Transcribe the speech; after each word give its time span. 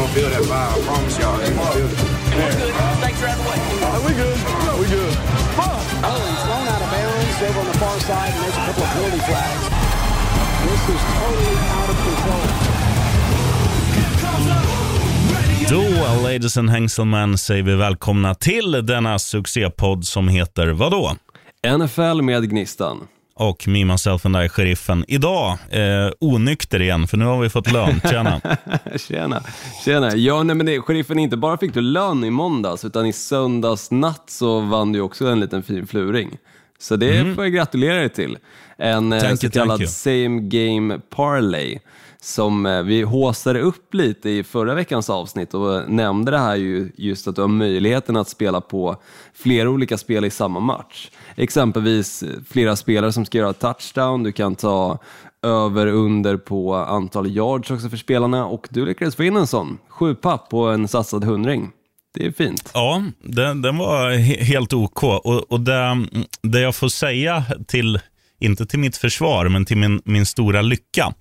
gonna 0.00 0.14
feel 0.14 0.30
that 0.30 0.44
vibe. 0.48 0.72
I 0.72 0.80
promise 0.88 1.18
y'all, 1.20 1.36
they 1.38 1.52
gonna 1.52 1.76
feel 1.76 1.90
it. 1.92 1.98
Snakes 3.00 3.22
are 3.22 3.28
out 3.28 3.38
of 3.38 3.44
the 3.44 3.50
way. 3.50 3.58
Are 3.94 4.02
we 4.06 4.12
good? 4.22 4.38
we 4.80 4.86
good. 4.96 5.14
Oh, 6.02 6.18
he's 6.30 6.42
thrown 6.46 6.66
out 6.72 6.82
of 6.84 6.90
bounds 6.94 7.38
over 7.46 7.60
on 7.60 7.66
the 7.66 7.78
far 7.82 7.96
side, 8.08 8.32
and 8.34 8.40
there's 8.42 8.56
a 8.56 8.64
couple 8.66 8.82
of 8.82 8.90
penalty 8.96 9.20
flags. 9.28 9.64
This 10.64 10.82
is 10.94 11.02
totally 11.20 11.56
out 11.76 11.90
of 11.92 11.98
control. 12.06 12.46
Då, 15.70 16.22
ladies 16.22 16.56
and 16.56 16.70
hangselmen, 16.70 17.38
säger 17.38 17.62
vi 17.62 17.74
välkomna 17.74 18.34
till 18.34 18.86
denna 18.86 19.18
succépodd 19.18 20.04
som 20.04 20.28
heter 20.28 20.68
vadå? 20.68 21.16
NFL 21.78 22.22
med 22.22 22.50
Gnistan. 22.50 23.08
Och 23.40 23.68
Me, 23.68 23.84
Myself 23.84 24.26
and 24.26 24.36
I, 24.36 24.48
sheriffen. 24.48 25.04
Idag, 25.08 25.58
eh, 25.70 26.12
onykter 26.18 26.82
igen, 26.82 27.06
för 27.06 27.16
nu 27.16 27.24
har 27.24 27.40
vi 27.40 27.48
fått 27.48 27.72
lön. 27.72 28.00
Tjena. 28.10 28.40
Tjena. 29.08 29.42
Tjena. 29.84 30.16
Ja, 30.16 30.42
nej, 30.42 30.56
men 30.56 30.66
det, 30.66 30.80
sheriffen, 30.80 31.18
inte 31.18 31.36
bara 31.36 31.58
fick 31.58 31.74
du 31.74 31.80
lön 31.80 32.24
i 32.24 32.30
måndags, 32.30 32.84
utan 32.84 33.06
i 33.06 33.12
söndags 33.12 33.90
natt 33.90 34.24
så 34.26 34.60
vann 34.60 34.92
du 34.92 35.00
också 35.00 35.26
en 35.26 35.40
liten 35.40 35.62
fin 35.62 35.86
fluring. 35.86 36.38
Så 36.78 36.96
det 36.96 37.34
får 37.34 37.44
jag 37.44 37.52
gratulera 37.52 37.94
dig 37.98 38.08
till. 38.08 38.38
En 38.76 39.12
eh, 39.12 39.34
så 39.34 39.50
kallad 39.50 39.88
same 39.88 40.40
game 40.40 40.98
parlay 40.98 41.78
som 42.20 42.66
eh, 42.66 42.82
vi 42.82 43.02
håsade 43.02 43.60
upp 43.60 43.94
lite 43.94 44.30
i 44.30 44.44
förra 44.44 44.74
veckans 44.74 45.10
avsnitt 45.10 45.54
och 45.54 45.90
nämnde 45.90 46.30
det 46.30 46.38
här 46.38 46.56
ju 46.56 46.92
just 46.96 47.28
att 47.28 47.36
du 47.36 47.40
har 47.40 47.48
möjligheten 47.48 48.16
att 48.16 48.28
spela 48.28 48.60
på 48.60 48.96
flera 49.34 49.70
olika 49.70 49.98
spel 49.98 50.24
i 50.24 50.30
samma 50.30 50.60
match. 50.60 51.10
Exempelvis 51.36 52.24
flera 52.50 52.76
spelare 52.76 53.12
som 53.12 53.24
ska 53.24 53.38
göra 53.38 53.52
touchdown, 53.52 54.22
du 54.22 54.32
kan 54.32 54.56
ta 54.56 54.98
över 55.42 55.86
under 55.86 56.36
på 56.36 56.74
antal 56.74 57.26
yards 57.26 57.70
också 57.70 57.88
för 57.88 57.96
spelarna 57.96 58.46
och 58.46 58.68
du 58.70 58.86
lyckades 58.86 59.16
få 59.16 59.24
in 59.24 59.36
en 59.36 59.46
sån, 59.46 59.78
sju 59.88 60.14
papp 60.14 60.48
på 60.50 60.66
en 60.66 60.88
satsad 60.88 61.24
hundring. 61.24 61.70
Det 62.14 62.26
är 62.26 62.32
fint. 62.32 62.70
Ja, 62.74 63.02
den, 63.22 63.62
den 63.62 63.78
var 63.78 64.10
he 64.10 64.44
helt 64.44 64.72
OK. 64.72 65.02
Och, 65.02 65.52
och 65.52 65.60
det, 65.60 66.06
det 66.42 66.60
jag 66.60 66.74
får 66.74 66.88
säga 66.88 67.44
till, 67.66 68.00
inte 68.38 68.66
till 68.66 68.78
mitt 68.78 68.96
försvar, 68.96 69.48
men 69.48 69.64
till 69.64 69.76
min, 69.76 70.02
min 70.04 70.26
stora 70.26 70.62
lycka, 70.62 71.14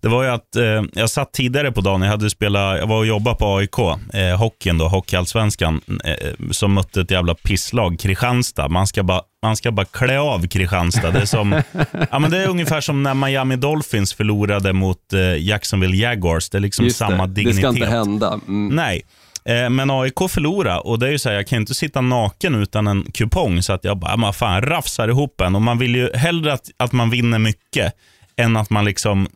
det 0.00 0.08
var 0.08 0.22
ju 0.22 0.28
att 0.30 0.56
eh, 0.56 0.82
jag 0.92 1.10
satt 1.10 1.32
tidigare 1.32 1.72
på 1.72 1.80
dagen, 1.80 2.02
jag, 2.02 2.10
hade 2.10 2.30
spelat, 2.30 2.78
jag 2.78 2.86
var 2.86 2.96
och 2.96 3.06
jobbade 3.06 3.36
på 3.36 3.56
AIK, 3.56 3.78
eh, 4.12 4.38
hockeyn 4.38 4.78
då, 4.78 4.88
Hockeyallsvenskan, 4.88 5.80
eh, 6.04 6.32
som 6.50 6.72
mötte 6.72 7.00
ett 7.00 7.10
jävla 7.10 7.34
pisslag, 7.34 7.98
Kristianstad. 7.98 8.68
Man 8.68 8.86
ska 8.86 9.02
bara, 9.02 9.20
man 9.42 9.56
ska 9.56 9.72
bara 9.72 9.86
klä 9.86 10.18
av 10.18 10.46
Kristianstad. 10.46 11.10
Det 11.10 11.20
är, 11.20 11.26
som, 11.26 11.52
ja, 12.10 12.18
men 12.18 12.30
det 12.30 12.38
är 12.38 12.48
ungefär 12.48 12.80
som 12.80 13.02
när 13.02 13.14
Miami 13.14 13.56
Dolphins 13.56 14.14
förlorade 14.14 14.72
mot 14.72 15.12
eh, 15.12 15.20
Jacksonville 15.46 15.96
Jaguars. 15.96 16.50
Det 16.50 16.58
är 16.58 16.60
liksom 16.60 16.84
Just 16.84 16.96
samma 16.96 17.26
det, 17.26 17.34
dignitet. 17.34 17.56
det 17.56 17.60
ska 17.60 17.68
inte 17.68 17.86
hända. 17.86 18.40
Mm. 18.48 18.76
Nej, 18.76 19.02
eh, 19.44 19.70
men 19.70 19.90
AIK 19.90 20.18
förlorade 20.28 20.80
och 20.80 20.98
det 20.98 21.06
är 21.06 21.10
ju 21.10 21.18
så 21.18 21.28
här, 21.28 21.36
jag 21.36 21.46
kan 21.46 21.60
inte 21.60 21.74
sitta 21.74 22.00
naken 22.00 22.54
utan 22.54 22.86
en 22.86 23.06
kupong 23.14 23.62
så 23.62 23.72
att 23.72 23.84
jag 23.84 23.96
bara, 23.98 24.16
man 24.16 24.34
fan 24.34 24.62
rafsar 24.62 25.08
ihop 25.08 25.40
en 25.40 25.54
och 25.54 25.62
man 25.62 25.78
vill 25.78 25.94
ju 25.94 26.12
hellre 26.14 26.52
att, 26.52 26.70
att 26.76 26.92
man 26.92 27.10
vinner 27.10 27.38
mycket 27.38 27.92
än 28.36 28.56
att 28.56 28.70
man 28.70 28.84
liksom 28.84 29.28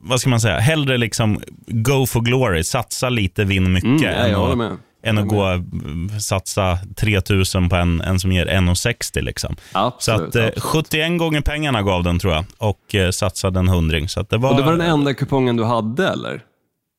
vad 0.00 0.20
ska 0.20 0.30
man 0.30 0.40
säga, 0.40 0.58
hellre 0.58 0.98
liksom 0.98 1.40
go 1.66 2.06
for 2.06 2.20
glory, 2.20 2.64
satsa 2.64 3.08
lite, 3.08 3.44
vinn 3.44 3.72
mycket. 3.72 3.88
Mm, 3.88 4.02
ja, 4.02 4.10
än 4.10 4.30
jag 4.30 4.38
håller 4.38 4.66
att, 4.66 4.78
än 5.02 5.18
att 5.18 5.28
gå 5.28 5.44
och 5.44 6.22
satsa 6.22 6.78
3000 6.96 7.68
på 7.68 7.76
en, 7.76 8.00
en 8.00 8.20
som 8.20 8.32
ger 8.32 8.46
1,60 8.46 9.20
liksom. 9.20 9.56
så 9.72 9.78
att 9.78 10.08
eh, 10.34 10.44
absolut. 10.46 10.62
71 10.62 11.18
gånger 11.18 11.40
pengarna 11.40 11.82
gav 11.82 12.02
den 12.02 12.18
tror 12.18 12.32
jag 12.32 12.44
och 12.58 12.94
eh, 12.94 13.10
satsade 13.10 13.58
en 13.58 13.68
hundring. 13.68 14.08
Så 14.08 14.22
det 14.22 14.36
var, 14.36 14.50
Och 14.50 14.56
det 14.56 14.62
var 14.62 14.72
den 14.72 14.80
enda 14.80 15.14
kupongen 15.14 15.56
du 15.56 15.64
hade 15.64 16.08
eller? 16.08 16.42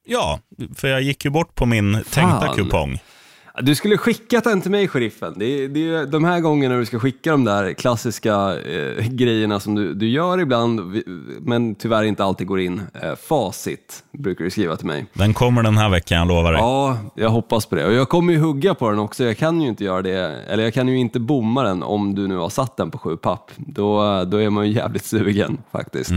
Ja, 0.05 0.39
för 0.75 0.87
jag 0.87 1.01
gick 1.01 1.25
ju 1.25 1.31
bort 1.31 1.55
på 1.55 1.65
min 1.65 1.93
tänkta 1.93 2.45
Fan. 2.45 2.55
kupong. 2.55 2.99
Du 3.59 3.75
skulle 3.75 3.97
skickat 3.97 4.43
den 4.43 4.61
till 4.61 4.71
mig, 4.71 4.87
sheriffen. 4.87 5.33
Det 5.37 5.45
är, 5.45 5.67
det 5.67 5.89
är 5.89 6.05
de 6.05 6.23
här 6.23 6.39
gångerna 6.39 6.77
du 6.77 6.85
ska 6.85 6.99
skicka 6.99 7.31
de 7.31 7.43
där 7.43 7.73
klassiska 7.73 8.59
eh, 8.59 9.07
grejerna 9.07 9.59
som 9.59 9.75
du, 9.75 9.93
du 9.93 10.09
gör 10.09 10.39
ibland, 10.39 11.03
men 11.39 11.75
tyvärr 11.75 12.03
inte 12.03 12.23
alltid 12.23 12.47
går 12.47 12.59
in. 12.59 12.81
Eh, 13.01 13.15
facit 13.15 14.03
brukar 14.11 14.43
du 14.45 14.51
skriva 14.51 14.75
till 14.75 14.87
mig. 14.87 15.05
Den 15.13 15.33
kommer 15.33 15.63
den 15.63 15.77
här 15.77 15.89
veckan, 15.89 16.17
jag 16.17 16.27
lovar 16.27 16.51
dig. 16.51 16.61
Ja, 16.61 16.97
jag 17.15 17.29
hoppas 17.29 17.65
på 17.65 17.75
det. 17.75 17.85
Och 17.85 17.93
jag 17.93 18.09
kommer 18.09 18.33
ju 18.33 18.39
hugga 18.39 18.73
på 18.73 18.89
den 18.89 18.99
också. 18.99 19.23
Jag 19.23 19.37
kan 19.37 19.61
ju 19.61 19.67
inte 19.67 19.83
göra 19.83 20.01
det, 20.01 20.43
eller 20.47 20.63
jag 20.63 20.73
kan 20.73 20.87
ju 20.87 20.97
inte 20.97 21.19
bomma 21.19 21.63
den 21.63 21.83
om 21.83 22.15
du 22.15 22.27
nu 22.27 22.37
har 22.37 22.49
satt 22.49 22.77
den 22.77 22.91
på 22.91 22.97
sju 22.97 23.17
papp. 23.17 23.51
Då, 23.57 24.23
då 24.25 24.37
är 24.37 24.49
man 24.49 24.67
ju 24.67 24.73
jävligt 24.73 25.05
sugen 25.05 25.57
faktiskt. 25.71 26.11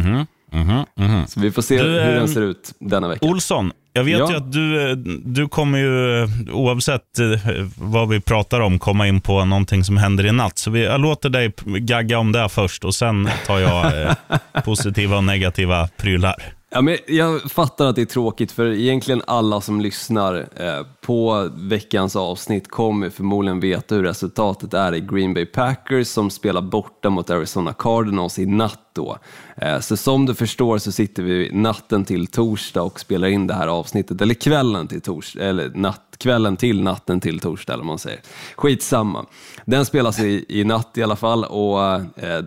Så 1.29 1.41
vi 1.41 1.51
får 1.51 1.63
se 1.63 1.83
Du, 1.83 1.89
hur 1.89 2.15
den 2.15 2.29
ser 2.29 2.43
ut 2.43 2.73
denna 2.81 3.09
vecka. 3.09 3.27
Olsson, 3.27 3.73
jag 3.93 4.05
vet 4.05 4.19
Ja. 4.19 4.31
ju 4.31 4.37
att 4.37 4.53
du, 4.53 4.95
du 5.25 5.49
kommer 5.49 5.79
ju, 5.79 6.29
oavsett 6.53 7.19
eh, 7.19 7.65
vad 7.77 8.09
vi 8.09 8.21
pratar 8.21 8.61
om, 8.61 8.79
komma 8.79 9.09
in 9.09 9.21
på 9.21 9.45
någonting 9.45 9.85
som 9.85 9.97
händer 9.97 10.27
i 10.27 10.33
natt. 10.33 10.59
Så 10.59 10.71
vi, 10.71 10.85
jag 10.85 11.01
låter 11.01 11.29
dig 11.29 11.53
gagga 11.67 12.19
om 12.19 12.33
det 12.33 12.49
först 12.49 12.85
och 12.85 12.95
sen 12.95 13.29
tar 13.47 13.59
jag 13.59 14.03
eh, 14.03 14.15
positiva 14.65 15.17
och 15.17 15.25
negativa 15.25 15.89
prylar. 15.97 16.35
Ja, 16.77 16.83
men 16.83 16.97
jag 17.07 17.43
fattar 17.43 17.87
att 17.87 17.97
det 17.97 18.03
är 18.03 18.07
tråkigt 18.07 18.53
för 18.53 18.67
egentligen 18.67 19.23
alla 19.27 19.61
som 19.61 19.81
lyssnar 19.81 20.49
eh, 20.57 20.87
på 21.01 21.51
veckans 21.55 22.17
avsnitt 22.17 22.71
kommer 22.71 23.11
förmodligen 23.11 23.61
veta 23.61 23.95
hur 23.95 24.03
resultatet 24.03 24.75
är 24.75 24.95
i 24.95 25.01
Green 25.01 25.35
Bay 25.35 25.47
Packers 25.47 26.09
som 26.09 26.31
spelar 26.31 26.63
borta 26.63 27.11
mot 27.11 27.31
Arizona 27.31 27.73
Cardinals 27.73 28.39
i 28.39 28.47
natt 28.47 28.81
då. 28.93 29.19
Eh, 29.57 29.81
så 29.81 29.97
som 29.97 30.27
du 30.27 30.35
förstår 30.35 30.79
så 30.79 30.93
sitter 30.93 31.23
vi 31.23 31.51
natten 31.53 32.05
till 32.05 32.27
torsdag 32.27 32.83
och 32.83 33.01
spelar 33.01 33.29
in 33.29 33.47
det 33.47 33.55
här 33.55 33.69
avsnittet, 33.69 34.21
eller 34.21 34.35
kvällen 34.35 34.89
till 34.89 35.01
torsdag, 35.01 35.45
eller 35.45 35.71
natt, 35.75 36.17
kvällen 36.19 36.57
till 36.57 36.83
natten 36.83 37.21
till 37.21 37.41
torsdag 37.41 37.73
eller 37.73 37.85
vad 37.85 37.87
man 37.87 37.99
säger. 37.99 38.21
Skitsamma. 38.57 39.27
Den 39.65 39.87
spelas 39.87 40.21
i, 40.21 40.45
i 40.49 40.65
natt 40.65 40.99
i 40.99 41.03
alla 41.03 41.17
fall 41.17 41.45
och 41.45 41.83
eh, 42.23 42.45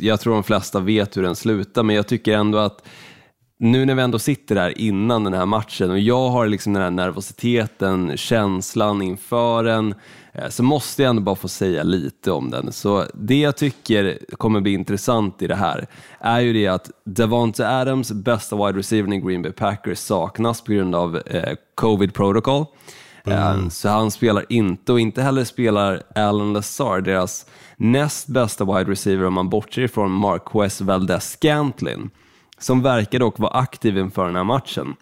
jag 0.00 0.20
tror 0.20 0.34
de 0.34 0.42
flesta 0.42 0.80
vet 0.80 1.16
hur 1.16 1.22
den 1.22 1.36
slutar 1.36 1.82
men 1.82 1.96
jag 1.96 2.06
tycker 2.06 2.32
ändå 2.32 2.58
att 2.58 2.82
nu 3.60 3.84
när 3.84 3.94
vi 3.94 4.02
ändå 4.02 4.18
sitter 4.18 4.54
där 4.54 4.78
innan 4.78 5.24
den 5.24 5.34
här 5.34 5.46
matchen 5.46 5.90
och 5.90 5.98
jag 5.98 6.28
har 6.28 6.46
liksom 6.46 6.72
den 6.72 6.82
här 6.82 6.90
nervositeten, 6.90 8.16
känslan 8.16 9.02
inför 9.02 9.64
den, 9.64 9.94
eh, 10.32 10.48
så 10.48 10.62
måste 10.62 11.02
jag 11.02 11.10
ändå 11.10 11.22
bara 11.22 11.36
få 11.36 11.48
säga 11.48 11.82
lite 11.82 12.30
om 12.30 12.50
den. 12.50 12.72
Så 12.72 13.04
det 13.14 13.40
jag 13.40 13.56
tycker 13.56 14.18
kommer 14.38 14.60
bli 14.60 14.72
intressant 14.72 15.42
i 15.42 15.46
det 15.46 15.54
här 15.54 15.86
är 16.20 16.40
ju 16.40 16.52
det 16.52 16.66
att 16.66 16.90
Davante 17.04 17.68
Adams, 17.68 18.12
bästa 18.12 18.56
wide 18.56 18.78
receiver 18.78 19.14
i 19.14 19.18
Green 19.18 19.42
Bay 19.42 19.52
Packers, 19.52 19.98
saknas 19.98 20.64
på 20.64 20.72
grund 20.72 20.94
av 20.94 21.16
eh, 21.26 21.54
covid 21.74 22.14
protocol. 22.14 22.66
Eh, 23.24 23.68
Så 23.68 23.88
han 23.88 24.10
spelar 24.10 24.44
inte 24.48 24.92
och 24.92 25.00
inte 25.00 25.22
heller 25.22 25.44
spelar 25.44 26.02
Alan 26.14 26.52
Lazar, 26.52 27.00
deras 27.00 27.46
näst 27.76 28.26
bästa 28.26 28.64
wide 28.64 28.90
receiver 28.90 29.26
om 29.26 29.34
man 29.34 29.48
bortser 29.48 29.82
ifrån 29.82 30.10
Marquez 30.10 30.80
Valdez-Scantlin 30.80 32.10
som 32.60 32.82
verkar 32.82 33.18
dock 33.18 33.38
vara 33.38 33.52
aktiv 33.52 33.98
inför 33.98 34.26
den 34.26 34.36
här 34.36 34.44
matchen. 34.44 34.96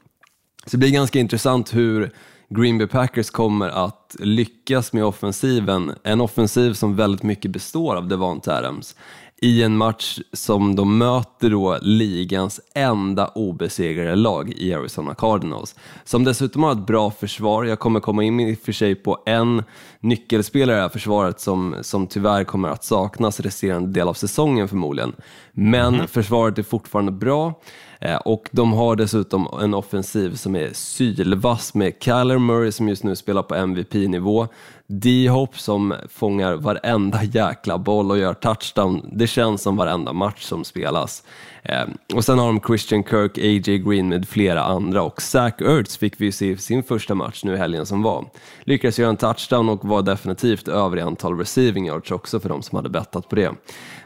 Så 0.64 0.70
det 0.70 0.78
blir 0.78 0.90
ganska 0.90 1.18
intressant 1.18 1.74
hur 1.74 2.10
Green 2.48 2.78
Bay 2.78 2.86
Packers 2.86 3.30
kommer 3.30 3.68
att 3.68 4.16
lyckas 4.18 4.92
med 4.92 5.04
offensiven, 5.04 5.94
en 6.02 6.20
offensiv 6.20 6.72
som 6.72 6.96
väldigt 6.96 7.22
mycket 7.22 7.50
består 7.50 7.96
av 7.96 8.08
Devonta 8.08 8.58
Adams, 8.58 8.96
i 9.40 9.62
en 9.62 9.76
match 9.76 10.18
som 10.32 10.76
de 10.76 10.98
möter 10.98 11.50
då 11.50 11.78
ligans 11.82 12.60
enda 12.74 13.28
obesegrade 13.28 14.16
lag 14.16 14.52
i 14.56 14.74
Arizona 14.74 15.14
Cardinals, 15.14 15.74
som 16.04 16.24
dessutom 16.24 16.62
har 16.62 16.72
ett 16.72 16.86
bra 16.86 17.10
försvar. 17.10 17.64
Jag 17.64 17.78
kommer 17.78 18.00
komma 18.00 18.24
in 18.24 18.40
i 18.40 18.54
och 18.54 18.58
för 18.58 18.72
sig 18.72 18.94
på 18.94 19.18
en 19.26 19.62
nyckelspelare 20.00 20.76
i 20.76 20.76
det 20.76 20.82
här 20.82 20.88
försvaret 20.88 21.40
som, 21.40 21.74
som 21.82 22.06
tyvärr 22.06 22.44
kommer 22.44 22.68
att 22.68 22.84
saknas 22.84 23.40
resterande 23.40 23.88
del 24.00 24.08
av 24.08 24.14
säsongen 24.14 24.68
förmodligen. 24.68 25.12
Men 25.52 26.08
försvaret 26.08 26.58
är 26.58 26.62
fortfarande 26.62 27.12
bra. 27.12 27.54
Eh, 28.00 28.16
Och 28.16 28.48
de 28.50 28.72
har 28.72 28.96
dessutom 28.96 29.48
en 29.62 29.74
offensiv 29.74 30.34
som 30.34 30.56
är 30.56 30.70
sylvass 30.72 31.74
med 31.74 31.92
Kyler 32.00 32.38
Murray 32.38 32.72
som 32.72 32.88
just 32.88 33.04
nu 33.04 33.16
spelar 33.16 33.42
på 33.42 33.54
MVP-nivå, 33.54 34.48
D-Hop 34.90 35.58
som 35.58 35.94
fångar 36.08 36.54
varenda 36.54 37.24
jäkla 37.24 37.78
boll 37.78 38.10
och 38.10 38.18
gör 38.18 38.34
touchdown. 38.34 39.10
Det 39.12 39.26
känns 39.26 39.62
som 39.62 39.76
varenda 39.76 40.12
match 40.12 40.42
som 40.42 40.64
spelas. 40.64 41.22
Eh, 41.62 41.84
Och 42.14 42.24
sen 42.24 42.38
har 42.38 42.46
de 42.46 42.60
Christian 42.66 43.04
Kirk, 43.04 43.38
A.J. 43.38 43.78
Green 43.78 44.08
med 44.08 44.28
flera 44.28 44.62
andra 44.64 45.02
och 45.02 45.22
Zach 45.22 45.54
Ertz 45.60 45.96
fick 45.96 46.20
vi 46.20 46.24
ju 46.24 46.32
se 46.32 46.46
i 46.50 46.56
sin 46.56 46.82
första 46.82 47.14
match 47.14 47.44
nu 47.44 47.54
i 47.54 47.56
helgen 47.56 47.86
som 47.86 48.02
var. 48.02 48.24
Lyckades 48.64 48.98
göra 48.98 49.10
en 49.10 49.16
touchdown 49.16 49.68
och 49.68 49.84
var 49.84 50.02
definitivt 50.02 50.68
över 50.68 50.96
i 50.96 51.00
antal 51.00 51.38
receiving 51.38 51.86
yards 51.86 52.10
också 52.10 52.40
för 52.40 52.48
de 52.48 52.62
som 52.62 52.76
hade 52.76 52.88
bettat 52.88 53.28
på 53.28 53.36
det. 53.36 53.50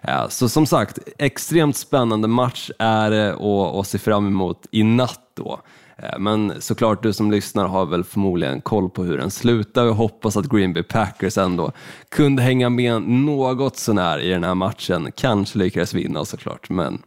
Eh, 0.02 0.29
Så 0.29 0.49
som 0.49 0.67
sagt, 0.67 0.99
extremt 1.19 1.76
spännande 1.76 2.29
match 2.29 2.70
är 2.79 3.11
det 3.11 3.34
och, 3.34 3.79
och 3.79 3.87
se 3.87 3.99
fram 3.99 4.26
emot 4.26 4.67
i 4.70 4.82
natt 4.82 5.20
då. 5.34 5.61
Eh, 6.02 6.19
men 6.19 6.62
såklart, 6.62 7.02
du 7.02 7.12
som 7.12 7.31
lyssnar 7.31 7.66
har 7.66 7.87
väl 7.87 8.04
förmodligen 8.04 8.60
koll 8.60 8.90
på 8.90 9.04
hur 9.04 9.19
den 9.19 9.31
slutar 9.31 9.87
och 9.87 9.96
hoppas 9.96 10.37
att 10.37 10.49
Green 10.49 10.72
Bay 10.72 10.82
Packers 10.82 11.38
ändå 11.38 11.72
kunde 12.08 12.43
hänga 12.43 12.70
med 12.70 13.02
något 13.02 13.76
sånär 13.76 14.19
i 14.19 14.28
den 14.28 14.44
här 14.44 14.54
matchen. 14.54 15.12
Kanske 15.16 15.58
lyckades 15.58 15.94
vinna 15.94 16.25
såklart, 16.25 16.70
men 16.70 17.02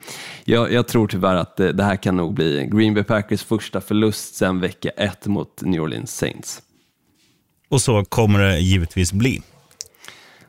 jag, 0.45 0.71
jag 0.71 0.87
tror 0.87 1.07
tyvärr 1.07 1.35
att 1.35 1.55
det, 1.55 1.71
det 1.71 1.83
här 1.83 1.95
kan 1.95 2.17
nog 2.17 2.33
bli 2.33 2.69
Green 2.71 2.93
Bay 2.93 3.03
Packers 3.03 3.43
första 3.43 3.81
förlust 3.81 4.35
sedan 4.35 4.59
vecka 4.59 4.89
ett 4.89 5.25
mot 5.27 5.61
New 5.61 5.81
Orleans 5.81 6.17
Saints. 6.17 6.61
Och 7.69 7.81
så 7.81 8.05
kommer 8.05 8.39
det 8.39 8.59
givetvis 8.59 9.13
bli. 9.13 9.41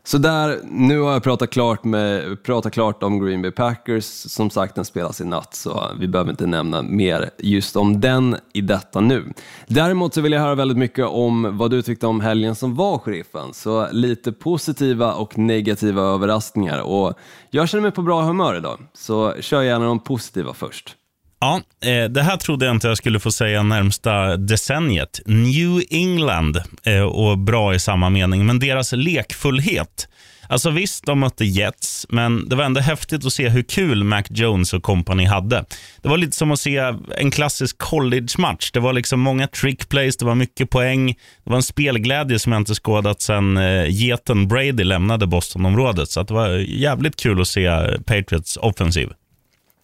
Så 0.06 0.19
där, 0.19 0.61
nu 0.64 1.00
har 1.00 1.12
jag 1.12 1.23
pratat 1.23 1.50
klart, 1.50 1.85
med, 1.85 2.43
pratat 2.43 2.73
klart 2.73 3.03
om 3.03 3.25
Green 3.25 3.43
Bay 3.43 3.50
Packers. 3.50 4.05
Som 4.05 4.50
sagt, 4.50 4.75
den 4.75 4.85
spelas 4.85 5.20
i 5.20 5.25
natt, 5.25 5.55
så 5.55 5.91
vi 6.00 6.08
behöver 6.08 6.31
inte 6.31 6.47
nämna 6.47 6.82
mer 6.82 7.31
just 7.38 7.76
om 7.76 8.00
den 8.00 8.37
i 8.53 8.61
detta 8.61 9.00
nu. 9.00 9.32
Däremot 9.67 10.14
så 10.14 10.20
vill 10.20 10.32
jag 10.32 10.41
höra 10.41 10.55
väldigt 10.55 10.79
mycket 10.79 11.06
om 11.06 11.58
vad 11.58 11.70
du 11.70 11.82
tyckte 11.82 12.06
om 12.06 12.20
helgen 12.20 12.55
som 12.55 12.75
var, 12.75 12.99
sheriffen. 12.99 13.55
Så 13.55 13.88
lite 13.93 14.32
positiva 14.32 15.14
och 15.14 15.38
negativa 15.38 16.03
överraskningar. 16.03 16.81
Och 16.81 17.14
jag 17.50 17.69
känner 17.69 17.82
mig 17.82 17.91
på 17.91 18.02
bra 18.02 18.23
humör 18.23 18.56
idag, 18.56 18.79
så 18.93 19.35
kör 19.41 19.62
gärna 19.62 19.85
de 19.85 19.99
positiva 19.99 20.55
först. 20.55 20.97
Ja, 21.41 21.61
eh, 21.85 22.05
det 22.05 22.23
här 22.23 22.37
trodde 22.37 22.67
jag 22.67 22.75
inte 22.75 22.88
jag 22.88 22.97
skulle 22.97 23.21
få 23.21 23.33
säga 23.33 23.62
närmsta 23.62 24.37
decenniet. 24.37 25.21
New 25.27 25.83
England, 25.91 26.62
eh, 26.85 27.03
och 27.03 27.38
bra 27.38 27.75
i 27.75 27.79
samma 27.79 28.11
mening, 28.11 28.47
men 28.47 28.59
deras 28.59 28.93
lekfullhet. 28.93 30.09
Alltså 30.49 30.71
visst, 30.71 31.06
de 31.06 31.21
mötte 31.21 31.44
Jets, 31.44 32.06
men 32.09 32.49
det 32.49 32.56
var 32.56 32.65
ändå 32.65 32.81
häftigt 32.81 33.27
att 33.27 33.33
se 33.33 33.49
hur 33.49 33.62
kul 33.62 34.05
Mac 34.05 34.23
Jones 34.31 34.73
och 34.73 34.83
company 34.83 35.25
hade. 35.25 35.65
Det 36.03 36.09
var 36.09 36.17
lite 36.17 36.37
som 36.37 36.53
att 36.53 36.61
se 36.61 36.93
en 37.19 37.31
klassisk 37.31 37.79
college-match. 37.79 38.71
Det 38.73 38.81
var 38.81 38.93
liksom 38.93 39.21
många 39.21 39.47
trickplays, 39.47 40.17
det 40.17 40.25
var 40.25 40.35
mycket 40.35 40.71
poäng. 40.71 41.06
Det 41.44 41.50
var 41.50 41.56
en 41.56 41.62
spelglädje 41.62 42.38
som 42.38 42.53
jag 42.53 42.61
inte 42.61 42.75
skådat 42.75 43.23
sedan 43.23 43.56
eh, 43.56 43.87
geten 43.88 44.49
Brady 44.49 44.85
lämnade 44.85 45.27
Bostonområdet. 45.27 46.11
Så 46.11 46.23
det 46.23 46.35
var 46.35 46.49
jävligt 46.69 47.17
kul 47.17 47.41
att 47.41 47.49
se 47.49 47.71
Patriots 48.06 48.56
offensiv. 48.56 49.09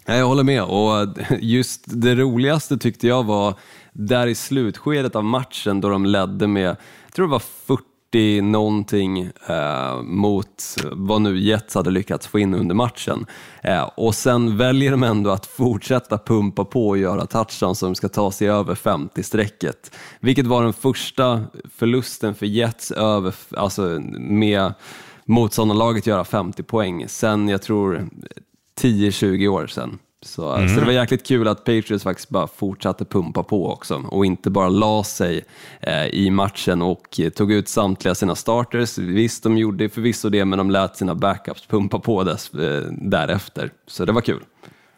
Jag 0.07 0.27
håller 0.27 0.43
med 0.43 0.63
och 0.63 1.01
eh, 1.01 1.09
just 1.41 1.85
det 1.87 2.15
roligaste 2.15 2.79
tyckte 2.79 3.07
jag 3.07 3.25
var 3.25 3.55
där 3.93 4.27
i 4.27 4.35
slutskedet 4.35 5.17
av 5.17 5.25
matchen 5.25 5.81
då 5.81 5.89
de 5.89 6.07
ledde 6.07 6.47
med, 6.47 6.77
jag 7.07 7.13
tror 7.15 7.27
det 7.27 7.33
var 7.33 7.43
40 7.67 8.41
någonting 8.41 9.31
eh, 9.47 10.03
mot 10.03 10.77
vad 10.93 11.23
nu 11.23 11.39
Jets 11.39 11.75
hade 11.75 11.91
lyckats 11.91 12.27
få 12.27 12.39
in 12.39 12.55
under 12.55 12.75
matchen. 12.75 13.27
Eh, 13.63 13.83
och 13.83 14.15
sen 14.15 14.57
väljer 14.57 14.91
de 14.91 15.03
ändå 15.03 15.31
att 15.31 15.47
fortsätta 15.47 16.19
pumpa 16.19 16.65
på 16.65 16.89
och 16.89 16.99
göra 16.99 17.27
touchdown 17.27 17.75
som 17.75 17.95
ska 17.95 18.09
ta 18.09 18.33
sig 18.33 18.49
över 18.49 18.75
50-strecket. 18.75 19.93
Vilket 20.21 20.47
var 20.47 20.63
den 20.63 20.73
första 20.73 21.41
förlusten 21.75 22.35
för 22.35 22.47
Jets 22.47 22.91
över, 22.91 23.35
alltså 23.57 23.83
med 24.19 24.75
motståndarlaget 25.25 26.07
göra 26.07 26.25
50 26.25 26.63
poäng 26.63 27.09
sen 27.09 27.49
jag 27.49 27.63
tror 27.63 28.09
10-20 28.83 29.49
år 29.49 29.67
sedan. 29.67 29.99
Så, 30.25 30.69
så 30.69 30.81
det 30.81 30.87
var 30.87 30.93
jäkligt 30.93 31.27
kul 31.27 31.49
att 31.49 31.59
Patriots 31.59 32.05
faktiskt 32.05 32.29
bara 32.29 32.47
fortsatte 32.47 33.05
pumpa 33.05 33.43
på 33.43 33.71
också 33.71 33.95
och 34.09 34.27
inte 34.27 34.51
bara 34.51 34.69
la 34.69 35.05
sig 35.05 35.45
eh, 35.81 36.07
i 36.07 36.31
matchen 36.31 36.83
och 36.83 37.21
eh, 37.21 37.31
tog 37.31 37.53
ut 37.53 37.69
samtliga 37.69 38.15
sina 38.15 38.35
starters. 38.35 38.99
Visst, 38.99 39.43
de 39.43 39.59
gjorde 39.59 39.89
förvisso 39.89 40.29
det, 40.29 40.45
men 40.45 40.59
de 40.59 40.71
lät 40.71 40.97
sina 40.97 41.15
backups 41.15 41.67
pumpa 41.67 41.99
på 41.99 42.25
dess, 42.25 42.55
eh, 42.55 42.83
därefter. 42.91 43.71
Så 43.87 44.05
det 44.05 44.13
var 44.13 44.21
kul. 44.21 44.43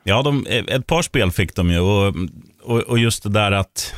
Ja, 0.03 0.23
de, 0.23 0.47
ett 0.69 0.87
par 0.87 1.03
spel 1.03 1.31
fick 1.31 1.55
de 1.55 1.71
ju 1.71 1.81
och, 1.81 2.15
och, 2.63 2.81
och 2.81 2.99
just 2.99 3.23
det 3.23 3.31
där 3.31 3.53
att 3.53 3.95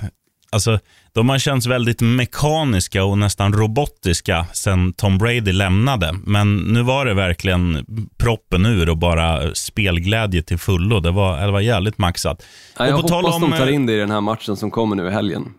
alltså, 0.53 0.79
de 1.13 1.29
har 1.29 1.39
känts 1.39 1.67
väldigt 1.67 2.01
mekaniska 2.01 3.05
och 3.05 3.19
nästan 3.19 3.53
robotiska 3.53 4.47
sen 4.53 4.93
Tom 4.93 5.19
Brady 5.19 5.53
lämnade. 5.53 6.15
Men 6.27 6.57
nu 6.57 6.83
var 6.83 7.07
det 7.07 7.15
verkligen 7.15 7.87
proppen 8.19 8.67
ur 8.67 8.89
och 8.89 8.99
bara 8.99 9.55
spelglädje 9.55 10.43
till 10.43 10.59
fullo. 10.59 11.01
Det 11.01 11.11
var, 11.11 11.47
det 11.47 11.53
var 11.53 11.61
jävligt 11.61 11.99
maxat. 11.99 12.43
Ja, 12.79 12.87
jag 12.87 12.95
och 12.95 13.03
på 13.03 13.09
tal 13.09 13.25
hoppas 13.25 13.43
om, 13.43 13.51
de 13.51 13.59
tar 13.59 13.67
eh, 13.67 13.75
in 13.75 13.87
det 13.87 13.93
i 13.93 13.99
den 13.99 14.11
här 14.11 14.21
matchen 14.21 14.57
som 14.57 14.71
kommer 14.71 14.97
nu 14.97 15.09
i 15.09 15.11
helgen. 15.11 15.55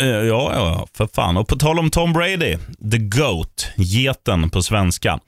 Eh, 0.00 0.08
Ja, 0.08 0.52
ja, 0.54 0.86
för 0.96 1.06
fan. 1.14 1.36
Och 1.36 1.48
på 1.48 1.56
tal 1.56 1.78
om 1.78 1.90
Tom 1.90 2.12
Brady, 2.12 2.56
the 2.90 2.98
GOAT, 2.98 3.68
geten 3.76 4.50
på 4.50 4.62
svenska. 4.62 5.18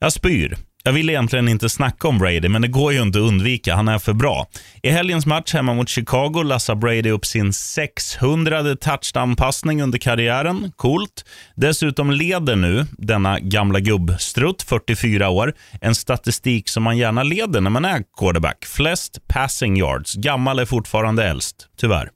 Jag 0.00 0.12
spyr. 0.12 0.56
Jag 0.86 0.92
vill 0.92 1.10
egentligen 1.10 1.48
inte 1.48 1.68
snacka 1.68 2.08
om 2.08 2.18
Brady, 2.18 2.48
men 2.48 2.62
det 2.62 2.68
går 2.68 2.92
ju 2.92 3.02
inte 3.02 3.18
att 3.18 3.24
undvika. 3.24 3.74
Han 3.74 3.88
är 3.88 3.98
för 3.98 4.12
bra. 4.12 4.46
I 4.82 4.90
helgens 4.90 5.26
match 5.26 5.54
hemma 5.54 5.74
mot 5.74 5.88
Chicago 5.88 6.42
lassar 6.42 6.74
Brady 6.74 7.10
upp 7.10 7.26
sin 7.26 7.52
600 7.52 8.62
touchdown-passning 8.76 9.82
under 9.82 9.98
karriären. 9.98 10.72
Coolt. 10.76 11.24
Dessutom 11.54 12.10
leder 12.10 12.56
nu 12.56 12.86
denna 12.98 13.40
gamla 13.40 13.80
gubbstrutt, 13.80 14.62
44 14.62 15.28
år, 15.28 15.54
en 15.80 15.94
statistik 15.94 16.68
som 16.68 16.82
man 16.82 16.98
gärna 16.98 17.22
leder 17.22 17.60
när 17.60 17.70
man 17.70 17.84
är 17.84 18.02
quarterback. 18.18 18.64
Flest 18.64 19.28
passing 19.28 19.76
yards. 19.76 20.14
Gammal 20.14 20.58
är 20.58 20.64
fortfarande 20.64 21.24
äldst, 21.24 21.68
tyvärr. 21.80 22.10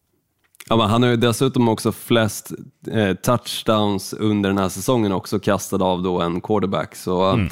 Ja, 0.68 0.86
han 0.86 1.02
har 1.02 1.10
ju 1.10 1.16
dessutom 1.16 1.68
också 1.68 1.92
flest 1.92 2.52
eh, 2.92 3.14
touchdowns 3.14 4.12
under 4.12 4.50
den 4.50 4.58
här 4.58 4.68
säsongen 4.68 5.12
också 5.12 5.38
kastad 5.38 5.84
av 5.84 6.02
då 6.02 6.20
en 6.20 6.40
quarterback. 6.40 6.96
Så 6.96 7.30
Mm. 7.30 7.50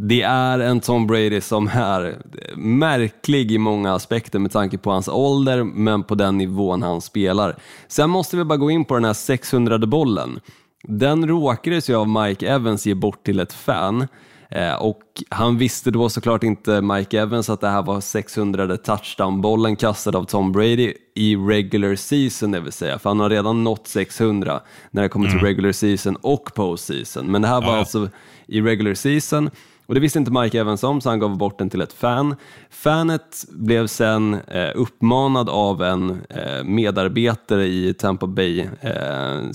Det 0.00 0.22
är 0.22 0.58
en 0.58 0.80
Tom 0.80 1.06
Brady 1.06 1.40
som 1.40 1.68
är 1.68 2.22
märklig 2.56 3.52
i 3.52 3.58
många 3.58 3.94
aspekter 3.94 4.38
med 4.38 4.52
tanke 4.52 4.78
på 4.78 4.90
hans 4.90 5.08
ålder, 5.08 5.64
men 5.64 6.02
på 6.02 6.14
den 6.14 6.38
nivån 6.38 6.82
han 6.82 7.00
spelar. 7.00 7.56
Sen 7.88 8.10
måste 8.10 8.36
vi 8.36 8.44
bara 8.44 8.56
gå 8.56 8.70
in 8.70 8.84
på 8.84 8.94
den 8.94 9.04
här 9.04 9.12
600 9.12 9.78
bollen. 9.78 10.40
Den 10.82 11.28
råkades 11.28 11.90
ju 11.90 11.94
av 11.94 12.08
Mike 12.08 12.48
Evans 12.48 12.86
ge 12.86 12.94
bort 12.94 13.24
till 13.24 13.40
ett 13.40 13.52
fan. 13.52 14.06
Eh, 14.50 14.74
och 14.74 15.02
han 15.28 15.58
visste 15.58 15.90
då 15.90 16.08
såklart 16.08 16.42
inte 16.42 16.80
Mike 16.80 17.20
Evans 17.20 17.50
att 17.50 17.60
det 17.60 17.68
här 17.68 17.82
var 17.82 18.00
600 18.00 18.76
touchdown-bollen 18.76 19.76
kastad 19.76 20.18
av 20.18 20.24
Tom 20.24 20.52
Brady 20.52 20.94
i 21.14 21.36
regular 21.36 21.94
season, 21.94 22.50
det 22.50 22.60
vill 22.60 22.72
säga. 22.72 22.98
För 22.98 23.10
han 23.10 23.20
har 23.20 23.30
redan 23.30 23.64
nått 23.64 23.88
600 23.88 24.60
när 24.90 25.02
det 25.02 25.08
kommer 25.08 25.30
till 25.30 25.40
regular 25.40 25.72
season 25.72 26.16
och 26.16 26.54
postseason. 26.54 27.26
Men 27.26 27.42
det 27.42 27.48
här 27.48 27.60
var 27.60 27.72
ja. 27.72 27.78
alltså 27.78 28.08
i 28.46 28.60
regular 28.60 28.94
season. 28.94 29.50
Och 29.88 29.94
det 29.94 30.00
visste 30.00 30.18
inte 30.18 30.30
Mike 30.30 30.60
Evans 30.60 30.84
om, 30.84 31.00
så 31.00 31.08
han 31.08 31.18
gav 31.18 31.38
bort 31.38 31.58
den 31.58 31.70
till 31.70 31.80
ett 31.80 31.92
fan. 31.92 32.36
Fanet 32.70 33.44
blev 33.48 33.86
sen 33.86 34.34
eh, 34.34 34.70
uppmanad 34.74 35.48
av 35.48 35.82
en 35.82 36.22
eh, 36.30 36.64
medarbetare 36.64 37.66
i 37.66 37.94
Tampa 37.94 38.26
Bay-sekten, 38.26 39.50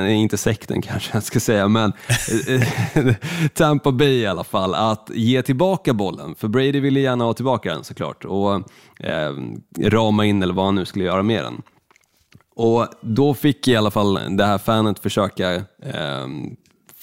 eh, 0.00 0.18
inte 0.18 0.36
sekten 0.36 0.82
kanske 0.88 1.10
jag 1.16 1.22
ska 1.22 1.40
säga, 1.40 1.68
men 1.68 1.92
eh, 2.48 2.62
Tampa 3.54 3.92
Bay 3.92 4.20
i 4.20 4.26
alla 4.26 4.44
fall, 4.44 4.74
att 4.74 5.10
ge 5.14 5.42
tillbaka 5.42 5.92
bollen. 5.92 6.34
För 6.34 6.48
Brady 6.48 6.80
ville 6.80 7.00
gärna 7.00 7.24
ha 7.24 7.34
tillbaka 7.34 7.72
den 7.72 7.84
såklart 7.84 8.24
och 8.24 8.54
eh, 9.00 9.32
rama 9.78 10.24
in 10.24 10.42
eller 10.42 10.54
vad 10.54 10.64
han 10.64 10.74
nu 10.74 10.84
skulle 10.84 11.04
göra 11.04 11.22
med 11.22 11.44
den. 11.44 11.62
Och 12.54 12.86
då 13.00 13.34
fick 13.34 13.68
i 13.68 13.76
alla 13.76 13.90
fall 13.90 14.36
det 14.36 14.44
här 14.44 14.58
fanet 14.58 14.98
försöka 14.98 15.54
eh, 15.54 16.26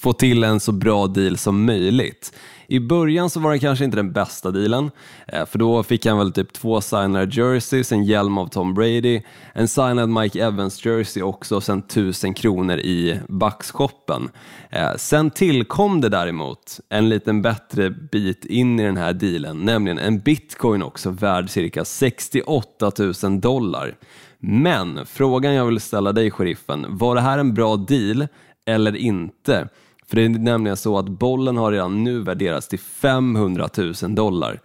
få 0.05 0.13
till 0.13 0.43
en 0.43 0.59
så 0.59 0.71
bra 0.71 1.07
deal 1.07 1.37
som 1.37 1.65
möjligt. 1.65 2.33
I 2.67 2.79
början 2.79 3.29
så 3.29 3.39
var 3.39 3.51
det 3.51 3.59
kanske 3.59 3.85
inte 3.85 3.97
den 3.97 4.11
bästa 4.11 4.51
dealen, 4.51 4.91
eh, 5.27 5.45
för 5.45 5.59
då 5.59 5.83
fick 5.83 6.05
han 6.05 6.17
väl 6.17 6.31
typ 6.31 6.53
två 6.53 6.81
signade 6.81 7.41
jerseys, 7.41 7.91
en 7.91 8.03
hjälm 8.03 8.37
av 8.37 8.47
Tom 8.47 8.73
Brady, 8.73 9.21
en 9.53 9.67
signad 9.67 10.09
Mike 10.09 10.43
Evans 10.43 10.85
jersey 10.85 11.23
också 11.23 11.55
och 11.55 11.63
sen 11.63 11.79
1000 11.79 12.33
kronor 12.33 12.77
i 12.77 13.19
backshoppen. 13.27 14.29
Eh, 14.69 14.95
sen 14.97 15.31
tillkom 15.31 16.01
det 16.01 16.09
däremot 16.09 16.79
en 16.89 17.09
liten 17.09 17.41
bättre 17.41 17.89
bit 17.89 18.45
in 18.45 18.79
i 18.79 18.83
den 18.83 18.97
här 18.97 19.13
dealen, 19.13 19.57
nämligen 19.57 19.97
en 19.97 20.19
bitcoin 20.19 20.83
också 20.83 21.09
värd 21.09 21.49
cirka 21.49 21.85
68 21.85 22.91
000 23.23 23.41
dollar. 23.41 23.95
Men 24.39 25.05
frågan 25.05 25.53
jag 25.53 25.65
vill 25.65 25.79
ställa 25.79 26.11
dig, 26.11 26.31
sheriffen, 26.31 26.85
var 26.89 27.15
det 27.15 27.21
här 27.21 27.37
en 27.37 27.53
bra 27.53 27.75
deal 27.75 28.27
eller 28.65 28.95
inte? 28.95 29.67
För 30.09 30.15
det 30.15 30.23
är 30.23 30.29
nämligen 30.29 30.77
så 30.77 30.97
att 30.97 31.09
bollen 31.09 31.57
har 31.57 31.71
redan 31.71 32.03
nu 32.03 32.19
värderats 32.21 32.67
till 32.67 32.79
500 32.79 33.69
000 33.77 34.15
dollar. 34.15 34.61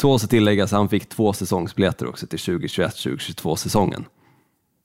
Två 0.00 0.18
ska 0.18 0.28
tilläggas, 0.28 0.72
han 0.72 0.88
fick 0.88 1.08
två 1.08 1.32
säsongsbiljetter 1.32 2.08
också 2.08 2.26
till 2.26 2.38
2021-2022 2.38 3.56
säsongen. 3.56 4.04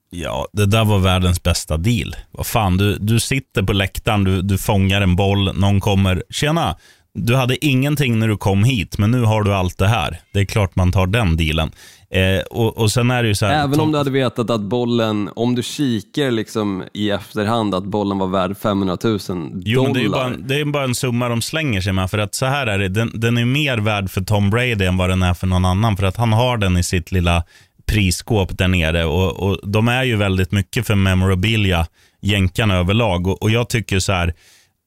Ja, 0.10 0.48
det 0.54 0.66
där 0.66 0.86
var 0.86 1.00
världens 1.00 1.44
bästa 1.44 1.78
deal. 1.78 2.16
Vad 2.32 2.48
fan, 2.48 2.78
du, 2.78 2.98
du 2.98 3.20
sitter 3.20 3.64
på 3.64 3.74
läktaren, 3.74 4.24
du, 4.24 4.42
du 4.42 4.58
fångar 4.58 5.02
en 5.02 5.16
boll, 5.16 5.60
någon 5.60 5.80
kommer. 5.80 6.24
Tjena, 6.30 6.76
du 7.14 7.36
hade 7.36 7.66
ingenting 7.66 8.20
när 8.20 8.28
du 8.28 8.38
kom 8.38 8.64
hit, 8.64 8.98
men 8.98 9.12
nu 9.12 9.22
har 9.22 9.44
du 9.44 9.54
allt 9.54 9.78
det 9.78 9.88
här. 9.88 10.20
Det 10.34 10.40
är 10.40 10.46
klart 10.46 10.76
man 10.76 10.92
tar 10.92 11.08
den 11.08 11.38
dealen. 11.38 11.72
Eh, 12.14 12.40
och, 12.52 12.78
och 12.78 12.92
sen 12.92 13.12
är 13.12 13.24
det 13.24 13.30
ju 13.30 13.36
så 13.36 13.46
här, 13.46 13.64
Även 13.64 13.80
om 13.80 13.92
du 13.92 13.98
hade 13.98 14.12
vetat 14.12 14.50
att 14.50 14.62
bollen, 14.62 15.30
om 15.36 15.56
du 15.56 15.64
kikar 15.64 16.32
liksom 16.32 16.84
i 16.94 17.10
efterhand 17.10 17.76
att 17.76 17.84
bollen 17.84 18.18
var 18.18 18.28
värd 18.28 18.58
500 18.58 18.98
000 19.04 19.20
dollar. 19.20 19.62
Jo, 19.66 19.84
men 19.84 19.94
det 19.94 20.00
är 20.00 20.04
ju 20.04 20.10
bara, 20.10 20.26
en- 20.26 20.48
det 20.48 20.60
är 20.60 20.66
bara 20.66 20.84
en 20.84 20.96
summa 20.96 21.30
de 21.30 21.42
slänger 21.42 21.82
sig 21.82 21.94
med. 21.94 22.12
För 22.12 22.18
att 22.18 22.36
så 22.36 22.46
här 22.46 22.68
är 22.68 22.78
det, 22.80 22.90
den, 22.90 23.12
den 23.14 23.38
är 23.38 23.46
mer 23.46 23.78
värd 23.78 24.10
för 24.10 24.22
Tom 24.22 24.50
Brady 24.50 24.86
än 24.86 24.98
vad 24.98 25.10
den 25.10 25.24
är 25.24 25.34
för 25.34 25.48
någon 25.48 25.66
annan. 25.66 25.98
För 25.98 26.06
att 26.06 26.18
han 26.18 26.34
har 26.34 26.58
den 26.58 26.78
i 26.78 26.84
sitt 26.84 27.12
lilla 27.12 27.44
prisskåp 27.86 28.58
där 28.58 28.68
nere. 28.68 29.06
Och, 29.06 29.40
och 29.44 29.70
De 29.70 29.88
är 29.88 30.04
ju 30.04 30.16
väldigt 30.16 30.52
mycket 30.52 30.88
för 30.88 30.96
memorabilia, 30.96 31.86
jänkarna 32.22 32.76
överlag. 32.76 33.28
Och, 33.28 33.42
och 33.44 33.50
jag 33.52 33.70
tycker 33.70 34.00
så 34.00 34.12
här, 34.12 34.34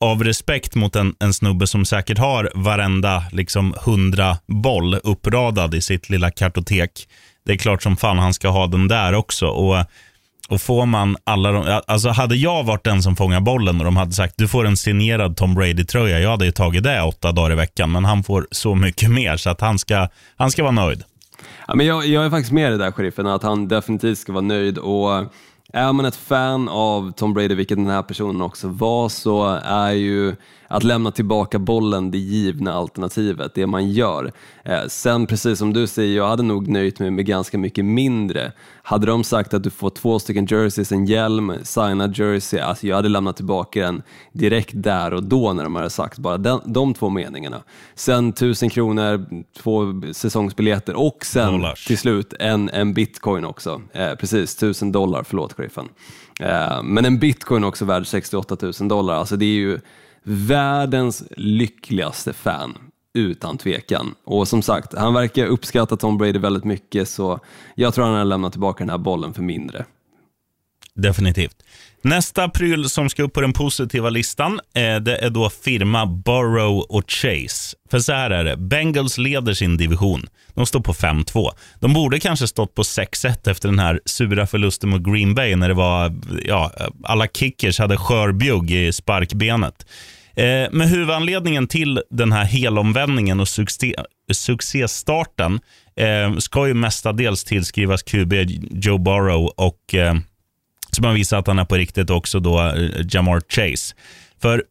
av 0.00 0.24
respekt 0.24 0.74
mot 0.74 0.96
en, 0.96 1.14
en 1.18 1.34
snubbe 1.34 1.66
som 1.66 1.84
säkert 1.84 2.18
har 2.18 2.50
varenda 2.54 3.24
liksom, 3.32 3.74
hundra 3.84 4.36
boll 4.46 4.94
uppradad 4.94 5.74
i 5.74 5.80
sitt 5.80 6.10
lilla 6.10 6.30
kartotek. 6.30 7.08
Det 7.46 7.52
är 7.52 7.56
klart 7.56 7.82
som 7.82 7.96
fan 7.96 8.18
han 8.18 8.34
ska 8.34 8.48
ha 8.48 8.66
den 8.66 8.88
där 8.88 9.14
också. 9.14 9.46
Och 9.46 9.86
och 10.50 10.60
får 10.60 10.86
man 10.86 11.16
alla 11.24 11.52
de, 11.52 11.80
alltså 11.86 12.08
hade 12.08 12.36
jag 12.36 12.64
varit 12.64 12.84
den 12.84 13.02
som 13.02 13.16
fångar 13.16 13.40
bollen 13.40 13.78
och 13.78 13.84
de 13.84 13.96
hade 13.96 14.12
sagt 14.12 14.34
du 14.36 14.48
får 14.48 14.66
en 14.66 14.76
signerad 14.76 15.36
Tom 15.36 15.54
Brady-tröja, 15.54 16.20
jag 16.20 16.30
hade 16.30 16.44
ju 16.44 16.52
tagit 16.52 16.82
det 16.82 17.02
åtta 17.02 17.32
dagar 17.32 17.52
i 17.52 17.54
veckan, 17.54 17.92
men 17.92 18.04
han 18.04 18.22
får 18.22 18.46
så 18.50 18.74
mycket 18.74 19.10
mer 19.10 19.36
så 19.36 19.50
att 19.50 19.60
han 19.60 19.78
ska, 19.78 20.08
han 20.36 20.50
ska 20.50 20.62
vara 20.62 20.72
nöjd. 20.72 21.04
Ja, 21.66 21.74
men 21.74 21.86
jag, 21.86 22.06
jag 22.06 22.24
är 22.24 22.30
faktiskt 22.30 22.52
med 22.52 22.68
i 22.68 22.70
det 22.70 22.84
där, 22.84 22.92
sheriffen, 22.92 23.26
att 23.26 23.42
han 23.42 23.68
definitivt 23.68 24.18
ska 24.18 24.32
vara 24.32 24.44
nöjd. 24.44 24.78
och 24.78 25.32
är 25.72 25.92
man 25.92 26.04
ett 26.04 26.16
fan 26.16 26.68
av 26.68 27.12
Tom 27.12 27.34
Brady, 27.34 27.54
vilket 27.54 27.78
den 27.78 27.86
här 27.86 28.02
personen 28.02 28.42
också 28.42 28.68
var, 28.68 29.08
så 29.08 29.60
är 29.64 29.90
ju 29.92 30.36
att 30.70 30.82
lämna 30.82 31.10
tillbaka 31.10 31.58
bollen 31.58 32.10
det 32.10 32.18
givna 32.18 32.72
alternativet, 32.72 33.54
det 33.54 33.66
man 33.66 33.90
gör. 33.90 34.32
Eh, 34.64 34.86
sen 34.88 35.26
precis 35.26 35.58
som 35.58 35.72
du 35.72 35.86
säger, 35.86 36.16
jag 36.16 36.28
hade 36.28 36.42
nog 36.42 36.68
nöjt 36.68 36.98
mig 36.98 37.10
med 37.10 37.26
ganska 37.26 37.58
mycket 37.58 37.84
mindre. 37.84 38.52
Hade 38.82 39.06
de 39.06 39.24
sagt 39.24 39.54
att 39.54 39.62
du 39.62 39.70
får 39.70 39.90
två 39.90 40.18
stycken 40.18 40.46
jerseys, 40.46 40.92
en 40.92 41.06
hjälm, 41.06 41.52
signad 41.62 42.18
jersey, 42.18 42.60
alltså 42.60 42.86
jag 42.86 42.96
hade 42.96 43.08
lämnat 43.08 43.36
tillbaka 43.36 43.80
den 43.80 44.02
direkt 44.32 44.70
där 44.74 45.14
och 45.14 45.22
då 45.22 45.52
när 45.52 45.64
de 45.64 45.74
hade 45.74 45.90
sagt 45.90 46.18
bara 46.18 46.38
den, 46.38 46.60
de 46.64 46.94
två 46.94 47.08
meningarna. 47.08 47.62
Sen 47.94 48.32
tusen 48.32 48.70
kronor, 48.70 49.26
två 49.62 50.02
säsongsbiljetter 50.12 50.94
och 50.94 51.24
sen 51.24 51.52
Dollars. 51.52 51.86
till 51.86 51.98
slut 51.98 52.34
en, 52.38 52.68
en 52.68 52.94
bitcoin 52.94 53.44
också. 53.44 53.82
Eh, 53.92 54.14
precis, 54.14 54.56
tusen 54.56 54.92
dollar, 54.92 55.22
förlåt 55.22 55.52
sheriffen. 55.52 55.88
Eh, 56.40 56.82
men 56.82 57.04
en 57.04 57.18
bitcoin 57.18 57.64
också 57.64 57.84
värd 57.84 58.06
68 58.06 58.56
000 58.80 58.88
dollar, 58.88 59.14
alltså 59.14 59.36
det 59.36 59.44
är 59.44 59.58
ju 59.58 59.80
världens 60.22 61.22
lyckligaste 61.36 62.32
fan, 62.32 62.78
utan 63.14 63.58
tvekan. 63.58 64.14
Och 64.24 64.48
som 64.48 64.62
sagt, 64.62 64.94
han 64.94 65.14
verkar 65.14 65.46
uppskatta 65.46 65.96
Tom 65.96 66.18
Brady 66.18 66.38
väldigt 66.38 66.64
mycket, 66.64 67.08
så 67.08 67.40
jag 67.74 67.94
tror 67.94 68.04
han 68.04 68.14
har 68.14 68.24
lämnat 68.24 68.52
tillbaka 68.52 68.84
den 68.84 68.90
här 68.90 68.98
bollen 68.98 69.34
för 69.34 69.42
mindre. 69.42 69.84
Definitivt. 70.94 71.62
Nästa 72.02 72.48
pryl 72.48 72.90
som 72.90 73.08
ska 73.08 73.22
upp 73.22 73.32
på 73.32 73.40
den 73.40 73.52
positiva 73.52 74.10
listan 74.10 74.60
eh, 74.74 74.96
det 74.96 75.16
är 75.16 75.30
då 75.30 75.50
firma 75.50 76.06
Burrow 76.06 76.78
och 76.78 77.10
Chase. 77.10 77.76
För 77.90 77.98
så 77.98 78.12
här 78.12 78.30
är 78.30 78.44
det, 78.44 78.56
Bengals 78.56 79.18
leder 79.18 79.54
sin 79.54 79.76
division. 79.76 80.26
De 80.54 80.66
står 80.66 80.80
på 80.80 80.92
5-2. 80.92 81.50
De 81.80 81.92
borde 81.92 82.20
kanske 82.20 82.48
stått 82.48 82.74
på 82.74 82.82
6-1 82.82 83.50
efter 83.50 83.68
den 83.68 83.78
här 83.78 84.00
sura 84.04 84.46
förlusten 84.46 84.90
mot 84.90 85.02
Green 85.02 85.34
Bay 85.34 85.56
när 85.56 85.68
det 85.68 85.74
var, 85.74 86.12
ja, 86.44 86.72
alla 87.04 87.26
kickers 87.26 87.78
hade 87.78 87.96
skörbjugg 87.96 88.70
i 88.70 88.92
sparkbenet. 88.92 89.86
Eh, 90.36 90.68
men 90.72 90.88
huvudanledningen 90.88 91.66
till 91.66 92.02
den 92.10 92.32
här 92.32 92.44
helomvändningen 92.44 93.40
och 93.40 93.48
succé, 93.48 93.94
succéstarten 94.32 95.60
eh, 95.96 96.36
ska 96.38 96.68
ju 96.68 96.74
mestadels 96.74 97.44
tillskrivas 97.44 98.02
QB 98.02 98.32
Joe 98.70 98.98
Burrow 98.98 99.52
och 99.56 99.94
eh, 99.94 100.14
som 100.90 101.04
har 101.04 101.12
visat 101.12 101.38
att 101.38 101.46
han 101.46 101.58
är 101.58 101.64
på 101.64 101.74
riktigt 101.76 102.10
också 102.10 102.40
då 102.40 102.60
eh, 102.60 102.90
Jamar 103.10 103.42
Chase. 103.48 103.94
För 104.42 104.62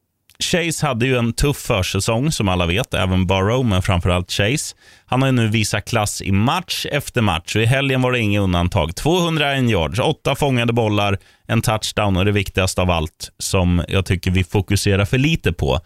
Chase 0.43 0.85
hade 0.85 1.05
ju 1.05 1.17
en 1.17 1.33
tuff 1.33 1.57
försäsong 1.57 2.31
som 2.31 2.49
alla 2.49 2.65
vet, 2.65 2.93
även 2.93 3.27
Burrow, 3.27 3.65
men 3.65 3.81
framförallt 3.81 4.31
Chase. 4.31 4.75
Han 5.05 5.21
har 5.21 5.29
ju 5.29 5.31
nu 5.31 5.47
visat 5.47 5.85
klass 5.85 6.21
i 6.21 6.31
match 6.31 6.85
efter 6.91 7.21
match 7.21 7.55
och 7.55 7.61
i 7.61 7.65
helgen 7.65 8.01
var 8.01 8.11
det 8.11 8.19
inget 8.19 8.41
undantag. 8.41 8.95
201 8.95 9.69
yards, 9.69 9.99
åtta 9.99 10.35
fångade 10.35 10.73
bollar, 10.73 11.17
en 11.47 11.61
touchdown 11.61 12.17
och 12.17 12.25
det 12.25 12.31
viktigaste 12.31 12.81
av 12.81 12.91
allt 12.91 13.31
som 13.37 13.83
jag 13.87 14.05
tycker 14.05 14.31
vi 14.31 14.43
fokuserar 14.43 15.05
för 15.05 15.17
lite 15.17 15.53
på, 15.53 15.79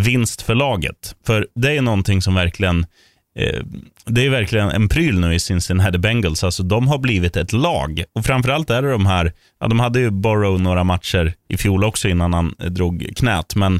vinst 0.00 0.42
för 0.42 0.54
laget. 0.54 1.16
För 1.26 1.46
det 1.54 1.76
är 1.76 1.82
någonting 1.82 2.22
som 2.22 2.34
verkligen 2.34 2.86
Eh, 3.36 3.62
det 4.06 4.26
är 4.26 4.30
verkligen 4.30 4.70
en 4.70 4.88
pryl 4.88 5.20
nu 5.20 5.34
i 5.34 5.40
Cincinnati 5.40 5.98
Bengals. 5.98 6.44
Alltså, 6.44 6.62
de 6.62 6.88
har 6.88 6.98
blivit 6.98 7.36
ett 7.36 7.52
lag. 7.52 8.04
Och 8.12 8.24
Framförallt 8.24 8.70
är 8.70 8.82
det 8.82 8.90
de 8.90 9.06
här, 9.06 9.32
ja, 9.60 9.68
de 9.68 9.80
hade 9.80 10.00
ju 10.00 10.10
Borrow 10.10 10.60
några 10.60 10.84
matcher 10.84 11.34
i 11.48 11.56
fjol 11.56 11.84
också 11.84 12.08
innan 12.08 12.34
han 12.34 12.54
eh, 12.58 12.66
drog 12.66 13.12
knät, 13.16 13.56
men 13.56 13.74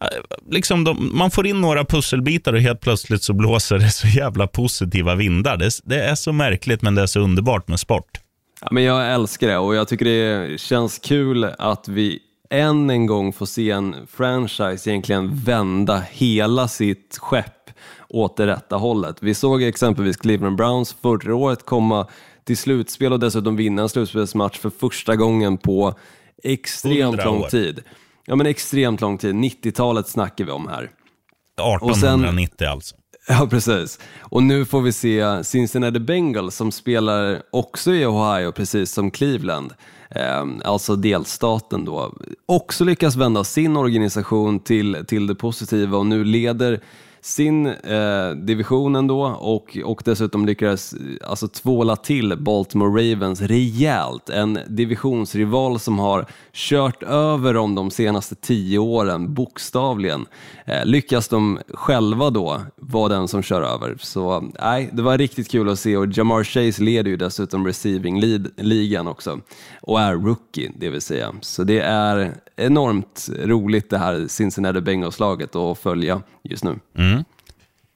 eh, 0.00 0.08
liksom 0.50 0.84
de, 0.84 1.10
man 1.12 1.30
får 1.30 1.46
in 1.46 1.60
några 1.60 1.84
pusselbitar 1.84 2.52
och 2.52 2.60
helt 2.60 2.80
plötsligt 2.80 3.22
så 3.22 3.32
blåser 3.32 3.78
det 3.78 3.90
så 3.90 4.06
jävla 4.06 4.46
positiva 4.46 5.14
vindar. 5.14 5.56
Det, 5.56 5.70
det 5.84 6.02
är 6.02 6.14
så 6.14 6.32
märkligt, 6.32 6.82
men 6.82 6.94
det 6.94 7.02
är 7.02 7.06
så 7.06 7.20
underbart 7.20 7.68
med 7.68 7.80
sport. 7.80 8.20
Ja, 8.60 8.68
men 8.70 8.82
jag 8.82 9.14
älskar 9.14 9.48
det 9.48 9.58
och 9.58 9.74
jag 9.74 9.88
tycker 9.88 10.04
det 10.04 10.60
känns 10.60 10.98
kul 10.98 11.44
att 11.44 11.88
vi 11.88 12.18
än 12.50 12.90
en 12.90 13.06
gång 13.06 13.32
får 13.32 13.46
se 13.46 13.70
en 13.70 13.94
franchise 14.16 14.90
egentligen 14.90 15.36
vända 15.36 16.02
hela 16.10 16.68
sitt 16.68 17.18
skepp 17.20 17.63
åt 18.08 18.36
det 18.36 18.46
rätta 18.46 18.76
hållet. 18.76 19.16
Vi 19.20 19.34
såg 19.34 19.62
exempelvis 19.62 20.16
Cleveland 20.16 20.56
Browns 20.56 20.96
förra 21.02 21.34
året 21.34 21.64
komma 21.64 22.06
till 22.44 22.56
slutspel 22.56 23.12
och 23.12 23.20
dessutom 23.20 23.56
vinna 23.56 23.82
en 23.82 23.88
slutspelsmatch 23.88 24.58
för 24.58 24.70
första 24.70 25.16
gången 25.16 25.58
på 25.58 25.94
extremt 26.42 27.24
lång 27.24 27.48
tid. 27.48 27.82
Ja 28.26 28.36
men 28.36 28.46
extremt 28.46 29.00
lång 29.00 29.18
tid, 29.18 29.34
90-talet 29.34 30.08
snackar 30.08 30.44
vi 30.44 30.50
om 30.50 30.68
här. 30.68 30.82
1890 30.82 32.54
sen, 32.58 32.68
alltså. 32.68 32.96
Ja, 33.28 33.46
precis. 33.50 33.98
Och 34.20 34.42
nu 34.42 34.64
får 34.64 34.80
vi 34.80 34.92
se 34.92 35.44
Cincinnati 35.44 36.00
Bengals 36.00 36.56
som 36.56 36.72
spelar 36.72 37.42
också 37.52 37.92
i 37.94 38.06
Ohio, 38.06 38.52
precis 38.52 38.92
som 38.92 39.10
Cleveland, 39.10 39.72
eh, 40.10 40.44
alltså 40.64 40.96
delstaten 40.96 41.84
då, 41.84 42.14
också 42.46 42.84
lyckas 42.84 43.16
vända 43.16 43.44
sin 43.44 43.76
organisation 43.76 44.60
till, 44.60 45.04
till 45.08 45.26
det 45.26 45.34
positiva 45.34 45.98
och 45.98 46.06
nu 46.06 46.24
leder 46.24 46.80
sin 47.24 47.66
eh, 47.66 48.30
division 48.30 48.96
ändå 48.96 49.22
och, 49.24 49.78
och 49.84 50.02
dessutom 50.04 50.46
lyckades 50.46 50.94
alltså, 51.24 51.48
tvåla 51.48 51.96
till 51.96 52.36
Baltimore 52.38 53.12
Ravens 53.12 53.40
rejält. 53.40 54.30
En 54.30 54.58
divisionsrival 54.68 55.80
som 55.80 55.98
har 55.98 56.26
kört 56.52 57.02
över 57.02 57.54
dem 57.54 57.74
de 57.74 57.90
senaste 57.90 58.34
tio 58.34 58.78
åren, 58.78 59.34
bokstavligen. 59.34 60.26
Eh, 60.66 60.84
lyckas 60.84 61.28
de 61.28 61.58
själva 61.74 62.30
då 62.30 62.60
vara 62.76 63.08
den 63.08 63.28
som 63.28 63.42
kör 63.42 63.62
över. 63.62 63.96
Så 64.00 64.50
nej, 64.60 64.90
det 64.92 65.02
var 65.02 65.18
riktigt 65.18 65.50
kul 65.50 65.68
att 65.68 65.78
se 65.78 65.96
och 65.96 66.06
Jamar 66.06 66.44
Chase 66.44 66.82
leder 66.82 67.10
ju 67.10 67.16
dessutom 67.16 67.66
receiving-ligan 67.66 69.06
också 69.06 69.40
och 69.82 70.00
är 70.00 70.14
rookie, 70.14 70.72
det 70.76 70.90
vill 70.90 71.02
säga. 71.02 71.34
Så 71.40 71.64
det 71.64 71.80
är 71.80 72.34
enormt 72.56 73.28
roligt 73.44 73.90
det 73.90 73.98
här 73.98 74.26
Cincinnati 74.28 74.80
Bengals-laget 74.80 75.56
att 75.56 75.78
följa 75.78 76.22
just 76.42 76.64
nu. 76.64 76.78
Mm. 76.98 77.13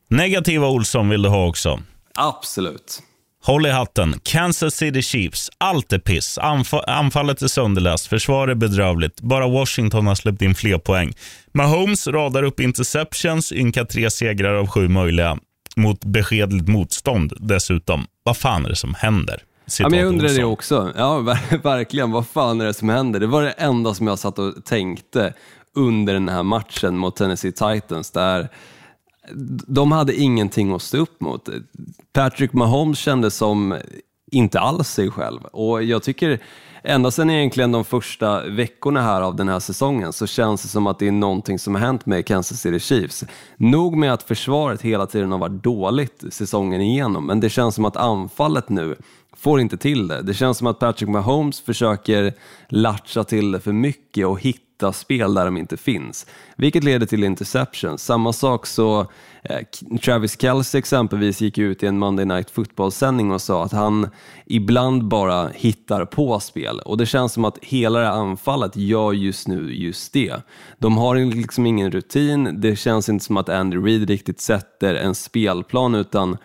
Negativa 0.09 0.67
Olsson 0.67 1.09
vill 1.09 1.23
du 1.23 1.29
ha 1.29 1.47
också? 1.47 1.81
Absolut. 2.15 3.03
Håll 3.43 3.67
i 3.67 3.71
hatten. 3.71 4.21
Kansas 4.23 4.75
City 4.75 5.03
Chiefs. 5.03 5.51
Allt 5.59 5.93
är 5.93 5.99
piss. 5.99 6.39
Anf 6.39 6.75
anfallet 6.75 7.43
är 7.43 7.49
sönderläst. 7.49 8.07
Försvaret 8.07 8.51
är 8.51 8.55
bedrövligt. 8.55 9.21
Bara 9.21 9.49
Washington 9.49 10.07
har 10.07 10.15
släppt 10.15 10.43
in 10.43 10.55
fler 10.55 10.79
poäng. 10.79 11.13
Mahomes 11.55 12.07
radar 12.07 12.43
upp 12.43 12.61
interceptions, 12.61 13.53
ynka 13.53 13.85
tre 13.85 14.11
segrar 14.11 14.55
av 14.55 14.67
sju 14.67 14.89
möjliga. 14.89 15.39
Mot 15.77 16.05
beskedligt 16.05 16.69
motstånd 16.69 17.33
dessutom. 17.41 18.07
Vad 18.23 18.37
fan 18.37 18.65
är 18.65 18.69
det 18.69 18.77
som 18.77 18.95
händer? 18.95 19.43
Ja, 19.79 19.89
men 19.89 19.99
jag 19.99 20.09
undrar 20.09 20.29
det 20.29 20.45
också. 20.45 20.93
Ja, 20.97 21.21
verkligen. 21.63 22.11
Vad 22.11 22.27
fan 22.27 22.61
är 22.61 22.65
det 22.65 22.75
som 22.75 22.89
händer? 22.89 23.21
Det 23.21 23.27
var 23.27 23.43
det 23.43 23.51
enda 23.51 23.95
som 23.95 24.07
jag 24.07 24.19
satt 24.19 24.39
och 24.39 24.65
tänkte 24.65 25.35
under 25.77 26.13
den 26.13 26.29
här 26.29 26.43
matchen 26.43 26.97
mot 26.97 27.17
Tennessee 27.17 27.53
Titans. 27.53 28.11
Där 28.11 28.49
de 29.67 29.93
hade 29.93 30.15
ingenting 30.15 30.73
att 30.73 30.83
stå 30.83 30.99
upp 30.99 31.21
mot. 31.21 31.49
Patrick 32.13 32.53
Mahomes 32.53 32.99
kändes 32.99 33.37
som 33.37 33.77
inte 34.31 34.61
alls 34.61 34.89
sig 34.89 35.11
själv 35.11 35.45
och 35.45 35.83
jag 35.83 36.03
tycker 36.03 36.41
ända 36.83 37.11
sedan 37.11 37.31
egentligen 37.31 37.73
de 37.73 37.85
första 37.85 38.49
veckorna 38.49 39.03
här 39.03 39.21
av 39.21 39.37
den 39.37 39.49
här 39.49 39.61
säsongen 39.61 40.13
så 40.13 40.27
känns 40.27 40.63
det 40.63 40.69
som 40.69 40.87
att 40.87 40.99
det 40.99 41.09
är 41.09 41.13
någonting 41.13 41.59
som 41.59 41.75
har 41.75 41.83
hänt 41.83 42.07
med 42.07 42.27
Kansas 42.27 42.61
City 42.61 42.81
Chiefs. 42.81 43.25
Nog 43.57 43.97
med 43.97 44.13
att 44.13 44.23
försvaret 44.23 44.83
hela 44.83 45.07
tiden 45.07 45.33
har 45.33 45.39
varit 45.39 45.63
dåligt 45.63 46.25
säsongen 46.31 46.81
igenom, 46.81 47.27
men 47.27 47.41
det 47.41 47.51
känns 47.51 47.75
som 47.75 47.85
att 47.85 47.97
anfallet 47.97 48.69
nu 48.69 48.97
får 49.37 49.61
inte 49.61 49.77
till 49.77 50.09
det. 50.09 50.23
Det 50.23 50.35
känns 50.35 50.59
som 50.59 50.67
att 50.67 50.79
Patrick 50.79 51.09
Mahomes 51.09 51.61
försöker 51.61 52.35
latcha 52.69 53.25
till 53.25 53.53
det 53.53 53.61
för 53.61 53.73
mycket 53.73 54.27
och 54.27 54.41
hitta 54.41 54.68
hitta 54.79 54.93
spel 54.93 55.35
där 55.35 55.45
de 55.45 55.57
inte 55.57 55.77
finns, 55.77 56.27
vilket 56.57 56.85
leder 56.85 57.07
till 57.07 57.25
interceptions. 57.25 58.05
Samma 58.05 58.33
sak 58.33 58.67
så 58.67 59.01
eh, 59.43 59.99
Travis 60.05 60.41
Kelce 60.41 60.79
exempelvis 60.79 61.41
gick 61.41 61.59
ut 61.59 61.83
i 61.83 61.87
en 61.87 61.99
Monday 61.99 62.25
Night 62.25 62.51
Football-sändning 62.51 63.33
och 63.33 63.43
sa 63.43 63.65
att 63.65 63.73
han 63.73 64.09
ibland 64.47 65.09
bara 65.09 65.49
hittar 65.49 66.05
på 66.05 66.41
spel 66.41 66.81
och 66.85 66.97
det 66.97 67.07
känns 67.07 67.33
som 67.33 67.45
att 67.45 67.59
hela 67.63 67.99
det 67.99 68.05
här 68.05 68.13
anfallet 68.13 68.77
gör 68.77 69.13
just 69.13 69.49
nu 69.49 69.75
just 69.75 70.13
det. 70.13 70.43
De 70.79 70.97
har 70.97 71.17
liksom 71.17 71.67
ingen 71.67 71.91
rutin, 71.91 72.61
det 72.61 72.77
känns 72.77 73.09
inte 73.09 73.25
som 73.25 73.37
att 73.37 73.49
Andy 73.49 73.77
Reid 73.77 74.09
riktigt 74.09 74.41
sätter 74.41 74.95
en 74.95 75.15
spelplan 75.15 75.95
utan 75.95 76.37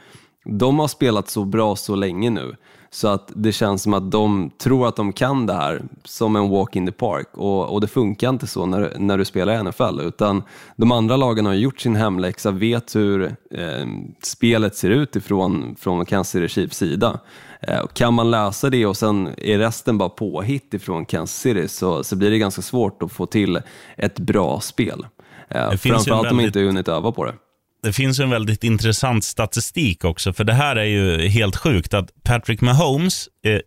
de 0.46 0.80
har 0.80 0.88
spelat 0.88 1.30
så 1.30 1.46
bra 1.46 1.76
så 1.76 1.96
länge 1.96 2.30
nu 2.30 2.56
så 2.94 3.08
att 3.08 3.32
det 3.36 3.52
känns 3.52 3.84
som 3.84 3.94
att 3.94 4.12
de 4.12 4.52
tror 4.58 4.88
att 4.88 4.96
de 4.96 5.14
kan 5.14 5.46
det 5.46 5.54
här 5.54 5.82
som 6.04 6.36
en 6.36 6.50
walk 6.50 6.76
in 6.76 6.86
the 6.86 6.92
park 6.92 7.28
och, 7.34 7.70
och 7.74 7.82
det 7.82 7.88
funkar 7.88 8.30
inte 8.30 8.48
så 8.48 8.66
när, 8.66 8.94
när 9.00 9.18
du 9.18 9.26
spelar 9.26 9.54
i 9.60 9.64
NFL 9.64 10.00
utan 10.02 10.44
de 10.76 10.92
andra 10.92 11.18
lagen 11.18 11.46
har 11.46 11.54
gjort 11.54 11.80
sin 11.82 11.96
hemläxa, 11.96 12.52
vet 12.52 12.96
hur 12.96 13.24
eh, 13.52 13.86
spelet 14.24 14.76
ser 14.76 14.90
ut 14.90 15.16
ifrån 15.16 15.76
från 15.80 16.06
Kansas 16.06 16.32
City 16.32 16.48
Chiefs 16.48 16.78
sida. 16.78 17.20
Eh, 17.62 17.86
kan 17.94 18.14
man 18.14 18.32
läsa 18.32 18.70
det 18.70 18.86
och 18.86 18.98
sen 18.98 19.30
är 19.38 19.58
resten 19.58 19.98
bara 19.98 20.10
påhitt 20.10 20.74
ifrån 20.74 21.06
Kansas 21.06 21.42
City 21.42 21.68
så, 21.68 22.04
så 22.04 22.16
blir 22.16 22.32
det 22.32 22.38
ganska 22.38 22.62
svårt 22.62 23.04
att 23.04 23.12
få 23.12 23.26
till 23.26 23.60
ett 23.98 24.20
bra 24.20 24.60
spel. 24.60 25.06
Eh, 25.50 25.70
framförallt 25.72 26.08
om 26.12 26.18
de 26.18 26.24
väldigt- 26.28 26.46
inte 26.46 26.60
hunnit 26.60 26.88
öva 26.88 27.12
på 27.12 27.26
det. 27.26 27.34
Det 27.84 27.94
finns 27.94 28.20
en 28.20 28.30
väldigt 28.30 28.64
intressant 28.64 29.24
statistik 29.24 30.06
också, 30.06 30.34
för 30.34 30.44
det 30.44 30.54
här 30.54 30.76
är 30.76 30.84
ju 30.84 31.28
helt 31.28 31.56
sjukt 31.56 31.94
att 31.94 32.10
Patrick 32.24 32.62
Mahomes, 32.62 33.30
eh, 33.46 33.60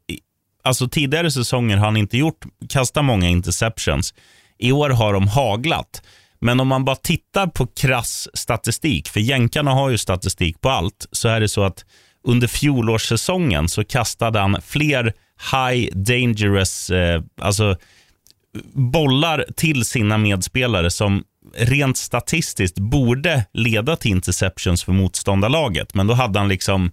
alltså 0.65 0.89
tidigare 0.89 1.31
säsonger 1.31 1.77
har 1.77 1.85
han 1.85 1.97
inte 1.97 2.19
gjort, 2.19 2.45
kastat 2.69 3.05
många 3.05 3.29
interceptions. 3.29 4.15
I 4.59 4.73
år 4.73 4.91
har 4.91 5.13
de 5.13 5.29
haglat. 5.29 6.03
Men 6.41 6.61
om 6.61 6.69
man 6.69 6.85
bara 6.85 6.97
tittar 6.97 7.47
på 7.47 7.67
krass 7.67 8.29
statistik, 8.35 9.09
för 9.09 9.21
jänkarna 9.21 9.71
har 9.71 9.91
ju 9.91 9.99
statistik 9.99 10.61
på 10.61 10.71
allt, 10.71 11.07
så 11.13 11.29
är 11.29 11.41
det 11.41 11.49
så 11.49 11.63
att 11.63 11.85
under 12.25 12.47
fjolårssäsongen 12.47 13.69
så 13.69 13.85
kastade 13.85 14.39
han 14.39 14.63
fler 14.63 15.13
high 15.53 15.95
dangerous, 15.95 16.91
eh, 16.91 17.23
alltså 17.41 17.77
bollar 18.73 19.45
till 19.57 19.85
sina 19.85 20.19
medspelare 20.19 20.91
som 20.91 21.25
rent 21.55 21.97
statistiskt 21.97 22.79
borde 22.79 23.45
leda 23.53 23.97
till 23.97 24.11
interceptions 24.11 24.85
för 24.85 24.93
motståndarlaget. 24.93 25.95
Men 25.95 26.07
då 26.07 26.15
hade 26.15 26.39
han 26.39 26.49
liksom 26.49 26.91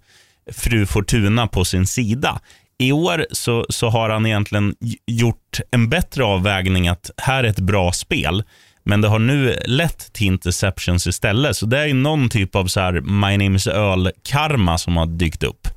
fru 0.52 0.86
Fortuna 0.86 1.46
på 1.46 1.64
sin 1.64 1.86
sida. 1.86 2.40
I 2.78 2.92
år 2.92 3.26
så, 3.30 3.66
så 3.68 3.88
har 3.88 4.10
han 4.10 4.26
egentligen 4.26 4.74
gjort 5.06 5.60
en 5.70 5.88
bättre 5.88 6.24
avvägning 6.24 6.88
att 6.88 7.10
här 7.16 7.44
är 7.44 7.48
ett 7.48 7.60
bra 7.60 7.92
spel. 7.92 8.44
Men 8.84 9.00
det 9.00 9.08
har 9.08 9.18
nu 9.18 9.58
lett 9.66 10.12
till 10.12 10.26
interceptions 10.26 11.06
istället. 11.06 11.56
Så 11.56 11.66
det 11.66 11.78
är 11.78 11.86
ju 11.86 11.94
någon 11.94 12.28
typ 12.28 12.54
av 12.54 12.66
så 12.66 12.80
här 12.80 12.92
My 13.00 13.44
name 13.44 13.56
is 13.56 13.66
Earl-karma 13.66 14.78
som 14.78 14.96
har 14.96 15.06
dykt 15.06 15.42
upp. 15.42 15.68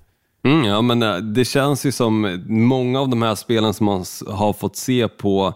Mm, 0.46 0.66
ja, 0.66 0.82
men 0.82 1.04
eh, 1.04 1.16
det 1.16 1.46
känns 1.46 1.86
ju 1.86 1.92
som 1.92 2.44
många 2.48 3.00
av 3.00 3.10
de 3.10 3.22
här 3.22 3.36
spelen 3.36 3.74
som 3.74 3.86
man 3.86 4.06
har 4.28 4.54
fått 4.54 4.76
se 4.76 5.08
på 5.08 5.54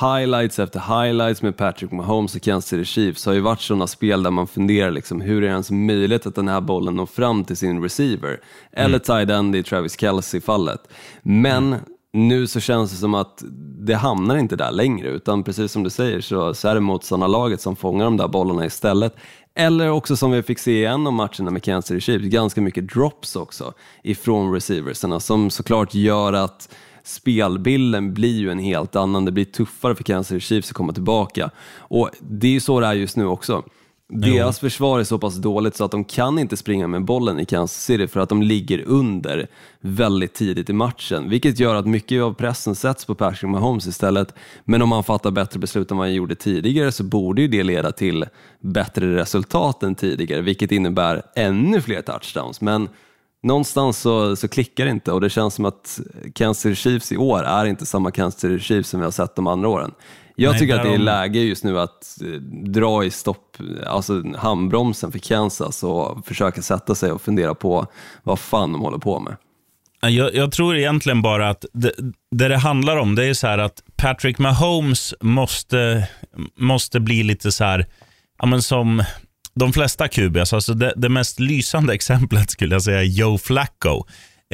highlights 0.00 0.58
efter 0.58 0.80
highlights 0.80 1.42
med 1.42 1.56
Patrick 1.56 1.92
Mahomes 1.92 2.34
och 2.34 2.42
Kansas 2.42 2.68
City 2.68 2.84
Chiefs 2.84 3.26
har 3.26 3.32
ju 3.32 3.40
varit 3.40 3.60
sådana 3.60 3.86
spel 3.86 4.22
där 4.22 4.30
man 4.30 4.46
funderar 4.46 4.90
liksom, 4.90 5.20
hur 5.20 5.36
är 5.36 5.40
det 5.40 5.46
ens 5.46 5.70
möjligt 5.70 6.26
att 6.26 6.34
den 6.34 6.48
här 6.48 6.60
bollen 6.60 6.96
når 6.96 7.06
fram 7.06 7.44
till 7.44 7.56
sin 7.56 7.82
receiver? 7.82 8.40
Eller 8.72 8.98
tight 8.98 9.30
end 9.30 9.56
i 9.56 9.62
Travis 9.62 10.00
Kelce-fallet. 10.00 10.80
Men 11.22 11.76
nu 12.12 12.46
så 12.46 12.60
känns 12.60 12.90
det 12.90 12.96
som 12.96 13.14
att 13.14 13.42
det 13.78 13.94
hamnar 13.94 14.36
inte 14.36 14.56
där 14.56 14.72
längre 14.72 15.08
utan 15.08 15.42
precis 15.42 15.72
som 15.72 15.82
du 15.82 15.90
säger 15.90 16.20
så, 16.20 16.54
så 16.54 16.68
är 16.68 16.74
det 16.74 16.80
motståndarlaget 16.80 17.60
som 17.60 17.76
fångar 17.76 18.04
de 18.04 18.16
där 18.16 18.28
bollarna 18.28 18.66
istället. 18.66 19.16
Eller 19.54 19.90
också 19.90 20.16
som 20.16 20.30
vi 20.30 20.42
fick 20.42 20.58
se 20.58 20.72
i 20.72 20.84
en 20.84 21.06
av 21.06 21.12
matcherna 21.12 21.50
med 21.50 21.62
Kansas 21.62 21.88
City 21.88 22.00
Chiefs, 22.00 22.24
ganska 22.24 22.60
mycket 22.60 22.88
drops 22.88 23.36
också 23.36 23.72
ifrån 24.02 24.52
receiversarna 24.52 25.20
som 25.20 25.50
såklart 25.50 25.94
gör 25.94 26.32
att 26.32 26.68
spelbilden 27.04 28.14
blir 28.14 28.38
ju 28.38 28.50
en 28.50 28.58
helt 28.58 28.96
annan. 28.96 29.24
Det 29.24 29.32
blir 29.32 29.44
tuffare 29.44 29.94
för 29.94 30.04
Kansas 30.04 30.28
City 30.28 30.40
Chiefs 30.40 30.70
att 30.70 30.76
komma 30.76 30.92
tillbaka. 30.92 31.50
Och 31.76 32.10
det 32.20 32.46
är 32.46 32.52
ju 32.52 32.60
så 32.60 32.80
det 32.80 32.86
är 32.86 32.92
just 32.92 33.16
nu 33.16 33.26
också. 33.26 33.62
Deras 34.14 34.58
försvar 34.58 35.00
är 35.00 35.04
så 35.04 35.18
pass 35.18 35.36
dåligt 35.36 35.76
så 35.76 35.84
att 35.84 35.90
de 35.90 36.04
kan 36.04 36.38
inte 36.38 36.56
springa 36.56 36.86
med 36.86 37.04
bollen 37.04 37.40
i 37.40 37.44
Kansas 37.44 37.84
City 37.84 38.06
för 38.06 38.20
att 38.20 38.28
de 38.28 38.42
ligger 38.42 38.84
under 38.86 39.46
väldigt 39.80 40.34
tidigt 40.34 40.70
i 40.70 40.72
matchen, 40.72 41.30
vilket 41.30 41.58
gör 41.58 41.74
att 41.74 41.86
mycket 41.86 42.22
av 42.22 42.34
pressen 42.34 42.74
sätts 42.74 43.04
på 43.04 43.14
Patrick 43.14 43.50
Mahomes 43.50 43.86
istället. 43.86 44.34
Men 44.64 44.82
om 44.82 44.92
han 44.92 45.04
fattar 45.04 45.30
bättre 45.30 45.60
beslut 45.60 45.90
än 45.90 45.96
vad 45.96 46.06
han 46.06 46.14
gjorde 46.14 46.34
tidigare 46.34 46.92
så 46.92 47.04
borde 47.04 47.42
ju 47.42 47.48
det 47.48 47.62
leda 47.62 47.92
till 47.92 48.24
bättre 48.60 49.16
resultat 49.16 49.82
än 49.82 49.94
tidigare, 49.94 50.40
vilket 50.40 50.72
innebär 50.72 51.22
ännu 51.36 51.80
fler 51.80 52.02
touchdowns. 52.02 52.60
Men 52.60 52.88
någonstans 53.42 53.98
så, 53.98 54.36
så 54.36 54.48
klickar 54.48 54.84
det 54.84 54.90
inte 54.90 55.12
och 55.12 55.20
det 55.20 55.30
känns 55.30 55.54
som 55.54 55.64
att 55.64 56.00
Kansas 56.34 56.78
Chiefs 56.78 57.12
i 57.12 57.16
år 57.16 57.44
är 57.44 57.64
inte 57.64 57.86
samma 57.86 58.10
Kansas 58.10 58.62
Chiefs 58.62 58.88
som 58.88 59.00
vi 59.00 59.04
har 59.04 59.10
sett 59.10 59.36
de 59.36 59.46
andra 59.46 59.68
åren. 59.68 59.92
Jag 60.36 60.50
Nej, 60.50 60.60
tycker 60.60 60.74
att 60.74 60.82
det 60.82 60.94
är 60.94 60.98
läge 60.98 61.40
just 61.40 61.64
nu 61.64 61.80
att 61.80 62.18
eh, 62.20 62.40
dra 62.70 63.04
i 63.04 63.10
stopp, 63.10 63.56
alltså 63.86 64.22
handbromsen 64.36 65.12
för 65.12 65.18
Kansas 65.18 65.82
och 65.82 66.26
försöka 66.26 66.62
sätta 66.62 66.94
sig 66.94 67.12
och 67.12 67.22
fundera 67.22 67.54
på 67.54 67.86
vad 68.22 68.38
fan 68.38 68.72
de 68.72 68.80
håller 68.80 68.98
på 68.98 69.20
med. 69.20 69.36
Jag, 70.00 70.34
jag 70.34 70.52
tror 70.52 70.76
egentligen 70.76 71.22
bara 71.22 71.48
att 71.50 71.64
det, 71.72 71.92
det 72.30 72.48
det 72.48 72.56
handlar 72.56 72.96
om 72.96 73.14
det 73.14 73.24
är 73.24 73.34
så 73.34 73.46
här 73.46 73.58
att 73.58 73.82
Patrick 73.96 74.38
Mahomes 74.38 75.14
måste, 75.20 76.08
måste 76.56 77.00
bli 77.00 77.22
lite 77.22 77.52
så 77.52 77.64
här, 77.64 77.86
ja, 78.38 78.46
men 78.46 78.62
som 78.62 79.04
de 79.54 79.72
flesta 79.72 80.08
QBs, 80.08 80.52
alltså 80.52 80.74
det, 80.74 80.92
det 80.96 81.08
mest 81.08 81.40
lysande 81.40 81.94
exemplet 81.94 82.50
skulle 82.50 82.74
jag 82.74 82.82
säga 82.82 83.00
är 83.00 83.04
Joe 83.04 83.38
Flacco. 83.38 84.04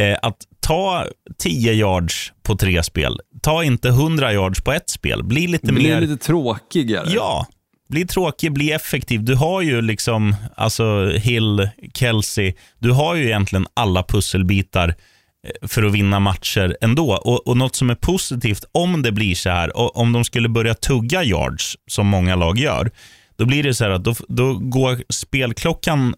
Eh, 0.01 0.17
att 0.23 0.37
ta 0.61 1.07
10 1.39 1.73
yards 1.73 2.33
på 2.43 2.57
tre 2.57 2.83
spel, 2.83 3.21
ta 3.43 3.65
inte 3.65 3.89
100 3.89 4.33
yards 4.33 4.61
på 4.61 4.73
ett 4.73 4.91
spel. 4.91 5.25
Bli 5.25 5.47
lite 5.47 5.73
blir 5.73 5.95
mer... 5.95 6.01
lite 6.01 6.25
tråkigare. 6.25 7.11
Ja, 7.11 7.47
bli 7.89 8.07
tråkig, 8.07 8.53
bli 8.53 8.73
effektiv. 8.73 9.25
Du 9.25 9.35
har 9.35 9.63
ju 9.63 9.83
liksom 9.83 10.37
alltså 10.57 11.11
Hill, 11.11 11.69
Kelsey, 11.95 12.55
du 12.79 12.91
har 12.91 13.15
ju 13.15 13.25
egentligen 13.25 13.67
alla 13.75 14.03
pusselbitar 14.03 14.89
eh, 14.89 15.69
för 15.69 15.83
att 15.83 15.93
vinna 15.93 16.21
matcher 16.21 16.77
ändå. 16.81 17.13
Och, 17.13 17.49
och 17.49 17.57
Något 17.57 17.77
som 17.77 17.91
är 17.91 17.95
positivt 17.95 18.65
om 18.73 19.03
det 19.03 19.13
blir 19.13 19.35
så 19.35 19.51
här, 19.51 19.77
och 19.77 19.97
om 19.97 20.13
de 20.13 20.25
skulle 20.25 20.49
börja 20.49 20.75
tugga 20.75 21.25
yards, 21.25 21.77
som 21.87 22.07
många 22.07 22.37
lag 22.37 22.59
gör, 22.59 22.91
då 23.39 23.47
blir 23.47 23.63
det 23.63 23.75
så 23.75 23.85
här 23.85 23.91
att 23.91 24.05
då, 24.05 24.15
då 24.29 24.55
går 24.55 25.03
spelklockan 25.09 26.15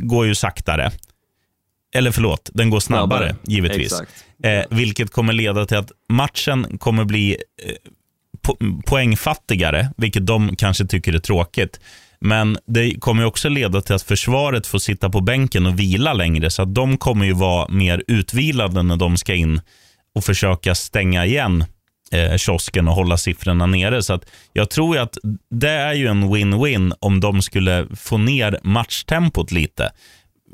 går 0.00 0.26
ju 0.26 0.34
saktare. 0.34 0.90
Eller 1.94 2.10
förlåt, 2.10 2.50
den 2.54 2.70
går 2.70 2.80
snabbare, 2.80 3.28
Snabbare. 3.28 3.36
givetvis. 3.46 4.00
Eh, 4.44 4.64
vilket 4.70 5.10
kommer 5.12 5.32
leda 5.32 5.66
till 5.66 5.76
att 5.76 5.92
matchen 6.08 6.78
kommer 6.78 7.04
bli 7.04 7.30
eh, 7.64 7.72
po- 8.48 8.82
poängfattigare, 8.86 9.88
vilket 9.96 10.26
de 10.26 10.56
kanske 10.56 10.86
tycker 10.86 11.12
är 11.12 11.18
tråkigt. 11.18 11.80
Men 12.20 12.58
det 12.66 13.00
kommer 13.00 13.24
också 13.24 13.48
leda 13.48 13.80
till 13.80 13.94
att 13.94 14.02
försvaret 14.02 14.66
får 14.66 14.78
sitta 14.78 15.10
på 15.10 15.20
bänken 15.20 15.66
och 15.66 15.78
vila 15.78 16.12
längre, 16.12 16.50
så 16.50 16.62
att 16.62 16.74
de 16.74 16.96
kommer 16.96 17.26
ju 17.26 17.32
vara 17.32 17.68
mer 17.68 18.02
utvilade 18.08 18.82
när 18.82 18.96
de 18.96 19.16
ska 19.16 19.34
in 19.34 19.60
och 20.14 20.24
försöka 20.24 20.74
stänga 20.74 21.26
igen 21.26 21.64
eh, 22.12 22.36
kiosken 22.36 22.88
och 22.88 22.94
hålla 22.94 23.16
siffrorna 23.16 23.66
nere. 23.66 24.02
Så 24.02 24.12
att 24.12 24.24
jag 24.52 24.70
tror 24.70 24.98
att 24.98 25.18
det 25.50 25.70
är 25.70 25.92
ju 25.92 26.06
en 26.06 26.24
win-win 26.24 26.92
om 27.00 27.20
de 27.20 27.42
skulle 27.42 27.86
få 27.96 28.18
ner 28.18 28.60
matchtempot 28.62 29.52
lite 29.52 29.92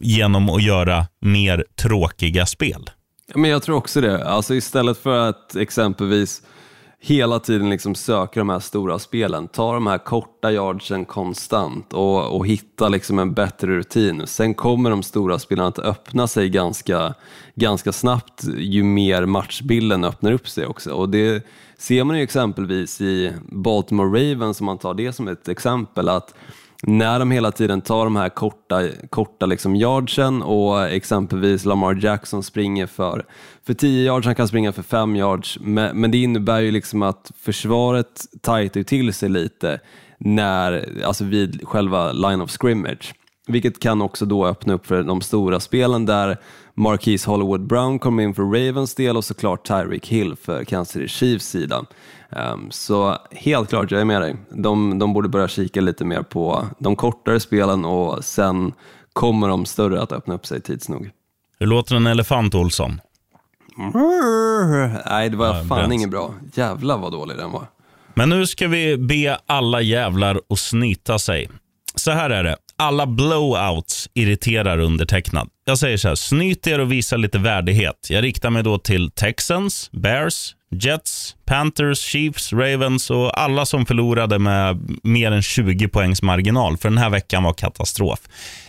genom 0.01 0.51
att 0.51 0.62
göra 0.62 1.07
mer 1.21 1.64
tråkiga 1.83 2.47
spel. 2.47 2.90
Men 3.35 3.51
jag 3.51 3.62
tror 3.62 3.77
också 3.77 4.01
det. 4.01 4.25
Alltså 4.25 4.55
istället 4.55 4.99
för 4.99 5.29
att 5.29 5.57
exempelvis 5.57 6.42
hela 7.00 7.40
tiden 7.40 7.70
liksom 7.70 7.94
söka 7.94 8.40
de 8.40 8.48
här 8.48 8.61
stora 8.61 8.98
spelen, 8.98 9.48
ta 9.48 9.74
de 9.74 9.87
här 9.87 9.98
korta 9.98 10.52
yardsen 10.52 11.04
konstant 11.04 11.92
och, 11.92 12.37
och 12.37 12.46
hitta 12.46 12.88
liksom 12.88 13.18
en 13.18 13.34
bättre 13.34 13.76
rutin. 13.76 14.26
Sen 14.26 14.54
kommer 14.54 14.90
de 14.90 15.02
stora 15.02 15.38
spelarna 15.38 15.68
att 15.68 15.78
öppna 15.78 16.26
sig 16.26 16.48
ganska, 16.48 17.14
ganska 17.54 17.92
snabbt 17.92 18.44
ju 18.56 18.82
mer 18.82 19.26
matchbilden 19.26 20.04
öppnar 20.04 20.32
upp 20.32 20.48
sig 20.48 20.66
också. 20.66 20.92
Och 20.92 21.08
det 21.08 21.46
ser 21.78 22.04
man 22.04 22.16
ju 22.16 22.22
exempelvis 22.22 23.00
i 23.00 23.32
Baltimore 23.42 24.32
Ravens, 24.32 24.61
om 24.61 24.66
man 24.66 24.78
tar 24.78 24.94
det 24.94 25.12
som 25.12 25.28
ett 25.28 25.48
exempel, 25.48 26.08
att 26.08 26.34
när 26.83 27.19
de 27.19 27.31
hela 27.31 27.53
tiden 27.53 27.81
tar 27.81 28.05
de 28.05 28.17
här 28.17 28.29
korta, 28.29 28.83
korta 29.11 29.47
liksom 29.47 29.77
yardsen 29.77 30.43
och 30.43 30.88
exempelvis 30.88 31.64
Lamar 31.64 31.95
Jackson 31.95 32.43
springer 32.43 32.87
för, 32.87 33.25
för 33.67 33.75
10 33.75 34.05
yards, 34.05 34.27
han 34.27 34.35
kan 34.35 34.49
springa 34.49 34.73
för 34.73 34.83
5 34.83 35.17
yards, 35.17 35.59
men, 35.61 36.01
men 36.01 36.11
det 36.11 36.19
innebär 36.19 36.61
ju 36.61 36.71
liksom 36.71 37.03
att 37.03 37.33
försvaret 37.41 38.27
tajtar 38.43 38.81
ju 38.81 38.85
till 38.85 39.12
sig 39.12 39.29
lite 39.29 39.81
när, 40.19 40.88
alltså 41.05 41.25
vid 41.25 41.61
själva 41.69 42.12
line 42.12 42.41
of 42.41 42.51
scrimmage. 42.51 43.14
Vilket 43.47 43.81
kan 43.81 44.03
också 44.03 44.27
då 44.27 44.47
öppna 44.47 44.75
upp 44.75 44.87
för 44.87 45.03
de 45.03 45.21
stora 45.21 45.61
spelen 45.61 46.07
där 46.07 46.37
Marquise 46.75 47.31
Hollywood 47.31 47.67
Brown 47.67 47.99
kommer 47.99 48.23
in 48.23 48.35
för 48.35 48.43
Ravens 48.43 48.95
del 48.95 49.17
och 49.17 49.25
såklart 49.25 49.67
Tyreek 49.67 50.07
Hill 50.07 50.37
för 50.37 50.64
Kansas 50.64 50.93
City 50.93 51.09
Chiefs 51.09 51.47
sida. 51.49 51.85
Um, 52.37 52.71
så 52.71 53.17
helt 53.33 53.69
klart, 53.69 53.91
jag 53.91 54.01
är 54.01 54.05
med 54.05 54.21
dig. 54.23 54.37
De, 54.51 54.99
de 54.99 55.12
borde 55.12 55.29
börja 55.29 55.49
kika 55.49 55.81
lite 55.81 56.05
mer 56.05 56.23
på 56.23 56.67
de 56.79 56.97
kortare 56.97 57.41
spelen 57.41 57.85
och 57.85 58.25
sen 58.25 58.73
kommer 59.12 59.49
de 59.49 59.67
större 59.67 60.03
att 60.03 60.12
öppna 60.12 60.35
upp 60.35 60.47
sig 60.47 60.61
tids 60.61 60.88
nog. 60.88 61.11
Hur 61.59 61.67
låter 61.67 61.97
en 61.97 62.07
elefant, 62.07 62.55
Olsson? 62.55 63.01
Nej, 65.07 65.29
det 65.31 65.37
var 65.37 65.47
Ja, 65.57 65.64
fan 65.64 65.93
inget 65.93 66.11
bra. 66.11 66.35
Jävlar 66.55 66.99
vad 66.99 67.12
dålig 67.12 67.37
den 67.37 67.51
var. 67.53 67.67
Men 68.14 68.29
nu 68.29 68.47
ska 68.47 68.69
vi 68.69 68.97
be 68.97 69.38
alla 69.47 69.81
jävlar 69.81 70.41
att 70.49 70.59
snyta 70.59 71.19
sig. 71.19 71.49
Så 71.95 72.11
här 72.11 72.31
är 72.31 72.45
det. 72.45 72.57
alla 72.77 73.07
blowouts 73.07 74.09
irriterar 74.14 74.79
undertecknad. 74.79 75.49
Jag 75.64 75.79
säger 75.79 75.97
så 75.97 76.09
här, 76.09 76.14
snyt 76.14 76.67
er 76.67 76.79
och 76.79 76.93
visa 76.93 77.17
lite 77.17 77.38
värdighet. 77.38 78.07
Jag 78.11 78.25
riktar 78.25 78.51
mig 78.51 78.62
då 78.62 78.79
till 78.79 79.11
Texans, 79.11 79.91
Bears, 79.93 80.55
Jets, 80.70 81.37
Panthers, 81.46 81.98
Chiefs, 81.98 82.52
Ravens 82.52 83.11
och 83.11 83.40
alla 83.40 83.66
som 83.66 83.87
förlorade 83.87 84.38
med 84.38 84.78
mer 85.02 85.33
än 85.33 85.42
20 85.42 85.88
poängs 85.88 86.22
marginal. 86.22 86.76
För 86.76 86.88
den 86.88 86.98
här 86.98 87.11
veckan 87.11 87.42
var 87.42 87.52
katastrof. 87.52 88.18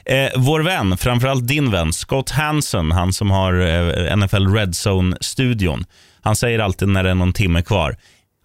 Eh, 0.05 0.29
vår 0.35 0.59
vän, 0.59 0.97
framförallt 0.97 1.47
din 1.47 1.71
vän, 1.71 1.93
Scott 1.93 2.29
Hansen, 2.29 2.91
han 2.91 3.13
som 3.13 3.31
har 3.31 3.53
eh, 3.53 4.17
NFL 4.17 4.47
Red 4.47 4.71
Zone-studion. 4.71 5.85
Han 6.21 6.35
säger 6.35 6.59
alltid 6.59 6.87
när 6.87 7.03
det 7.03 7.09
är 7.09 7.15
någon 7.15 7.33
timme 7.33 7.61
kvar. 7.61 7.95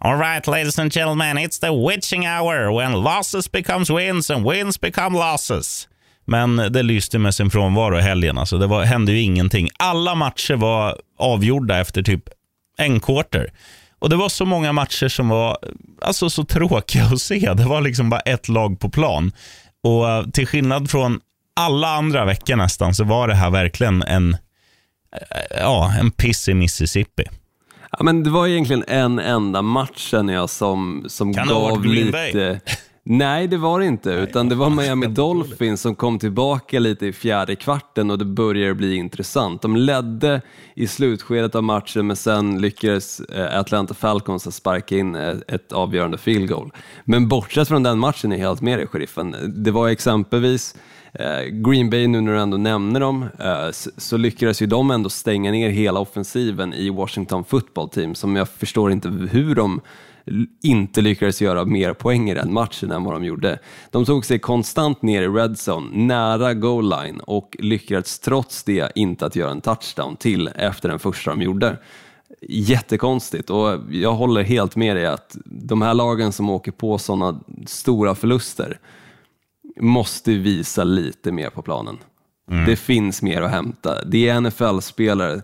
All 0.01 0.19
right, 0.19 0.47
ladies 0.47 0.79
and 0.79 0.93
gentlemen, 0.93 1.39
it's 1.39 1.61
the 1.61 1.95
witching 1.95 2.27
hour 2.27 2.79
when 2.79 2.93
losses 2.93 3.53
becomes 3.53 3.91
wins 3.91 4.31
and 4.31 4.51
wins 4.51 4.81
become 4.81 5.19
losses. 5.19 5.89
Men 6.27 6.57
det 6.57 6.83
lyste 6.83 7.19
med 7.19 7.35
sin 7.35 7.51
frånvaro 7.51 7.99
i 7.99 8.03
helgen. 8.03 8.39
Alltså 8.39 8.59
det 8.59 8.67
var, 8.67 8.85
hände 8.85 9.13
ju 9.13 9.21
ingenting. 9.21 9.69
Alla 9.79 10.15
matcher 10.15 10.55
var 10.55 10.99
avgjorda 11.19 11.81
efter 11.81 12.03
typ 12.03 12.23
en 12.77 13.01
quarter. 13.01 13.51
Och 13.99 14.11
Det 14.11 14.17
var 14.17 14.29
så 14.29 14.45
många 14.45 14.73
matcher 14.73 15.09
som 15.09 15.29
var 15.29 15.59
alltså, 16.03 16.31
så 16.31 16.45
tråkiga 16.45 17.05
att 17.05 17.21
se. 17.21 17.53
Det 17.55 17.65
var 17.65 17.81
liksom 17.81 18.11
bara 18.11 18.21
ett 18.21 18.49
lag 18.49 18.81
på 18.81 18.91
plan. 18.91 19.33
Och 19.83 20.05
uh, 20.05 20.31
Till 20.31 20.47
skillnad 20.47 20.91
från 20.91 21.21
alla 21.57 21.89
andra 21.89 22.25
veckor 22.25 22.57
nästan 22.57 22.95
så 22.95 23.05
var 23.05 23.29
det 23.29 23.35
här 23.35 23.51
verkligen 23.51 24.03
en, 24.03 24.29
uh, 24.33 24.39
ja, 25.51 25.95
en 26.01 26.11
piss 26.11 26.49
i 26.49 26.55
Mississippi. 26.55 27.25
Ja, 27.91 28.05
men 28.05 28.23
det 28.23 28.31
var 28.31 28.47
egentligen 28.47 28.85
en 28.89 29.19
enda 29.19 29.63
match 29.63 30.11
känner 30.11 30.35
jag 30.35 30.51
som, 30.51 31.05
som 31.09 31.35
kan 31.35 31.49
gav 31.49 31.85
lite... 31.85 32.61
Nej, 33.07 33.49
det 33.49 33.57
var 33.57 33.81
det 33.81 33.87
inte, 33.87 34.11
utan 34.11 34.49
det 34.49 34.55
var 34.55 34.71
Miami 34.83 35.07
Dolphins 35.07 35.81
som 35.81 35.95
kom 35.95 36.19
tillbaka 36.19 36.79
lite 36.79 37.07
i 37.07 37.13
fjärde 37.13 37.57
kvarten 37.57 38.11
och 38.11 38.19
det 38.19 38.25
började 38.25 38.75
bli 38.75 38.95
intressant. 38.95 39.63
De 39.63 39.77
ledde 39.77 40.41
i 40.75 40.87
slutskedet 40.87 41.55
av 41.55 41.63
matchen, 41.63 42.07
men 42.07 42.17
sen 42.17 42.61
lyckades 42.61 43.21
eh, 43.21 43.59
Atlanta 43.59 43.95
Falcons 43.95 44.47
att 44.47 44.55
sparka 44.55 44.97
in 44.97 45.15
eh, 45.15 45.35
ett 45.49 45.73
avgörande 45.73 46.19
field 46.19 46.49
goal. 46.49 46.73
Men 47.05 47.29
bortsett 47.29 47.69
från 47.69 47.83
den 47.83 47.99
matchen 47.99 48.33
är 48.33 48.37
jag 48.37 48.49
helt 48.49 48.61
med 48.61 48.79
dig, 48.79 48.87
sheriffen. 48.87 49.37
Det 49.65 49.71
var 49.71 49.89
exempelvis 49.89 50.75
eh, 51.13 51.43
Green 51.43 51.91
Bay, 51.91 52.07
nu 52.07 52.21
när 52.21 52.33
du 52.33 52.41
ändå 52.41 52.57
nämner 52.57 53.01
dem, 53.01 53.27
så 53.97 54.17
lyckades 54.17 54.63
ju 54.63 54.67
de 54.67 54.91
ändå 54.91 55.11
stänga 55.11 55.51
ner 55.51 55.71
hela 55.71 56.01
offensiven 56.01 56.75
i 56.75 56.91
Washington 56.91 57.45
football 57.45 57.89
team, 57.89 58.15
som 58.15 58.37
jag 58.37 58.49
förstår 58.49 58.93
inte 58.93 59.09
hur 59.09 59.55
de 59.55 59.81
inte 60.63 61.01
lyckades 61.01 61.43
göra 61.43 61.65
mer 61.65 61.93
poäng 61.93 62.31
i 62.31 62.35
den 62.35 62.53
matchen 62.53 62.91
än 62.91 63.05
vad 63.05 63.15
de 63.15 63.25
gjorde. 63.25 63.59
De 63.91 64.05
tog 64.05 64.25
sig 64.25 64.39
konstant 64.39 65.03
ner 65.03 65.23
i 65.23 65.29
red 65.29 65.57
zone, 65.69 66.07
nära 66.07 66.55
goal 66.55 66.91
line 66.91 67.21
och 67.21 67.57
lyckades 67.59 68.19
trots 68.19 68.65
det 68.65 68.93
inte 68.95 69.27
att 69.27 69.37
göra 69.37 69.51
en 69.51 69.61
touchdown 69.61 70.17
till 70.17 70.49
efter 70.49 70.89
den 70.89 70.99
första 70.99 71.31
de 71.31 71.43
gjorde. 71.43 71.79
Jättekonstigt 72.49 73.51
och 73.51 73.79
jag 73.91 74.13
håller 74.13 74.43
helt 74.43 74.77
med 74.77 74.97
dig 74.97 75.07
att 75.07 75.37
de 75.45 75.83
här 75.83 75.95
lagen 75.95 76.33
som 76.33 76.51
åker 76.51 76.73
på 76.73 76.99
sådana 76.99 77.41
stora 77.67 78.15
förluster 78.15 78.79
måste 79.81 80.33
visa 80.33 80.85
lite 80.85 81.33
mer 81.33 81.51
på 81.51 81.63
planen. 81.63 81.99
Mm. 82.51 82.67
Det 82.67 82.77
finns 82.77 83.23
mer 83.23 83.43
att 83.43 83.51
hämta. 83.51 84.05
Det 84.05 84.29
är 84.29 84.41
NFL-spelare 84.41 85.43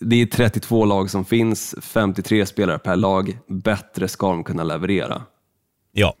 det 0.00 0.22
är 0.22 0.26
32 0.26 0.84
lag 0.84 1.10
som 1.10 1.24
finns, 1.24 1.74
53 1.82 2.46
spelare 2.46 2.78
per 2.78 2.96
lag. 2.96 3.38
Bättre 3.48 4.08
ska 4.08 4.28
de 4.28 4.44
kunna 4.44 4.64
leverera. 4.64 5.22
Ja. 5.92 6.14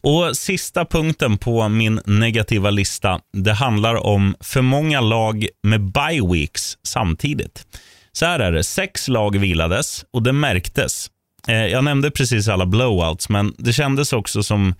Och 0.00 0.36
Sista 0.36 0.84
punkten 0.84 1.38
på 1.38 1.68
min 1.68 2.00
negativa 2.06 2.70
lista, 2.70 3.20
det 3.32 3.52
handlar 3.52 4.06
om 4.06 4.34
för 4.40 4.62
många 4.62 5.00
lag 5.00 5.48
med 5.62 5.80
bye 5.80 6.32
weeks 6.32 6.78
samtidigt. 6.82 7.66
Så 8.12 8.26
här 8.26 8.40
är 8.40 8.52
det, 8.52 8.64
sex 8.64 9.08
lag 9.08 9.38
vilades 9.38 10.04
och 10.10 10.22
det 10.22 10.32
märktes. 10.32 11.10
Eh, 11.48 11.66
jag 11.66 11.84
nämnde 11.84 12.10
precis 12.10 12.48
alla 12.48 12.66
blowouts, 12.66 13.28
men 13.28 13.54
det 13.58 13.72
kändes 13.72 14.12
också 14.12 14.42
som 14.42 14.74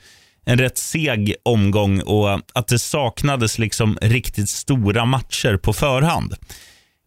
en 0.45 0.59
rätt 0.59 0.79
seg 0.79 1.35
omgång 1.43 2.01
och 2.01 2.41
att 2.55 2.69
det 2.69 2.79
saknades 2.79 3.59
liksom 3.59 3.99
riktigt 4.01 4.49
stora 4.49 5.05
matcher 5.05 5.57
på 5.57 5.73
förhand. 5.73 6.35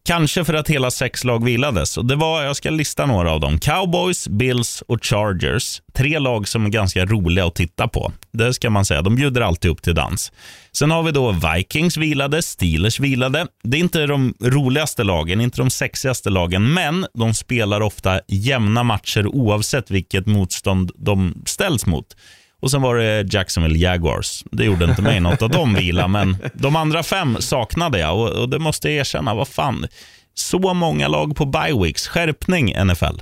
Kanske 0.04 0.44
för 0.44 0.54
att 0.54 0.68
hela 0.68 0.90
sex 0.90 1.24
lag 1.24 1.44
vilades. 1.44 1.96
Och 1.96 2.04
det 2.04 2.16
var, 2.16 2.42
jag 2.42 2.56
ska 2.56 2.70
lista 2.70 3.06
några 3.06 3.32
av 3.32 3.40
dem. 3.40 3.58
Cowboys, 3.58 4.28
Bills 4.28 4.82
och 4.88 5.04
Chargers. 5.04 5.82
Tre 5.94 6.18
lag 6.18 6.48
som 6.48 6.66
är 6.66 6.70
ganska 6.70 7.04
roliga 7.04 7.46
att 7.46 7.54
titta 7.54 7.88
på. 7.88 8.12
Det 8.32 8.54
ska 8.54 8.70
man 8.70 8.84
säga. 8.84 9.02
De 9.02 9.16
bjuder 9.16 9.40
alltid 9.40 9.70
upp 9.70 9.82
till 9.82 9.94
dans. 9.94 10.32
Sen 10.72 10.90
har 10.90 11.02
vi 11.02 11.10
då 11.10 11.32
Vikings 11.32 11.96
vilade, 11.96 12.42
Steelers 12.42 13.00
vilade. 13.00 13.46
Det 13.62 13.76
är 13.76 13.80
inte 13.80 14.06
de 14.06 14.34
roligaste 14.40 15.04
lagen, 15.04 15.40
inte 15.40 15.56
de 15.56 15.70
sexigaste 15.70 16.30
lagen, 16.30 16.72
men 16.72 17.06
de 17.14 17.34
spelar 17.34 17.80
ofta 17.80 18.20
jämna 18.28 18.82
matcher 18.82 19.26
oavsett 19.26 19.90
vilket 19.90 20.26
motstånd 20.26 20.92
de 20.94 21.42
ställs 21.46 21.86
mot. 21.86 22.16
Och 22.60 22.70
sen 22.70 22.82
var 22.82 22.96
det 22.96 23.34
Jacksonville 23.34 23.78
Jaguars. 23.78 24.44
Det 24.52 24.64
gjorde 24.64 24.84
inte 24.84 25.02
mig 25.02 25.20
något 25.20 25.42
att 25.42 25.52
de 25.52 25.74
vila, 25.74 26.08
men 26.08 26.36
de 26.54 26.76
andra 26.76 27.02
fem 27.02 27.36
saknade 27.40 27.98
jag 27.98 28.18
och, 28.18 28.28
och 28.28 28.48
det 28.48 28.58
måste 28.58 28.88
jag 28.88 28.96
erkänna. 28.96 29.34
Vad 29.34 29.48
fan, 29.48 29.86
så 30.34 30.74
många 30.74 31.08
lag 31.08 31.36
på 31.36 31.46
bye 31.46 31.82
weeks. 31.82 32.08
Skärpning 32.08 32.74
NFL. 32.86 33.20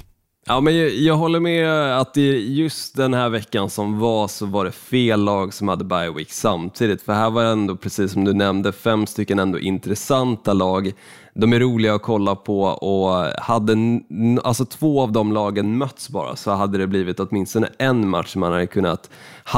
Ja, 0.51 0.61
men 0.61 0.77
jag, 0.77 0.91
jag, 0.91 1.15
håller 1.15 1.41
med 1.41 1.99
att 2.01 2.15
det 2.15 2.39
just 2.41 2.97
den 2.97 3.15
här 3.15 3.29
veckan 3.29 3.71
som 3.71 3.99
var 3.99 4.29
så 4.29 4.47
var 4.47 4.65
det 4.65 4.73
fel 4.73 5.21
lag 5.21 5.55
som 5.55 5.69
hade 5.69 5.85
bye 5.85 6.11
week 6.11 6.33
samtidigt. 6.33 7.03
För 7.03 7.13
här 7.13 7.31
var 7.31 7.43
det 7.45 7.49
ändå, 7.49 7.77
precis 7.77 8.13
som 8.13 8.25
du 8.25 8.35
nämnde, 8.35 8.73
fem 8.73 9.07
stycken 9.07 9.39
ändå 9.39 9.59
intressanta 9.59 10.53
lag. 10.53 10.93
De 11.35 11.53
är 11.53 11.61
roliga 11.61 11.95
att 11.95 12.03
kolla 12.03 12.37
på 12.37 12.63
och 12.63 13.43
hade 13.43 14.01
alltså 14.45 14.65
två 14.65 15.03
av 15.03 15.13
de 15.13 15.33
lagen 15.33 15.79
mötts 15.79 16.09
bara 16.09 16.37
så 16.37 16.51
hade 16.51 16.79
det 16.79 16.87
blivit 16.87 17.21
åtminstone 17.21 17.69
en 17.79 18.09
match 18.09 18.37
man 18.37 18.53
hade 18.53 18.67
kunnat 18.67 19.11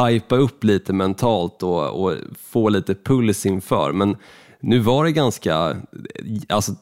hypa 0.07 0.37
upp 0.37 0.65
lite 0.65 0.93
mentalt 0.93 1.63
och, 1.63 2.05
och 2.05 2.15
få 2.51 2.69
lite 2.69 2.95
puls 2.95 3.47
inför. 3.47 3.93
Men 3.93 4.17
nu 4.61 4.79
var 4.79 5.05
det 5.05 5.13
ganska 5.13 5.77
alltså, 6.49 6.73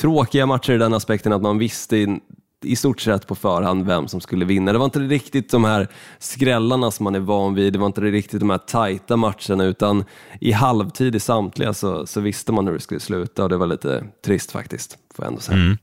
tråkiga 0.00 0.46
matcher 0.46 0.72
i 0.72 0.78
den 0.78 0.94
aspekten 0.94 1.32
att 1.32 1.42
man 1.42 1.58
visste 1.58 2.18
i 2.64 2.76
stort 2.76 3.00
sett 3.00 3.26
på 3.26 3.34
förhand 3.34 3.86
vem 3.86 4.08
som 4.08 4.20
skulle 4.20 4.44
vinna. 4.44 4.72
Det 4.72 4.78
var 4.78 4.84
inte 4.84 4.98
riktigt 4.98 5.50
de 5.50 5.64
här 5.64 5.88
skrällarna 6.18 6.90
som 6.90 7.04
man 7.04 7.14
är 7.14 7.20
van 7.20 7.54
vid, 7.54 7.72
det 7.72 7.78
var 7.78 7.86
inte 7.86 8.00
riktigt 8.00 8.40
de 8.40 8.50
här 8.50 8.58
tajta 8.58 9.16
matcherna 9.16 9.64
utan 9.64 10.04
i 10.40 10.52
halvtid 10.52 11.14
i 11.14 11.20
samtliga 11.20 11.74
så, 11.74 12.06
så 12.06 12.20
visste 12.20 12.52
man 12.52 12.66
hur 12.66 12.74
det 12.74 12.80
skulle 12.80 13.00
sluta 13.00 13.42
och 13.42 13.48
det 13.48 13.56
var 13.56 13.66
lite 13.66 14.04
trist 14.24 14.52
faktiskt, 14.52 14.98
får 15.14 15.24
jag 15.24 15.30
ändå 15.30 15.40
säga. 15.40 15.58
Mm. 15.58 15.78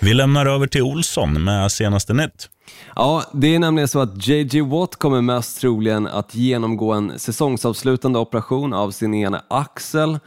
Vi 0.00 0.14
lämnar 0.14 0.46
över 0.46 0.66
till 0.66 0.82
Olsson 0.82 1.44
med 1.44 1.72
senaste 1.72 2.14
nytt. 2.14 2.48
Ja, 2.94 3.22
det 3.32 3.54
är 3.54 3.58
nämligen 3.58 3.88
så 3.88 4.00
att 4.00 4.26
JJ 4.26 4.60
Watt 4.60 4.96
kommer 4.96 5.20
mest 5.20 5.60
troligen 5.60 6.06
att 6.06 6.34
genomgå 6.34 6.92
en 6.92 7.18
säsongsavslutande 7.18 8.18
operation 8.18 8.72
av 8.72 8.90
sin 8.90 9.14
ena 9.14 9.42
axel 9.48 10.18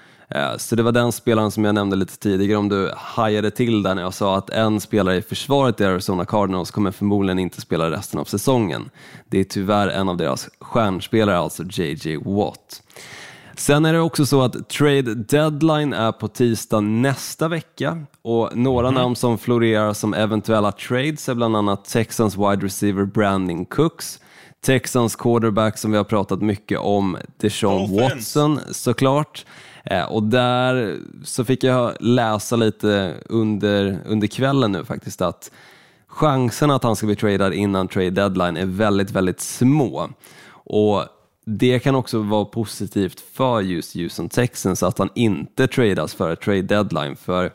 så 0.57 0.75
det 0.75 0.83
var 0.83 0.91
den 0.91 1.11
spelaren 1.11 1.51
som 1.51 1.65
jag 1.65 1.75
nämnde 1.75 1.95
lite 1.95 2.17
tidigare, 2.17 2.57
om 2.57 2.69
du 2.69 2.91
hajade 2.95 3.51
till 3.51 3.83
där 3.83 3.95
när 3.95 4.01
jag 4.01 4.13
sa 4.13 4.37
att 4.37 4.49
en 4.49 4.81
spelare 4.81 5.17
i 5.17 5.21
försvaret 5.21 5.81
i 5.81 5.85
Arizona 5.85 6.25
Cardinals 6.25 6.71
kommer 6.71 6.91
förmodligen 6.91 7.39
inte 7.39 7.61
spela 7.61 7.91
resten 7.91 8.19
av 8.19 8.25
säsongen. 8.25 8.89
Det 9.29 9.39
är 9.39 9.43
tyvärr 9.43 9.87
en 9.87 10.09
av 10.09 10.17
deras 10.17 10.49
stjärnspelare, 10.59 11.37
alltså 11.37 11.63
JJ 11.63 12.17
Watt. 12.17 12.81
Sen 13.57 13.85
är 13.85 13.93
det 13.93 13.99
också 13.99 14.25
så 14.25 14.41
att 14.41 14.69
trade 14.69 15.15
deadline 15.15 15.93
är 15.93 16.11
på 16.11 16.27
tisdag 16.27 16.81
nästa 16.81 17.47
vecka 17.47 18.05
och 18.21 18.57
några 18.57 18.87
mm. 18.87 19.01
namn 19.01 19.15
som 19.15 19.37
florerar 19.37 19.93
som 19.93 20.13
eventuella 20.13 20.71
trades 20.71 21.29
är 21.29 21.33
bland 21.33 21.55
annat 21.55 21.85
Texans 21.85 22.37
wide 22.37 22.65
receiver 22.65 23.05
Brandon 23.05 23.65
Cooks, 23.65 24.19
Texans 24.65 25.15
quarterback 25.15 25.77
som 25.77 25.91
vi 25.91 25.97
har 25.97 26.03
pratat 26.03 26.41
mycket 26.41 26.79
om, 26.79 27.17
Deshaun 27.37 27.95
Watson 27.95 28.59
såklart, 28.71 29.45
Eh, 29.74 29.74
Eh, 29.85 30.03
och 30.03 30.23
där 30.23 30.99
så 31.23 31.45
fick 31.45 31.63
jag 31.63 31.93
läsa 31.99 32.55
lite 32.55 33.13
under, 33.25 33.99
under 34.05 34.27
kvällen 34.27 34.71
nu 34.71 34.85
faktiskt 34.85 35.21
att 35.21 35.51
chanserna 36.07 36.75
att 36.75 36.83
han 36.83 36.95
ska 36.95 37.05
bli 37.05 37.15
tradad 37.15 37.53
innan 37.53 37.87
trade 37.87 38.09
deadline 38.09 38.57
är 38.57 38.65
väldigt, 38.65 39.11
väldigt 39.11 39.41
små. 39.41 40.09
Och 40.49 41.03
det 41.45 41.79
kan 41.79 41.95
också 41.95 42.19
vara 42.19 42.45
positivt 42.45 43.19
för 43.19 43.61
just 43.61 43.95
Houston 43.95 44.29
Texans 44.29 44.83
att 44.83 44.97
han 44.97 45.09
inte 45.15 45.67
tradas 45.67 46.13
före 46.13 46.35
trade 46.35 46.61
deadline. 46.61 47.15
För 47.15 47.51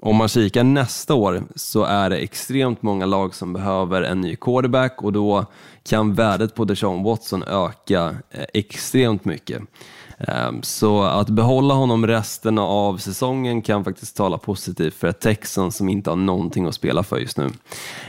om 0.00 0.16
man 0.16 0.28
kikar 0.28 0.64
nästa 0.64 1.14
år 1.14 1.42
så 1.54 1.84
är 1.84 2.10
det 2.10 2.16
extremt 2.16 2.82
många 2.82 3.06
lag 3.06 3.34
som 3.34 3.52
behöver 3.52 4.02
en 4.02 4.20
ny 4.20 4.36
quarterback 4.36 5.02
och 5.02 5.12
då 5.12 5.46
kan 5.84 6.14
värdet 6.14 6.54
på 6.54 6.64
Deshaun 6.64 7.02
Watson 7.02 7.42
öka 7.42 8.16
eh, 8.30 8.44
extremt 8.54 9.24
mycket. 9.24 9.62
Ehm, 10.28 10.62
så 10.62 11.02
att 11.02 11.28
behålla 11.28 11.74
honom 11.74 12.06
resten 12.06 12.58
av 12.58 12.96
säsongen 12.96 13.62
kan 13.62 13.84
faktiskt 13.84 14.16
tala 14.16 14.38
positivt 14.38 14.94
för 14.94 15.08
ett 15.08 15.20
Texan 15.20 15.72
som 15.72 15.88
inte 15.88 16.10
har 16.10 16.16
någonting 16.16 16.66
att 16.66 16.74
spela 16.74 17.02
för 17.02 17.18
just 17.18 17.36
nu. 17.36 17.50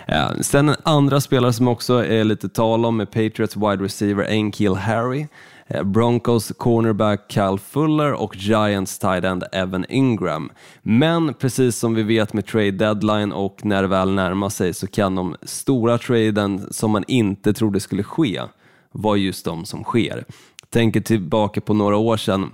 Ehm, 0.08 0.44
sen 0.44 0.76
andra 0.84 1.22
spelare 1.22 1.54
som 1.54 1.68
också 1.68 2.06
är 2.06 2.24
lite 2.24 2.50
tal 2.50 2.86
om 2.86 3.00
är 3.00 3.06
Patriots 3.06 3.56
wide 3.56 3.84
receiver 3.84 4.26
Enkeel 4.30 4.76
Harry. 4.76 5.28
Ehm, 5.68 5.92
Broncos 5.92 6.52
cornerback 6.58 7.28
Cal 7.28 7.60
Fuller 7.60 8.14
och 8.14 8.36
Giants 8.38 9.00
tight 9.00 9.24
end 9.24 9.44
Evan 9.52 9.86
Ingram. 9.90 10.52
Men 10.82 11.34
precis 11.34 11.78
som 11.78 11.96
vi 11.96 12.04
vet 12.04 12.34
med 12.34 12.46
trade 12.46 12.72
deadline 12.72 13.32
och 13.32 13.66
när 13.66 13.82
det 13.82 13.88
väl 13.88 14.12
närmar 14.12 14.50
sig 14.50 14.74
så 14.74 14.88
kan 14.88 15.16
de 15.16 15.36
stora 15.42 15.98
traden 15.98 16.68
som 16.72 16.92
man 16.92 17.04
inte 17.08 17.54
trodde 17.54 17.80
skulle 17.80 18.04
ske 18.04 18.42
vara 18.92 19.18
just 19.18 19.46
de 19.46 19.66
som 19.66 19.84
sker. 19.84 20.26
Tänker 20.74 21.02
tillbaka 21.02 21.62
på 21.62 21.74
några 21.74 21.98
år 21.98 22.18
sedan 22.18 22.52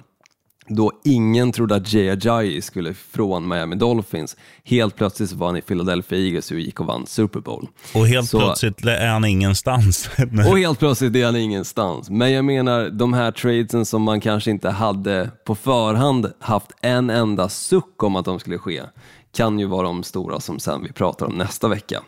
då 0.67 0.91
ingen 1.03 1.51
trodde 1.51 1.75
att 1.75 1.93
Jay 1.93 2.09
Ajayi 2.09 2.61
skulle 2.61 2.93
från 2.93 3.47
Miami 3.47 3.75
Dolphins. 3.75 4.35
Helt 4.63 4.95
plötsligt 4.95 5.31
var 5.31 5.47
han 5.47 5.57
i 5.57 5.61
Philadelphia 5.61 6.19
Eagles 6.19 6.51
och 6.51 6.59
gick 6.59 6.79
och 6.79 6.85
vann 6.85 7.05
Super 7.07 7.39
Bowl. 7.39 7.67
Och 7.95 8.07
helt 8.07 8.29
Så- 8.29 8.39
plötsligt 8.39 8.85
är 8.85 9.07
han 9.07 9.25
ingenstans. 9.25 10.09
Och 10.49 10.59
helt 10.59 10.79
plötsligt 10.79 11.15
är 11.15 11.25
han 11.25 11.35
ingenstans. 11.35 12.09
Men 12.09 12.31
jag 12.31 12.45
menar, 12.45 12.89
de 12.89 13.13
här 13.13 13.31
tradesen 13.31 13.85
som 13.85 14.01
man 14.03 14.21
kanske 14.21 14.51
inte 14.51 14.69
hade 14.69 15.29
på 15.45 15.55
förhand 15.55 16.31
haft 16.39 16.71
en 16.81 17.09
enda 17.09 17.49
suck 17.49 18.03
om 18.03 18.15
att 18.15 18.25
de 18.25 18.39
skulle 18.39 18.57
ske, 18.57 18.81
kan 19.33 19.59
ju 19.59 19.65
vara 19.65 19.87
de 19.87 20.03
stora 20.03 20.39
som 20.39 20.59
sen 20.59 20.83
vi 20.83 20.91
pratar 20.91 21.25
om 21.25 21.33
nästa 21.35 21.67
vecka. 21.67 22.01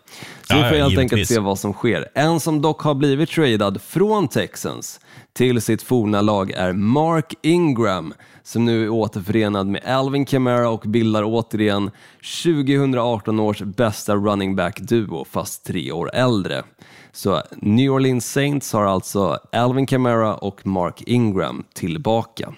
Så 0.48 0.54
Ja, 0.56 0.64
vi 0.64 0.70
får 0.70 0.76
helt 0.76 0.90
enkelt 1.00 1.12
givetvis. 1.12 1.28
se 1.36 1.40
vad 1.40 1.60
som 1.60 1.74
sker. 1.74 2.08
En 2.16 2.40
som 2.40 2.62
dock 2.62 2.82
har 2.82 2.94
blivit 2.94 3.30
tradad 3.30 3.82
från 3.82 4.28
Texans 4.28 5.00
till 5.34 5.62
sitt 5.62 5.82
forna 5.82 6.22
lag 6.22 6.52
är 6.52 6.74
Mark 6.74 7.34
Ingram, 7.42 8.14
som 8.44 8.66
nu 8.66 8.84
är 8.84 8.90
återförenad 8.90 9.68
med 9.68 9.86
Alvin 9.86 10.26
Kamara 10.26 10.70
och 10.70 10.82
bildar 10.86 11.24
återigen 11.26 11.92
2018 12.44 13.40
års 13.40 13.62
bästa 13.62 14.16
running 14.16 14.56
back-duo, 14.56 15.26
fast 15.26 15.66
tre 15.66 15.92
år 15.92 16.10
äldre. 16.14 16.64
Så 17.12 17.42
New 17.52 17.92
Orleans 17.92 18.32
Saints 18.32 18.74
har 18.74 18.84
alltså 18.84 19.40
Alvin 19.52 19.86
Kamara 19.86 20.36
och 20.36 20.68
Mark 20.68 21.04
Ingram 21.06 21.64
tillbaka. 21.74 22.54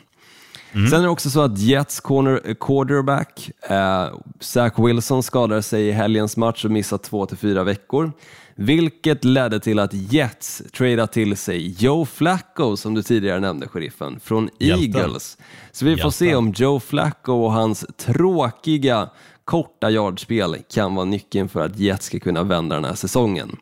Sen 0.89 0.99
är 0.99 1.03
det 1.03 1.09
också 1.09 1.29
så 1.29 1.41
att 1.41 1.59
Jets 1.59 1.99
corner, 1.99 2.55
quarterback 2.59 3.51
eh, 3.69 4.07
Zach 4.39 4.73
Wilson 4.77 5.23
skadade 5.23 5.63
sig 5.63 5.88
i 5.88 5.91
helgens 5.91 6.38
match 6.38 6.65
och 6.65 6.71
missade 6.71 7.03
två 7.03 7.25
till 7.25 7.38
fyra 7.38 7.63
veckor. 7.63 8.12
Vilket 8.55 9.23
ledde 9.25 9.59
till 9.59 9.79
att 9.79 9.93
Jets 9.93 10.61
tradade 10.73 11.13
till 11.13 11.37
sig 11.37 11.75
Joe 11.83 12.05
Flacco, 12.05 12.77
som 12.77 12.93
du 12.93 13.03
tidigare 13.03 13.39
nämnde, 13.39 13.67
sheriffen, 13.67 14.19
från 14.19 14.49
Hjälten. 14.59 15.01
Eagles. 15.01 15.37
Så 15.71 15.85
vi 15.85 15.97
får 15.97 16.09
se 16.11 16.25
Hjälten. 16.25 16.37
om 16.37 16.53
Joe 16.55 16.79
Flacco 16.79 17.33
och 17.33 17.51
hans 17.53 17.85
tråkiga, 17.97 19.09
korta 19.45 19.91
yardspel 19.91 20.57
kan 20.73 20.95
vara 20.95 21.05
nyckeln 21.05 21.49
för 21.49 21.59
att 21.65 21.79
Jets 21.79 22.05
ska 22.05 22.19
kunna 22.19 22.43
vända 22.43 22.75
den 22.75 22.85
här 22.85 22.95
säsongen. 22.95 23.57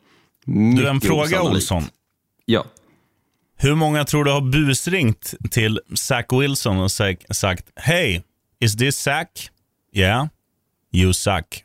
Du, 0.46 0.54
en 0.54 0.96
Mycket 0.96 1.08
fråga. 1.10 1.42
Olsson. 1.42 1.84
Ja. 2.46 2.66
Hur 3.58 3.76
många 3.76 4.06
tror 4.06 4.24
du 4.26 4.32
har 4.32 4.42
busringt 4.42 5.34
till 5.52 5.80
Zach 5.96 6.26
Wilson 6.32 6.80
och 6.80 6.92
sagt, 6.92 7.36
sagt 7.36 7.66
Hey, 7.76 8.22
is 8.60 8.78
this 8.78 8.98
Zach? 8.98 9.28
Yeah, 9.94 10.28
you 10.94 11.14
suck. 11.14 11.64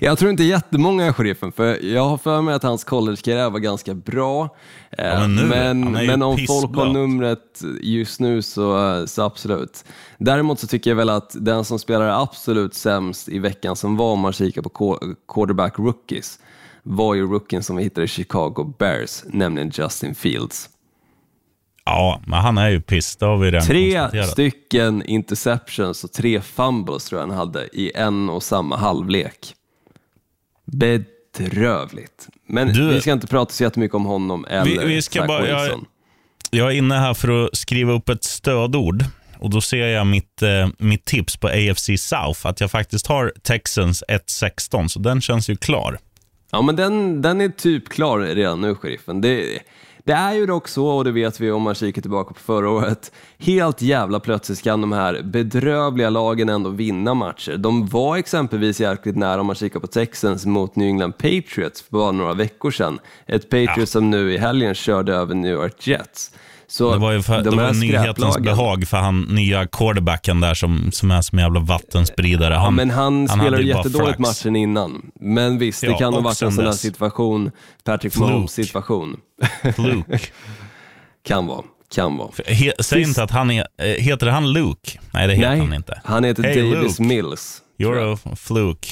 Jag 0.00 0.18
tror 0.18 0.30
inte 0.30 0.44
jättemånga 0.44 1.04
är 1.04 1.12
sheriffen, 1.12 1.52
för 1.52 1.84
jag 1.84 2.08
har 2.08 2.18
för 2.18 2.42
mig 2.42 2.54
att 2.54 2.62
hans 2.62 2.84
collegekarriär 2.84 3.50
var 3.50 3.58
ganska 3.58 3.94
bra. 3.94 4.56
Eh, 4.90 5.20
men 5.20 5.34
nu, 5.34 5.44
men, 5.44 5.92
men 5.92 6.22
om 6.22 6.38
folk 6.46 6.76
har 6.76 6.92
numret 6.92 7.62
just 7.80 8.20
nu 8.20 8.42
så, 8.42 9.04
så 9.06 9.22
absolut. 9.22 9.84
Däremot 10.18 10.60
så 10.60 10.66
tycker 10.66 10.90
jag 10.90 10.96
väl 10.96 11.10
att 11.10 11.36
den 11.40 11.64
som 11.64 11.78
spelar 11.78 12.22
absolut 12.22 12.74
sämst 12.74 13.28
i 13.28 13.38
veckan 13.38 13.76
som 13.76 13.96
var 13.96 14.12
om 14.12 14.20
man 14.20 14.32
kikar 14.32 14.62
på 14.62 14.68
qu- 14.68 15.16
quarterback 15.28 15.78
rookies 15.78 16.38
var 16.82 17.14
ju 17.14 17.26
rookien 17.26 17.62
som 17.62 17.76
vi 17.76 17.82
hittade 17.82 18.04
i 18.04 18.08
Chicago 18.08 18.74
Bears, 18.78 19.24
nämligen 19.26 19.70
Justin 19.74 20.14
Fields. 20.14 20.68
Ja, 21.88 22.20
men 22.26 22.38
han 22.40 22.58
är 22.58 22.68
ju 22.68 22.80
piss. 22.80 23.16
Det 23.16 23.26
har 23.26 23.36
vi 23.36 23.50
redan 23.50 23.66
Tre 23.66 24.24
stycken 24.24 25.02
interceptions 25.02 26.04
och 26.04 26.12
tre 26.12 26.40
fumbles 26.40 27.04
tror 27.04 27.20
jag 27.20 27.28
han 27.28 27.36
hade 27.36 27.68
i 27.72 27.92
en 27.94 28.28
och 28.30 28.42
samma 28.42 28.76
halvlek. 28.76 29.54
Bedrövligt. 30.64 32.28
Men 32.48 32.68
Du- 32.72 32.88
vi 32.88 33.00
ska 33.00 33.12
inte 33.12 33.26
prata 33.26 33.52
så 33.52 33.62
jättemycket 33.62 33.94
om 33.94 34.04
honom 34.04 34.44
eller 34.48 34.86
vi 34.86 35.02
ska 35.02 35.18
Zach 35.18 35.28
bara- 35.28 35.48
jag- 35.48 35.62
Wilson. 35.62 35.84
Jag 36.50 36.66
är 36.72 36.76
inne 36.76 36.94
här 36.94 37.14
för 37.14 37.44
att 37.44 37.56
skriva 37.56 37.92
upp 37.92 38.08
ett 38.08 38.24
stödord. 38.24 39.04
Och 39.38 39.50
Då 39.50 39.60
ser 39.60 39.86
jag 39.86 40.06
mitt, 40.06 40.42
eh, 40.42 40.68
mitt 40.78 41.04
tips 41.04 41.36
på 41.36 41.48
AFC 41.48 41.90
South, 41.98 42.46
att 42.46 42.60
jag 42.60 42.70
faktiskt 42.70 43.06
har 43.06 43.32
Texans 43.42 44.02
1-16, 44.08 44.88
så 44.88 44.98
den 44.98 45.20
känns 45.20 45.48
ju 45.50 45.56
klar. 45.56 45.98
Ja, 46.50 46.62
men 46.62 46.76
den, 46.76 47.22
den 47.22 47.40
är 47.40 47.48
typ 47.48 47.88
klar 47.88 48.18
redan 48.20 48.60
nu, 48.60 48.74
sheriffen. 48.74 49.20
Det, 49.20 49.58
det 50.06 50.12
är 50.12 50.32
ju 50.34 50.46
dock 50.46 50.68
så, 50.68 50.86
och 50.86 51.04
det 51.04 51.12
vet 51.12 51.40
vi 51.40 51.50
om 51.50 51.62
man 51.62 51.74
kikar 51.74 52.02
tillbaka 52.02 52.34
på 52.34 52.40
förra 52.40 52.70
året, 52.70 53.12
helt 53.38 53.82
jävla 53.82 54.20
plötsligt 54.20 54.62
kan 54.62 54.80
de 54.80 54.92
här 54.92 55.22
bedrövliga 55.22 56.10
lagen 56.10 56.48
ändå 56.48 56.70
vinna 56.70 57.14
matcher. 57.14 57.56
De 57.56 57.86
var 57.86 58.16
exempelvis 58.16 58.80
jäkligt 58.80 59.16
nära 59.16 59.40
om 59.40 59.46
man 59.46 59.56
kikar 59.56 59.80
på 59.80 59.86
Texans 59.86 60.46
mot 60.46 60.76
New 60.76 60.88
England 60.88 61.12
Patriots 61.12 61.82
för 61.82 61.92
bara 61.92 62.12
några 62.12 62.34
veckor 62.34 62.70
sedan. 62.70 62.98
Ett 63.26 63.50
Patriots 63.50 63.92
som 63.92 64.10
nu 64.10 64.32
i 64.32 64.38
helgen 64.38 64.74
körde 64.74 65.14
över 65.14 65.34
New 65.34 65.52
York 65.52 65.86
Jets. 65.86 66.30
Så 66.68 66.92
Det 66.92 66.98
var 66.98 67.12
ju 67.12 67.22
för, 67.22 67.42
de 67.42 67.50
det 67.50 67.62
var 67.62 67.72
nyhetens 67.72 68.38
behag 68.38 68.88
för 68.88 68.96
han 68.96 69.20
nya 69.20 69.66
quarterbacken 69.66 70.40
där 70.40 70.54
som, 70.54 70.92
som 70.92 71.10
är 71.10 71.22
som 71.22 71.38
jävla 71.38 71.60
vattenspridare. 71.60 72.54
Ja, 72.54 72.70
men 72.70 72.90
han, 72.90 73.28
hade 73.28 73.40
spelade 73.42 73.62
jättedåligt 73.62 74.18
matchen 74.18 74.56
innan. 74.56 75.10
Men 75.20 75.58
visst, 75.58 75.80
det 75.80 75.86
Ja, 75.86 75.98
kan 75.98 76.14
ha 76.14 76.20
varit 76.20 76.42
en 76.42 76.52
sån 76.52 76.64
här 76.64 76.72
situation, 76.72 77.50
Patrick. 77.84 78.16
Mahomes 78.16 78.52
situation. 78.52 79.16
Luke. 79.76 80.20
kan 81.26 81.46
vara, 81.46 81.62
kan 81.94 82.16
vara. 82.16 82.30
He, 82.46 82.72
säg 82.80 82.98
Sist- 83.04 83.08
inte 83.08 83.22
att 83.22 83.30
han 83.30 83.50
är, 83.50 83.66
eh, 83.82 83.86
heter 83.86 84.26
han 84.26 84.52
Luke? 84.52 84.98
Nej, 85.10 85.26
det 85.26 85.34
heter 85.34 85.48
Nej, 85.48 85.58
han 85.58 85.72
inte. 85.74 86.00
han 86.04 86.24
heter 86.24 86.42
Hey, 86.42 86.72
Davis 86.72 86.98
Luke. 86.98 87.02
Mills. 87.02 87.62
You're 87.78 88.18
a 88.32 88.36
fluke. 88.36 88.88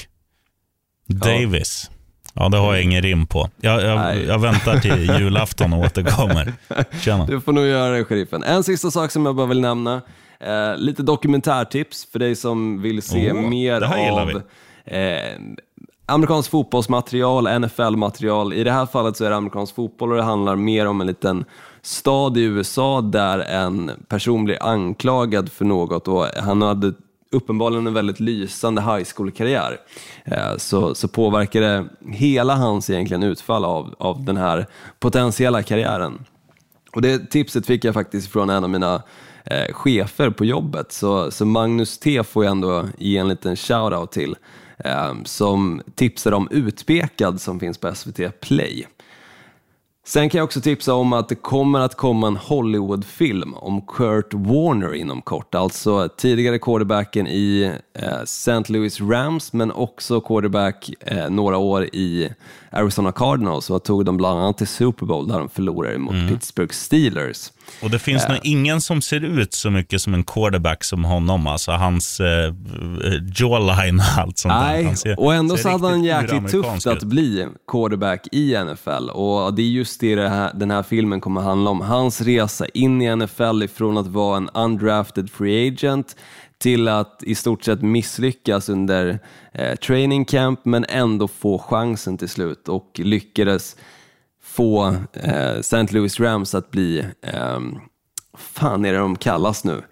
Davis. 1.09 1.91
Ja, 2.35 2.49
det 2.49 2.57
har 2.57 2.75
jag 2.75 2.83
ingen 2.83 3.03
rim 3.03 3.27
på. 3.27 3.49
Jag, 3.61 3.83
jag, 3.83 4.25
jag 4.25 4.39
väntar 4.39 4.79
till 4.79 5.11
julafton 5.21 5.73
och 5.73 5.79
återkommer. 5.79 6.53
Tjena. 7.01 7.27
Du 7.27 7.41
får 7.41 7.53
nog 7.53 7.67
göra 7.67 7.97
det, 7.97 8.05
sheriffen. 8.05 8.43
En 8.43 8.65
sista 8.65 8.91
sak 8.91 9.11
som 9.11 9.27
jag 9.27 9.37
bara 9.37 9.47
vill 9.47 9.61
nämna. 9.61 10.03
Eh, 10.41 10.77
lite 10.77 11.03
dokumentärtips 11.03 12.07
för 12.13 12.19
dig 12.19 12.37
som 12.37 12.83
vill 12.83 13.03
se 13.03 13.33
Åh, 13.33 13.41
mer 13.41 13.83
av 13.83 14.43
eh, 14.85 15.41
amerikansk 16.07 16.51
fotbollsmaterial, 16.51 17.61
NFL-material. 17.61 18.53
I 18.53 18.65
det 18.65 18.73
här 18.73 18.87
fallet 18.87 19.17
så 19.17 19.25
är 19.25 19.31
det 19.31 19.37
amerikansk 19.37 19.75
fotboll 19.75 20.11
och 20.11 20.17
det 20.17 20.23
handlar 20.23 20.57
mer 20.57 20.87
om 20.87 21.01
en 21.01 21.07
liten 21.07 21.45
stad 21.83 22.37
i 22.37 22.43
USA 22.43 23.01
där 23.01 23.39
en 23.39 23.91
person 24.09 24.45
blir 24.45 24.63
anklagad 24.63 25.53
för 25.53 25.65
något 25.65 26.09
och 26.09 26.27
han 26.37 26.63
hade 26.63 26.93
uppenbarligen 27.35 27.87
en 27.87 27.95
väldigt 27.95 28.21
lysande 28.21 28.83
high 28.83 29.05
school-karriär. 29.17 29.81
Eh, 30.25 30.57
så, 30.57 30.95
så 30.95 31.09
påverkar 31.09 31.61
det 31.61 31.89
hela 32.13 32.55
hans 32.55 32.91
egentligen 32.91 33.23
utfall 33.23 33.65
av, 33.65 33.95
av 33.99 34.25
den 34.25 34.37
här 34.37 34.67
potentiella 35.01 35.63
karriären. 35.63 36.25
Och 36.95 37.03
det 37.03 37.31
tipset 37.31 37.67
fick 37.67 37.85
jag 37.85 37.95
faktiskt 37.95 38.33
från 38.33 38.51
en 38.51 38.65
av 38.65 38.71
mina 38.71 39.03
eh, 39.45 39.73
chefer 39.73 40.31
på 40.31 40.45
jobbet, 40.45 40.93
så, 40.93 41.31
så 41.31 41.45
Magnus 41.45 41.99
T 41.99 42.23
får 42.25 42.45
jag 42.45 42.51
ändå 42.51 42.85
ge 42.99 43.17
en 43.17 43.29
liten 43.29 43.55
shout-out 43.57 44.07
till, 44.07 44.37
eh, 44.79 45.15
som 45.25 45.83
tipsade 45.95 46.37
om 46.37 46.49
Utpekad 46.51 47.41
som 47.41 47.61
finns 47.61 47.79
på 47.79 47.95
SVT 47.95 48.41
Play. 48.41 48.87
Sen 50.07 50.29
kan 50.31 50.39
jag 50.39 50.45
också 50.45 50.61
tipsa 50.61 50.95
om 50.95 51.13
att 51.13 51.29
det 51.29 51.35
kommer 51.35 51.81
att 51.81 51.95
komma 51.95 52.27
en 52.27 52.37
Hollywoodfilm 52.37 53.55
om 53.55 53.83
Kurt 53.83 54.35
Warner 54.35 54.95
inom 54.95 55.23
kort. 55.23 55.55
Alltså 55.55 56.09
tidigare 56.09 56.59
quarterbacken 56.59 57.27
i 57.27 57.73
eh, 57.99 58.21
St. 58.23 58.63
Louis 58.69 59.01
Rams 59.01 59.53
men 59.53 59.73
också 59.73 60.21
quarterback 60.21 60.91
eh, 61.01 61.31
några 61.31 61.57
år 61.57 61.85
i 61.85 62.29
Arizona 62.75 63.13
Cardinals 63.13 63.71
och 63.71 63.85
tog 63.85 64.05
dem 64.05 64.17
bland 64.17 64.41
annat 64.41 64.59
till 64.59 64.67
Super 64.67 65.07
Bowl 65.07 65.29
där 65.29 65.39
de 65.39 65.49
förlorade 65.49 65.99
mot 65.99 66.29
Pittsburgh 66.29 66.73
Steelers. 66.73 67.51
Och 67.83 67.91
det 67.91 67.99
finns 67.99 68.29
nog 68.29 68.39
ingen 68.43 68.81
som 68.81 69.03
ser 69.03 69.25
ut 69.25 69.55
så 69.55 69.71
mycket 69.71 70.01
som 70.01 70.15
en 70.15 70.25
quarterback 70.25 70.85
som 70.85 71.05
honom. 71.05 71.47
Alltså 71.47 71.71
hans 71.73 72.21
eh, 72.21 72.53
jawline 73.37 73.99
och 74.01 74.19
allt 74.23 74.39
sånt 74.39 74.55
där. 74.55 74.61
Nej, 74.83 74.97
ser- 74.97 75.21
och 75.21 75.35
ändå 75.35 75.57
så 75.57 75.69
hade 75.69 75.89
han 75.89 76.05
jäkligt 76.05 76.49
tufft 76.51 76.87
att 76.87 77.03
bli 77.03 77.47
quarterback 77.69 78.27
i 78.33 78.57
NFL 78.65 79.11
och 79.11 79.55
det 79.55 79.63
är 79.63 79.67
just 79.67 80.01
det, 80.01 80.15
det 80.15 80.29
här, 80.29 80.51
den 80.55 80.71
här 80.71 80.83
filmen 80.83 81.21
kommer 81.21 81.41
handla 81.41 81.71
om. 81.71 81.81
Hans 81.81 82.21
resa 82.21 82.67
in 82.75 83.03
i 83.03 83.17
NFL 83.17 83.63
ifrån 83.63 83.99
att 83.99 84.07
vara 84.07 84.37
en 84.37 84.49
undrafted 84.55 85.31
free 85.31 85.69
agent 85.69 86.17
till 86.59 86.89
att 86.89 87.23
i 87.23 87.35
stort 87.35 87.65
sett 87.65 87.83
misslyckas 87.83 88.69
under 88.69 89.19
eh, 89.53 89.75
training 89.77 90.25
camp 90.25 90.61
men 90.65 90.85
ändå 90.89 91.29
få 91.29 91.59
chansen 91.59 92.19
till 92.19 92.29
slut 92.29 92.69
och 92.69 93.01
lyckades 93.05 93.77
få 94.43 94.97
eh, 95.13 95.59
St. 95.59 95.87
Louis 95.91 96.21
Rams 96.21 96.55
att 96.55 96.71
bli, 96.71 97.07
ehm, 97.23 97.79
fan 98.39 98.85
är 98.85 98.93
det 98.93 98.99
de 98.99 99.17
kallas 99.17 99.65
nu? 99.65 99.83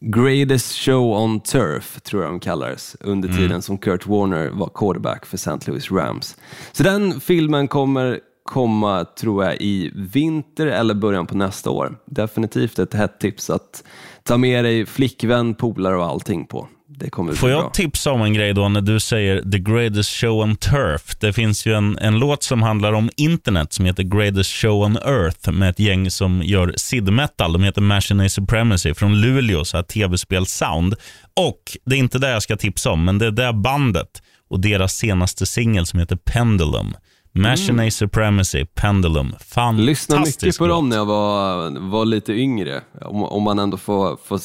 Greatest 0.00 0.76
show 0.76 1.22
on 1.22 1.40
turf, 1.40 2.00
tror 2.00 2.22
jag 2.22 2.32
de 2.32 2.40
kallades, 2.40 2.96
under 3.00 3.28
tiden 3.28 3.62
som 3.62 3.78
Kurt 3.78 4.06
Warner 4.06 4.50
var 4.50 4.70
quarterback 4.74 5.26
för 5.26 5.36
St. 5.36 5.70
Louis 5.70 5.90
Rams. 5.90 6.36
Så 6.72 6.82
den 6.82 7.20
filmen 7.20 7.68
kommer 7.68 8.20
komma, 8.48 9.04
tror 9.04 9.44
jag, 9.44 9.56
i 9.60 9.92
vinter 9.94 10.66
eller 10.66 10.94
början 10.94 11.26
på 11.26 11.36
nästa 11.36 11.70
år. 11.70 11.96
Definitivt 12.04 12.78
ett 12.78 12.94
hett 12.94 13.20
tips 13.20 13.50
att 13.50 13.84
ta 14.28 14.38
med 14.38 14.64
dig 14.64 14.86
flickvän, 14.86 15.54
polare 15.54 15.96
och 15.96 16.04
allting 16.04 16.46
på. 16.46 16.68
Det 16.88 17.10
kommer 17.10 17.32
Får 17.32 17.50
jag 17.50 17.62
bra. 17.62 17.70
tipsa 17.70 18.12
om 18.12 18.22
en 18.22 18.34
grej 18.34 18.52
då 18.54 18.68
när 18.68 18.80
du 18.80 19.00
säger 19.00 19.50
The 19.50 19.58
Greatest 19.58 20.10
Show 20.10 20.42
on 20.42 20.56
Turf? 20.56 21.16
Det 21.20 21.32
finns 21.32 21.66
ju 21.66 21.74
en, 21.74 21.98
en 21.98 22.18
låt 22.18 22.42
som 22.42 22.62
handlar 22.62 22.92
om 22.92 23.10
internet 23.16 23.72
som 23.72 23.84
heter 23.84 24.02
Greatest 24.02 24.50
Show 24.50 24.82
on 24.82 24.96
Earth 24.96 25.50
med 25.50 25.70
ett 25.70 25.78
gäng 25.78 26.10
som 26.10 26.42
gör 26.42 26.74
sid 26.76 27.12
metal. 27.12 27.52
De 27.52 27.62
heter 27.62 27.80
Machine 27.80 28.30
Supremacy 28.30 28.94
från 28.94 29.20
Luleå, 29.20 29.64
så 29.64 29.76
här 29.76 29.84
tv-spel-sound. 29.84 30.94
Och 31.36 31.62
det 31.86 31.94
är 31.94 31.98
inte 31.98 32.18
det 32.18 32.30
jag 32.30 32.42
ska 32.42 32.56
tipsa 32.56 32.90
om, 32.90 33.04
men 33.04 33.18
det 33.18 33.26
är 33.26 33.30
det 33.30 33.52
bandet 33.52 34.22
och 34.50 34.60
deras 34.60 34.94
senaste 34.94 35.46
singel 35.46 35.86
som 35.86 35.98
heter 35.98 36.16
Pendulum. 36.16 36.94
Machine 37.32 37.90
Supremacy, 37.90 38.64
Pendulum. 38.64 39.34
Fantastisk 39.40 39.86
Lyssnade 39.86 40.20
mycket 40.26 40.58
på 40.58 40.66
låt. 40.66 40.76
dem 40.76 40.88
när 40.88 40.96
jag 40.96 41.06
var, 41.06 41.70
var 41.90 42.04
lite 42.04 42.32
yngre, 42.32 42.80
om, 43.00 43.22
om 43.24 43.42
man 43.42 43.58
ändå 43.58 43.76
får, 43.76 44.18
får 44.24 44.40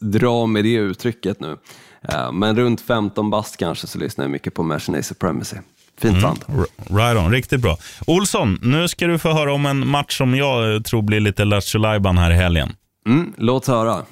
dra 0.00 0.46
med 0.46 0.64
det 0.64 0.74
uttrycket 0.74 1.40
nu. 1.40 1.56
Eh, 2.08 2.32
Men 2.32 2.56
runt 2.56 2.80
15 2.80 3.30
bast 3.30 3.56
kanske 3.56 3.86
så 3.86 3.98
lyssnar 3.98 4.24
jag 4.24 4.30
mycket 4.30 4.54
på 4.54 4.62
Machine 4.62 5.02
Supremacy. 5.02 5.56
Fint 6.00 6.22
band. 6.22 6.38
R- 6.48 6.96
Right 6.96 7.18
on, 7.24 7.32
riktigt 7.32 7.60
bra. 7.60 7.78
Olsson, 8.06 8.58
nu 8.62 8.88
ska 8.88 9.06
du 9.06 9.18
få 9.18 9.32
höra 9.32 9.52
om 9.54 9.66
en 9.66 9.86
match 9.88 10.18
som 10.18 10.34
jag 10.34 10.74
eh, 10.74 10.80
tror 10.80 11.02
blir 11.02 11.20
lite 11.20 11.44
Lattjo 11.44 11.84
här 11.84 12.30
i 12.30 12.34
helgen. 12.34 12.72
Mm, 13.06 13.32
låt 13.38 13.66
höra. 13.66 14.02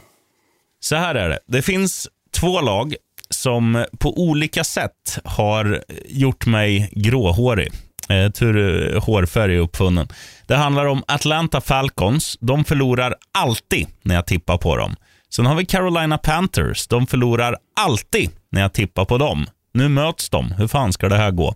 Så 0.81 0.96
här 0.96 1.14
är 1.14 1.29
det. 1.29 1.38
Det 1.46 1.62
finns 1.62 2.09
två 2.37 2.61
lag 2.61 2.94
som 3.31 3.85
på 3.98 4.20
olika 4.22 4.64
sätt 4.64 5.18
har 5.24 5.83
gjort 6.09 6.46
mig 6.46 6.90
gråhårig. 6.92 7.72
Eh, 8.08 8.30
tur 8.30 8.94
eh, 8.94 9.02
hårfärg 9.02 9.54
är 9.56 9.60
uppfunnen. 9.60 10.08
Det 10.46 10.56
handlar 10.56 10.86
om 10.86 11.02
Atlanta 11.08 11.60
Falcons. 11.60 12.38
De 12.40 12.64
förlorar 12.64 13.14
alltid 13.38 13.86
när 14.02 14.14
jag 14.14 14.26
tippar 14.26 14.56
på 14.58 14.76
dem. 14.76 14.96
Sen 15.30 15.46
har 15.46 15.54
vi 15.54 15.66
Carolina 15.66 16.18
Panthers. 16.18 16.86
De 16.86 17.06
förlorar 17.06 17.56
alltid 17.80 18.30
när 18.52 18.60
jag 18.60 18.72
tippar 18.72 19.04
på 19.04 19.18
dem. 19.18 19.46
Nu 19.74 19.88
möts 19.88 20.30
de. 20.30 20.52
Hur 20.52 20.66
fan 20.66 20.92
ska 20.92 21.08
det 21.08 21.16
här 21.16 21.30
gå? 21.30 21.54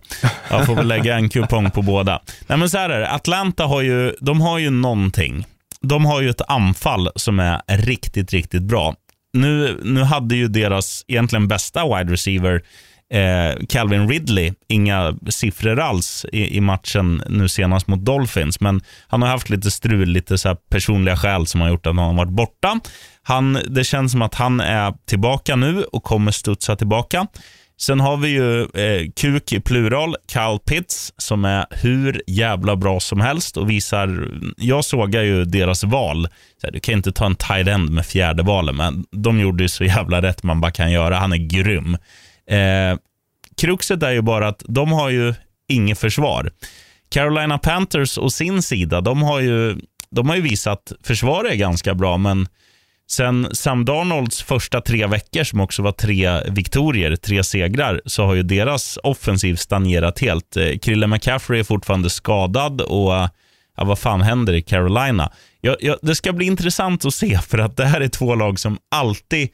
Jag 0.49 0.65
får 0.65 0.75
väl 0.75 0.87
lägga 0.87 1.15
en 1.15 1.29
kupong 1.29 1.71
på 1.71 1.81
båda. 1.81 2.21
Nej, 2.47 2.57
men 2.57 2.69
så 2.69 2.77
här 2.77 2.89
är 2.89 2.99
det. 2.99 3.11
Atlanta 3.11 3.65
har 3.65 3.81
ju, 3.81 4.15
de 4.21 4.41
har 4.41 4.57
ju 4.57 4.69
någonting. 4.69 5.45
De 5.81 6.05
har 6.05 6.21
ju 6.21 6.29
ett 6.29 6.41
anfall 6.47 7.09
som 7.15 7.39
är 7.39 7.61
riktigt, 7.67 8.33
riktigt 8.33 8.63
bra. 8.63 8.95
Nu, 9.33 9.79
nu 9.83 10.03
hade 10.03 10.35
ju 10.35 10.47
deras 10.47 11.05
egentligen 11.07 11.47
bästa 11.47 11.97
wide 11.97 12.13
receiver, 12.13 12.61
eh, 13.13 13.65
Calvin 13.69 14.09
Ridley, 14.09 14.53
inga 14.67 15.17
siffror 15.29 15.79
alls 15.79 16.25
i, 16.31 16.57
i 16.57 16.61
matchen 16.61 17.23
nu 17.29 17.49
senast 17.49 17.87
mot 17.87 18.05
Dolphins. 18.05 18.59
Men 18.59 18.81
han 19.07 19.21
har 19.21 19.29
haft 19.29 19.49
lite 19.49 19.71
strul, 19.71 20.09
lite 20.09 20.37
så 20.37 20.47
här 20.47 20.57
personliga 20.69 21.17
skäl 21.17 21.47
som 21.47 21.61
har 21.61 21.69
gjort 21.69 21.85
att 21.85 21.95
han 21.95 22.05
har 22.05 22.13
varit 22.13 22.31
borta. 22.31 22.79
Han, 23.23 23.59
det 23.67 23.83
känns 23.83 24.11
som 24.11 24.21
att 24.21 24.35
han 24.35 24.59
är 24.59 24.93
tillbaka 25.07 25.55
nu 25.55 25.83
och 25.83 26.03
kommer 26.03 26.31
studsa 26.31 26.75
tillbaka. 26.75 27.27
Sen 27.81 27.99
har 27.99 28.17
vi 28.17 28.29
ju 28.29 28.61
eh, 28.61 29.11
kuk 29.15 29.53
i 29.53 29.59
plural, 29.59 30.15
Kyle 30.31 30.59
Pitts, 30.65 31.13
som 31.17 31.45
är 31.45 31.65
hur 31.71 32.21
jävla 32.27 32.75
bra 32.75 32.99
som 32.99 33.21
helst 33.21 33.57
och 33.57 33.69
visar... 33.69 34.27
Jag 34.57 34.85
sågar 34.85 35.21
ju 35.21 35.45
deras 35.45 35.83
val. 35.83 36.27
Så 36.61 36.67
här, 36.67 36.71
du 36.71 36.79
kan 36.79 36.93
inte 36.93 37.11
ta 37.11 37.25
en 37.25 37.35
tight 37.35 37.67
end 37.67 37.89
med 37.89 38.05
fjärde 38.05 38.43
valen, 38.43 38.75
men 38.75 39.05
de 39.11 39.39
gjorde 39.39 39.63
ju 39.63 39.69
så 39.69 39.83
jävla 39.83 40.21
rätt 40.21 40.43
man 40.43 40.61
bara 40.61 40.71
kan 40.71 40.91
göra. 40.91 41.17
Han 41.17 41.33
är 41.33 41.37
grym. 41.37 41.97
Eh, 42.49 42.97
kruxet 43.57 44.03
är 44.03 44.11
ju 44.11 44.21
bara 44.21 44.47
att 44.47 44.63
de 44.67 44.91
har 44.91 45.09
ju 45.09 45.33
inget 45.67 45.99
försvar. 45.99 46.51
Carolina 47.09 47.57
Panthers 47.57 48.17
och 48.17 48.33
sin 48.33 48.61
sida, 48.61 49.01
de 49.01 49.21
har 49.21 49.39
ju, 49.39 49.79
de 50.09 50.29
har 50.29 50.35
ju 50.35 50.41
visat 50.41 50.91
försvar 51.03 51.45
är 51.45 51.55
ganska 51.55 51.93
bra, 51.95 52.17
men 52.17 52.47
Sen 53.11 53.47
Sam 53.51 53.85
Darnolds 53.85 54.43
första 54.43 54.81
tre 54.81 55.07
veckor, 55.07 55.43
som 55.43 55.59
också 55.59 55.81
var 55.81 55.91
tre 55.91 56.41
viktorier, 56.49 57.15
tre 57.15 57.43
segrar, 57.43 58.01
så 58.05 58.25
har 58.25 58.33
ju 58.33 58.43
deras 58.43 58.99
offensiv 59.03 59.55
stagnerat 59.55 60.19
helt. 60.19 60.57
Eh, 60.57 60.77
Krille 60.77 61.07
McCaffrey 61.07 61.59
är 61.59 61.63
fortfarande 61.63 62.09
skadad 62.09 62.81
och 62.81 63.11
ja, 63.11 63.29
vad 63.75 63.99
fan 63.99 64.21
händer 64.21 64.53
i 64.53 64.61
Carolina? 64.61 65.31
Ja, 65.61 65.75
ja, 65.79 65.97
det 66.01 66.15
ska 66.15 66.33
bli 66.33 66.45
intressant 66.45 67.05
att 67.05 67.13
se, 67.13 67.39
för 67.39 67.57
att 67.57 67.77
det 67.77 67.85
här 67.85 68.01
är 68.01 68.07
två 68.07 68.35
lag 68.35 68.59
som 68.59 68.77
alltid 68.91 69.49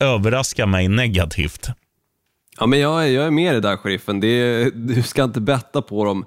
överraskar 0.00 0.66
mig 0.66 0.88
negativt. 0.88 1.68
Ja, 2.60 2.66
men 2.66 2.78
jag, 2.80 3.04
är- 3.04 3.10
jag 3.12 3.26
är 3.26 3.30
med 3.30 3.50
i 3.52 3.54
det 3.54 3.60
där, 3.68 3.76
sheriffen. 3.76 4.20
Det 4.20 4.70
du 4.74 5.02
ska 5.02 5.24
inte 5.24 5.40
betta 5.40 5.82
på 5.82 6.04
dem 6.04 6.24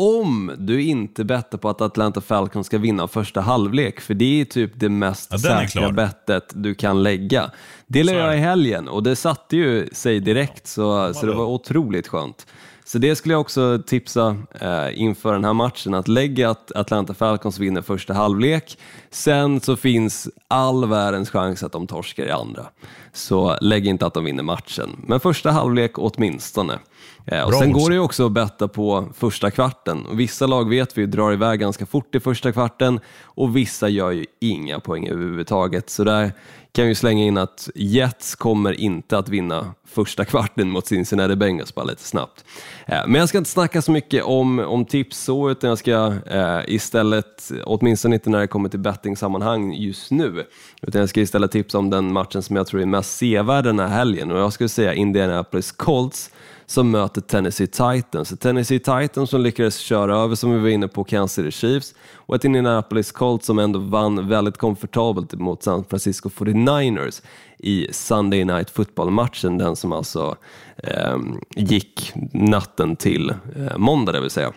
om 0.00 0.52
du 0.58 0.82
inte 0.82 1.24
bettar 1.24 1.58
på 1.58 1.68
att 1.68 1.80
Atlanta 1.80 2.20
Falcons 2.20 2.66
ska 2.66 2.78
vinna 2.78 3.08
första 3.08 3.40
halvlek, 3.40 4.00
för 4.00 4.14
det 4.14 4.40
är 4.40 4.44
typ 4.44 4.72
det 4.74 4.88
mest 4.88 5.28
Ja, 5.32 5.38
säkra 5.38 5.92
bettet 5.92 6.44
du 6.54 6.74
kan 6.74 7.02
lägga. 7.02 7.50
Det 7.86 8.04
la 8.04 8.12
Så 8.12 8.18
är 8.18 8.22
jag 8.24 8.36
i 8.36 8.40
helgen 8.40 8.88
och 8.88 9.02
det 9.02 9.16
satte 9.16 9.56
ju 9.56 9.88
sig 9.92 10.20
direkt, 10.20 10.66
så, 10.66 11.14
så 11.14 11.26
det 11.26 11.32
var 11.34 11.44
otroligt 11.46 12.08
skönt. 12.08 12.46
Så 12.88 12.98
det 12.98 13.16
skulle 13.16 13.34
jag 13.34 13.40
också 13.40 13.82
tipsa 13.86 14.36
eh, 14.60 15.00
inför 15.00 15.32
den 15.32 15.44
här 15.44 15.52
matchen, 15.52 15.94
att 15.94 16.08
lägga 16.08 16.50
att 16.50 16.72
Atlanta 16.72 17.14
Falcons 17.14 17.58
vinner 17.58 17.82
första 17.82 18.14
halvlek. 18.14 18.78
Sen 19.10 19.60
så 19.60 19.76
finns 19.76 20.28
all 20.48 20.88
världens 20.88 21.30
chans 21.30 21.62
att 21.62 21.72
de 21.72 21.86
torskar 21.86 22.26
i 22.26 22.30
andra. 22.30 22.66
Så 23.12 23.58
lägg 23.60 23.86
inte 23.86 24.06
att 24.06 24.14
de 24.14 24.24
vinner 24.24 24.42
matchen, 24.42 25.04
men 25.06 25.20
första 25.20 25.50
halvlek 25.50 25.98
åtminstone. 25.98 26.78
Eh, 27.26 27.42
och 27.42 27.50
Bra, 27.50 27.60
sen 27.60 27.72
går 27.72 27.90
det 27.90 27.94
ju 27.94 28.00
också 28.00 28.26
att 28.26 28.32
betta 28.32 28.68
på 28.68 29.08
första 29.14 29.50
kvarten. 29.50 30.06
Och 30.06 30.20
vissa 30.20 30.46
lag 30.46 30.68
vet 30.68 30.98
vi 30.98 31.06
drar 31.06 31.32
iväg 31.32 31.60
ganska 31.60 31.86
fort 31.86 32.14
i 32.14 32.20
första 32.20 32.52
kvarten 32.52 33.00
och 33.22 33.56
vissa 33.56 33.88
gör 33.88 34.10
ju 34.10 34.26
inga 34.40 34.80
poäng 34.80 35.08
överhuvudtaget. 35.08 35.90
Så 35.90 36.04
där 36.04 36.32
kan 36.72 36.86
vi 36.86 36.94
slänga 36.94 37.24
in 37.24 37.38
att 37.38 37.68
Jets 37.74 38.34
kommer 38.34 38.72
inte 38.72 39.18
att 39.18 39.28
vinna 39.28 39.74
första 39.86 40.24
kvarten 40.24 40.70
mot 40.70 40.86
Cincinnati 40.86 41.36
Bengals 41.36 41.74
bara 41.74 41.84
lite 41.84 42.02
snabbt. 42.02 42.44
Eh, 42.86 43.06
Men 43.06 43.14
jag 43.14 43.28
ska 43.28 43.38
inte 43.38 43.50
snacka 43.50 43.82
så 43.82 43.92
mycket 43.92 44.24
om, 44.24 44.58
om 44.58 44.84
tips 44.84 45.18
så, 45.18 45.50
utan 45.50 45.68
jag 45.68 45.78
ska 45.78 46.14
eh, 46.26 46.60
istället, 46.66 47.50
åtminstone 47.64 48.14
inte 48.14 48.30
när 48.30 48.38
det 48.38 48.46
kommer 48.46 48.68
till 48.68 48.80
bettingsammanhang 48.80 49.74
just 49.74 50.10
nu, 50.10 50.44
utan 50.82 51.00
jag 51.00 51.08
ska 51.08 51.20
istället 51.20 51.52
tipsa 51.52 51.78
om 51.78 51.90
den 51.90 52.12
matchen 52.12 52.42
som 52.42 52.56
jag 52.56 52.66
tror 52.66 52.80
är 52.80 52.86
mest 52.86 53.16
sevärd 53.16 53.64
den 53.64 53.78
här 53.78 53.88
helgen 53.88 54.30
och 54.30 54.38
jag 54.38 54.52
skulle 54.52 54.68
säga 54.68 54.94
Indianapolis 54.94 55.72
Colts 55.72 56.30
som 56.70 56.90
möter 56.90 57.20
Tennessee 57.20 57.66
Titans. 57.66 58.38
Tennessee 58.40 58.78
Titans 58.78 59.30
som 59.30 59.40
lyckades 59.40 59.78
köra 59.78 60.16
över, 60.16 60.34
som 60.34 60.52
vi 60.52 60.58
var 60.58 60.68
inne 60.68 60.88
på, 60.88 61.04
Kansas 61.04 61.34
City 61.34 61.50
Chiefs 61.50 61.94
och 62.14 62.34
ett 62.34 62.44
Indianapolis 62.44 63.12
Colts 63.12 63.46
som 63.46 63.58
ändå 63.58 63.78
vann 63.78 64.28
väldigt 64.28 64.56
komfortabelt 64.56 65.34
mot 65.34 65.62
San 65.62 65.84
Francisco 65.84 66.28
49ers 66.28 67.22
i 67.58 67.88
Sunday 67.92 68.44
Night 68.44 68.70
Football-matchen, 68.70 69.58
den 69.58 69.76
som 69.76 69.92
alltså 69.92 70.36
eh, 70.76 71.18
gick 71.56 72.12
natten 72.32 72.96
till 72.96 73.30
eh, 73.30 73.78
måndag, 73.78 74.12
det 74.12 74.20
vill 74.20 74.30
säga. 74.30 74.52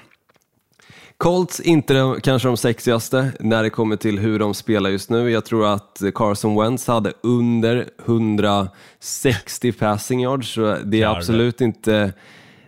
Colts, 1.21 1.59
inte 1.59 1.93
de, 1.93 2.21
kanske 2.21 2.47
de 2.47 2.57
sexigaste 2.57 3.31
när 3.39 3.63
det 3.63 3.69
kommer 3.69 3.95
till 3.95 4.19
hur 4.19 4.39
de 4.39 4.53
spelar 4.53 4.89
just 4.89 5.09
nu. 5.09 5.31
Jag 5.31 5.45
tror 5.45 5.73
att 5.73 6.01
Carson 6.15 6.55
Wentz 6.61 6.87
hade 6.87 7.13
under 7.21 7.89
160 8.05 9.71
passing 9.71 10.21
yards, 10.21 10.53
så 10.53 10.77
det 10.83 11.01
är 11.01 11.07
absolut 11.07 11.61
inte 11.61 12.13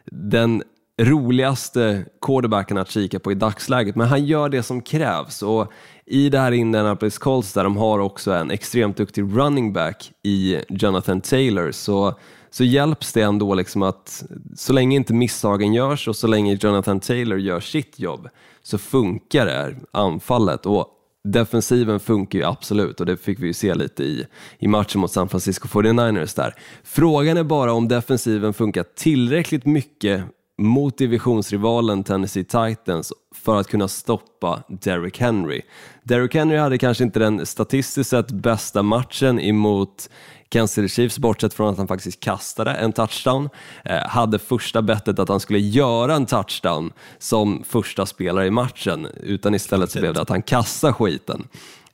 den 0.05 0.63
roligaste 1.01 2.05
quarterbacken 2.21 2.77
att 2.77 2.91
kika 2.91 3.19
på 3.19 3.31
i 3.31 3.35
dagsläget, 3.35 3.95
men 3.95 4.07
han 4.07 4.25
gör 4.25 4.49
det 4.49 4.63
som 4.63 4.81
krävs. 4.81 5.41
Och 5.41 5.71
I 6.05 6.29
det 6.29 6.39
här 6.39 6.51
Indianapolis 6.51 7.17
Colts 7.17 7.53
där 7.53 7.63
de 7.63 7.77
har 7.77 7.99
också 7.99 8.31
en 8.31 8.51
extremt 8.51 8.97
duktig 8.97 9.21
running 9.21 9.73
back 9.73 10.11
i 10.23 10.59
Jonathan 10.69 11.21
Taylor, 11.21 11.71
så, 11.71 12.15
så 12.53 12.63
hjälps 12.63 13.13
det 13.13 13.21
ändå 13.21 13.55
liksom 13.55 13.81
att 13.81 14.23
så 14.55 14.73
länge 14.73 14.95
inte 14.95 15.13
misstagen 15.13 15.73
görs 15.73 16.07
och 16.07 16.15
så 16.15 16.27
länge 16.27 16.57
Jonathan 16.61 16.99
Taylor 16.99 17.39
gör 17.39 17.59
sitt 17.59 17.99
jobb 17.99 18.29
så 18.63 18.77
funkar 18.77 19.45
det 19.45 19.51
här 19.51 19.77
anfallet. 19.91 20.65
Och 20.65 20.87
Defensiven 21.23 21.99
funkar 21.99 22.39
ju 22.39 22.45
absolut 22.45 22.99
och 22.99 23.05
det 23.05 23.17
fick 23.17 23.39
vi 23.39 23.47
ju 23.47 23.53
se 23.53 23.73
lite 23.73 24.03
i, 24.03 24.25
i 24.59 24.67
matchen 24.67 25.01
mot 25.01 25.11
San 25.11 25.29
Francisco 25.29 25.67
49ers 25.67 26.35
där. 26.35 26.55
Frågan 26.83 27.37
är 27.37 27.43
bara 27.43 27.73
om 27.73 27.87
defensiven 27.87 28.53
funkar 28.53 28.83
tillräckligt 28.95 29.65
mycket 29.65 30.23
mot 30.57 30.97
divisionsrivalen 30.97 32.03
Tennessee 32.03 32.43
Titans 32.43 33.13
för 33.35 33.59
att 33.59 33.67
kunna 33.67 33.87
stoppa 33.87 34.63
Derrick 34.67 35.19
Henry. 35.19 35.61
Derrick 36.03 36.35
Henry 36.35 36.57
hade 36.57 36.77
kanske 36.77 37.03
inte 37.03 37.19
den 37.19 37.45
statistiskt 37.45 38.09
sett 38.09 38.31
bästa 38.31 38.83
matchen 38.83 39.39
emot 39.39 40.09
Kansas 40.53 40.75
City 40.75 40.89
Chiefs, 40.89 41.19
bortsett 41.19 41.53
från 41.53 41.69
att 41.69 41.77
han 41.77 41.87
faktiskt 41.87 42.19
kastade 42.19 42.71
en 42.71 42.93
touchdown, 42.93 43.49
eh, 43.85 44.07
hade 44.07 44.39
första 44.39 44.81
bettet 44.81 45.19
att 45.19 45.29
han 45.29 45.39
skulle 45.39 45.59
göra 45.59 46.15
en 46.15 46.25
touchdown 46.25 46.93
som 47.19 47.63
första 47.67 48.05
spelare 48.05 48.47
i 48.47 48.51
matchen, 48.51 49.07
utan 49.23 49.55
istället 49.55 49.91
så 49.91 49.99
blev 49.99 50.13
det 50.13 50.21
att 50.21 50.29
han 50.29 50.41
kastade 50.41 50.93
skiten. 50.93 51.47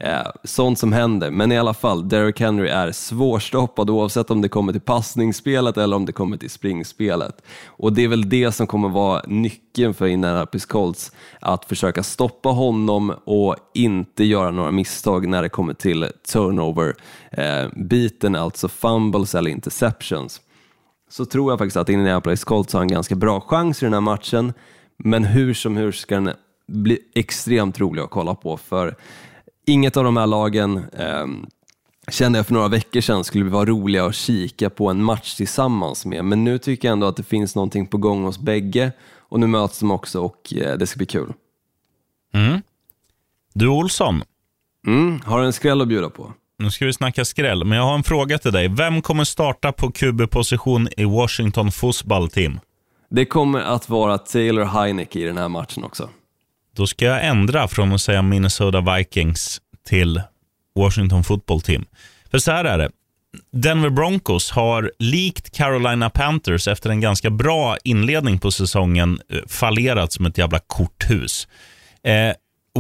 Eh, 0.04 0.28
sånt 0.44 0.80
som 0.80 0.94
händer, 0.94 1.32
men 1.32 1.52
i 1.52 1.58
alla 1.58 1.74
fall, 1.74 2.10
Derrick 2.10 2.40
Henry 2.40 2.68
är 2.68 2.92
svårstoppad 2.92 3.90
oavsett 3.90 4.32
om 4.32 4.42
det 4.42 4.50
kommer 4.50 4.72
till 4.72 4.82
passningsspelet 4.82 5.78
eller 5.78 5.96
om 5.96 6.06
det 6.06 6.12
kommer 6.12 6.38
till 6.38 6.50
springspelet. 6.50 7.42
Och 7.68 7.94
det 7.94 8.04
är 8.04 8.08
väl 8.08 8.30
det 8.30 8.52
som 8.52 8.68
kommer 8.68 8.90
vara 8.90 9.22
nyckeln 9.28 9.94
för 9.94 10.08
Indianapolis 10.08 10.66
Colts, 10.66 11.12
att 11.40 11.66
försöka 11.66 12.04
stoppa 12.04 12.50
honom 12.50 13.14
och 13.26 13.56
inte 13.74 14.24
göra 14.24 14.52
några 14.52 14.72
misstag 14.72 15.28
när 15.28 15.42
det 15.42 15.50
kommer 15.50 15.74
till 15.74 16.08
turnover-biten, 16.34 18.36
eh, 18.36 18.44
alltså 18.44 18.68
fumbles 18.68 19.36
eller 19.36 19.52
interceptions. 19.52 20.42
Så 21.10 21.26
tror 21.26 21.52
jag 21.52 21.60
faktiskt 21.60 21.78
att 21.78 21.90
Indianapolis 21.90 22.44
Colts 22.44 22.74
har 22.74 22.82
en 22.82 22.88
ganska 22.88 23.16
bra 23.16 23.42
chans 23.42 23.84
i 23.84 23.86
den 23.86 23.94
här 23.94 24.02
matchen, 24.02 24.54
men 24.98 25.24
hur 25.24 25.54
som 25.54 25.78
hur 25.78 25.92
ska 25.92 26.16
den 26.16 26.34
bli 26.68 27.00
extremt 27.16 27.80
rolig 27.80 28.02
att 28.02 28.10
kolla 28.10 28.36
på, 28.36 28.58
för 28.58 28.96
inget 29.70 29.98
av 29.98 30.04
de 30.04 30.18
här 30.18 30.28
lagen 30.28 30.78
eh, 30.78 31.28
kände 32.12 32.40
jag 32.40 32.48
för 32.48 32.54
några 32.54 32.68
veckor 32.68 33.02
sedan 33.02 33.24
skulle 33.24 33.46
vara 33.46 33.66
roliga 33.66 34.06
att 34.06 34.16
kika 34.16 34.70
på 34.70 34.90
en 34.90 35.04
match 35.04 35.36
tillsammans 35.36 36.06
med, 36.06 36.26
men 36.26 36.44
nu 36.44 36.58
tycker 36.58 36.88
jag 36.88 36.94
ändå 36.94 37.08
att 37.08 37.18
det 37.18 37.24
finns 37.24 37.56
någonting 37.56 37.88
på 37.88 37.98
gång 37.98 38.24
hos 38.24 38.40
bägge 38.40 38.92
och 39.18 39.40
nu 39.40 39.48
möts 39.48 39.80
de 39.80 39.92
också 39.92 40.22
och 40.22 40.54
eh, 40.54 40.78
det 40.78 40.88
ska 40.88 40.98
bli 40.98 41.06
kul. 41.06 41.34
Mm. 42.34 42.62
Du 43.54 43.68
Olsson, 43.68 44.24
Mm, 44.88 45.22
har 45.26 45.40
du 45.40 45.46
en 45.46 45.54
skräll 45.54 45.82
att 45.82 45.88
bjuda 45.88 46.10
på? 46.10 46.34
nu 46.60 46.72
ska 46.72 46.86
vi 46.86 46.94
snacka 46.94 47.26
skräll, 47.26 47.66
men 47.66 47.78
jag 47.78 47.86
har 47.86 47.96
en 47.96 48.04
fråga 48.04 48.38
till 48.38 48.52
dig. 48.52 48.68
Vem 48.68 49.02
kommer 49.02 49.24
starta 49.24 49.72
på 49.72 49.92
QB-position 49.92 50.88
i 50.98 51.06
Washington 51.06 51.72
Football 51.72 52.30
Team? 52.30 52.60
Det 53.10 53.26
kommer 53.26 53.60
att 53.60 53.90
vara 53.90 54.18
Taylor 54.18 54.64
Heineke 54.64 55.20
i 55.20 55.24
den 55.24 55.38
här 55.38 55.50
matchen 55.50 55.84
också. 55.84 56.10
Då 56.80 56.88
ska 56.88 57.06
jag 57.06 57.26
ändra 57.26 57.68
från 57.68 57.94
att 57.94 58.02
säga 58.02 58.22
Minnesota 58.22 58.82
Vikings 58.82 59.62
till 59.88 60.22
Washington 60.76 61.24
Football 61.24 61.62
Team. 61.62 61.86
För 62.32 62.38
så 62.38 62.52
här 62.52 62.66
är 62.66 62.78
det. 62.78 62.90
Denver 63.52 63.90
Broncos 63.90 64.52
har 64.52 64.92
likt 65.00 65.56
Carolina 65.56 66.10
Panthers 66.10 66.68
efter 66.68 66.90
en 66.90 67.02
ganska 67.02 67.30
bra 67.30 67.78
inledning 67.84 68.40
på 68.40 68.52
säsongen 68.52 69.22
eh, 69.32 69.40
fallerat 69.48 70.14
som 70.14 70.26
ett 70.26 70.38
jävla 70.38 70.60
korthus. 70.60 71.48
Eh, 72.04 72.34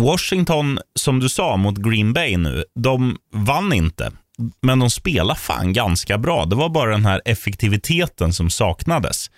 Washington, 0.04 0.80
som 0.95 1.20
du 1.20 1.30
sa, 1.30 1.58
mot 1.58 1.78
Green 1.78 2.14
Bay 2.14 2.38
nu, 2.38 2.64
de 2.76 3.18
vann 3.34 3.74
inte. 3.74 4.12
Men 4.62 4.80
de 4.80 4.89
spelar 4.89 5.36
fan 5.36 5.74
ganska 5.74 6.18
bra. 6.18 6.45
Det 6.45 6.56
var 6.56 6.70
bara 6.70 6.91
den 6.91 7.06
här 7.06 7.22
effektiviteten 7.26 8.34
som 8.34 8.50
saknades. 8.50 9.32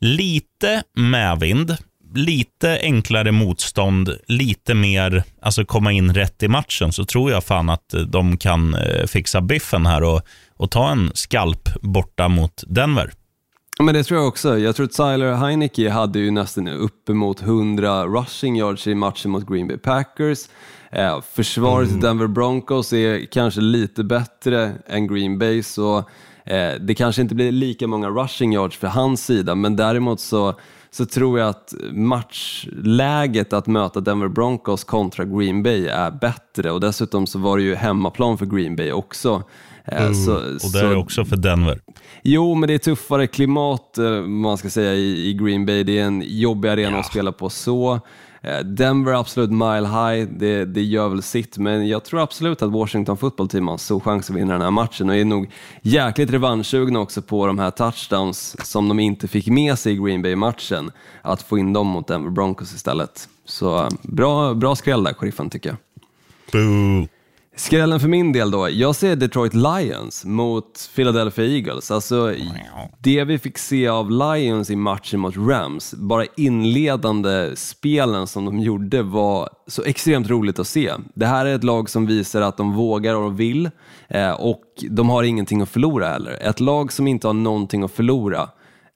Lite 0.00 0.82
medvind, 0.94 1.76
lite 2.14 2.78
enklare 2.82 3.32
motstånd, 3.32 4.10
lite 4.26 4.74
mer, 4.74 5.24
alltså 5.42 5.64
komma 5.64 5.92
in 5.92 6.14
rätt 6.14 6.42
i 6.42 6.48
matchen, 6.48 6.92
så 6.92 7.04
tror 7.04 7.30
jag 7.30 7.44
fan 7.44 7.70
att 7.70 7.94
de 8.06 8.36
kan 8.36 8.74
eh, 8.74 9.06
fixa 9.06 9.40
biffen 9.40 9.86
här 9.86 10.02
och, 10.02 10.22
och 10.56 10.70
ta 10.70 10.90
en 10.90 11.10
skalp 11.14 11.68
borta 11.82 12.28
mot 12.28 12.64
Denver. 12.66 13.10
Men 13.80 13.94
det 13.94 14.04
tror 14.04 14.20
jag 14.20 14.28
också. 14.28 14.58
Jag 14.58 14.76
tror 14.76 14.86
att 14.86 14.92
Tyler 14.92 15.32
Heineke 15.34 15.90
hade 15.90 16.18
ju 16.18 16.30
nästan 16.30 16.68
uppemot 16.68 17.42
100 17.42 18.06
rushing 18.06 18.58
yards 18.58 18.86
i 18.86 18.94
matchen 18.94 19.30
mot 19.30 19.46
Green 19.48 19.68
Bay 19.68 19.78
Packers. 19.78 20.38
Eh, 20.92 21.20
försvaret 21.32 21.90
i 21.90 21.94
Denver 21.94 22.26
Broncos 22.26 22.92
är 22.92 23.26
kanske 23.26 23.60
lite 23.60 24.04
bättre 24.04 24.72
än 24.86 25.06
Green 25.06 25.38
Bay, 25.38 25.62
så 25.62 25.98
eh, 26.44 26.72
det 26.80 26.94
kanske 26.94 27.22
inte 27.22 27.34
blir 27.34 27.52
lika 27.52 27.86
många 27.86 28.08
rushing 28.08 28.52
yards 28.52 28.76
för 28.76 28.86
hans 28.86 29.24
sida, 29.24 29.54
men 29.54 29.76
däremot 29.76 30.20
så 30.20 30.60
så 30.90 31.06
tror 31.06 31.38
jag 31.38 31.48
att 31.48 31.74
matchläget 31.92 33.52
att 33.52 33.66
möta 33.66 34.00
Denver 34.00 34.28
Broncos 34.28 34.84
kontra 34.84 35.24
Green 35.24 35.62
Bay 35.62 35.86
är 35.86 36.10
bättre 36.10 36.70
och 36.70 36.80
dessutom 36.80 37.26
så 37.26 37.38
var 37.38 37.56
det 37.56 37.62
ju 37.62 37.74
hemmaplan 37.74 38.38
för 38.38 38.46
Green 38.46 38.76
Bay 38.76 38.92
också. 38.92 39.42
Eh, 39.84 40.12
Så, 40.12 40.34
Och 40.36 40.72
det 40.72 40.80
är 40.80 40.96
också 40.96 41.24
för 41.24 41.36
Denver. 41.36 41.80
Jo, 42.22 42.54
men 42.54 42.66
det 42.66 42.74
är 42.74 42.78
tuffare 42.78 43.26
klimat, 43.26 43.98
eh, 43.98 44.10
man 44.20 44.58
ska 44.58 44.70
säga, 44.70 44.94
i, 44.94 45.28
i 45.28 45.34
Green 45.34 45.66
Bay. 45.66 45.84
Det 45.84 45.98
är 45.98 46.04
en 46.04 46.22
jobbig 46.26 46.68
arena 46.68 46.98
att 46.98 47.06
spela 47.06 47.32
på 47.32 47.50
så. 47.50 48.00
Eh, 48.42 48.58
Denver 48.58 49.12
absolut 49.12 49.50
mile 49.50 49.86
high, 49.86 50.28
det, 50.30 50.64
det 50.64 50.82
gör 50.82 51.08
väl 51.08 51.22
sitt, 51.22 51.58
men 51.58 51.88
jag 51.88 52.04
tror 52.04 52.20
absolut 52.20 52.62
att 52.62 52.70
Washington 52.70 53.16
football 53.16 53.48
team 53.48 53.68
har 53.68 53.76
stor 53.76 54.00
chans 54.00 54.30
att 54.30 54.36
vinna 54.36 54.52
den 54.52 54.62
här 54.62 54.70
matchen 54.70 55.08
och 55.08 55.16
är 55.16 55.24
nog 55.24 55.50
jäkligt 55.82 56.30
revanschsugna 56.30 57.00
också 57.00 57.22
på 57.22 57.46
de 57.46 57.58
här 57.58 57.70
touchdowns 57.70 58.56
som 58.70 58.88
de 58.88 59.00
inte 59.00 59.28
fick 59.28 59.46
med 59.46 59.78
sig 59.78 59.92
i 59.92 59.96
Green 59.96 60.22
Bay-matchen, 60.22 60.90
att 61.22 61.42
få 61.42 61.58
in 61.58 61.72
dem 61.72 61.86
mot 61.86 62.06
Denver 62.06 62.30
Broncos 62.30 62.74
istället. 62.74 63.28
Så 63.44 63.82
eh, 63.82 63.88
bra, 64.02 64.54
bra 64.54 64.76
skräll 64.76 65.04
där, 65.04 65.14
sheriffen, 65.14 65.50
tycker 65.50 65.68
jag. 65.68 65.78
Boo. 66.52 67.08
Skrällen 67.58 68.00
för 68.00 68.08
min 68.08 68.32
del 68.32 68.50
då, 68.50 68.70
jag 68.70 68.94
ser 68.94 69.16
Detroit 69.16 69.54
Lions 69.54 70.24
mot 70.24 70.90
Philadelphia 70.94 71.44
Eagles. 71.44 71.90
Alltså, 71.90 72.34
det 72.98 73.24
vi 73.24 73.38
fick 73.38 73.58
se 73.58 73.88
av 73.88 74.10
Lions 74.10 74.70
i 74.70 74.76
matchen 74.76 75.20
mot 75.20 75.36
Rams, 75.36 75.94
bara 75.94 76.24
inledande 76.36 77.56
spelen 77.56 78.26
som 78.26 78.44
de 78.44 78.58
gjorde 78.58 79.02
var 79.02 79.48
så 79.66 79.82
extremt 79.82 80.28
roligt 80.28 80.58
att 80.58 80.66
se. 80.66 80.92
Det 81.14 81.26
här 81.26 81.46
är 81.46 81.54
ett 81.54 81.64
lag 81.64 81.90
som 81.90 82.06
visar 82.06 82.40
att 82.42 82.56
de 82.56 82.72
vågar 82.72 83.14
och 83.14 83.40
vill 83.40 83.70
eh, 84.08 84.30
och 84.30 84.64
de 84.90 85.08
har 85.08 85.22
ingenting 85.22 85.62
att 85.62 85.68
förlora 85.68 86.08
heller. 86.08 86.38
Ett 86.40 86.60
lag 86.60 86.92
som 86.92 87.06
inte 87.06 87.26
har 87.26 87.34
någonting 87.34 87.82
att 87.82 87.92
förlora 87.92 88.48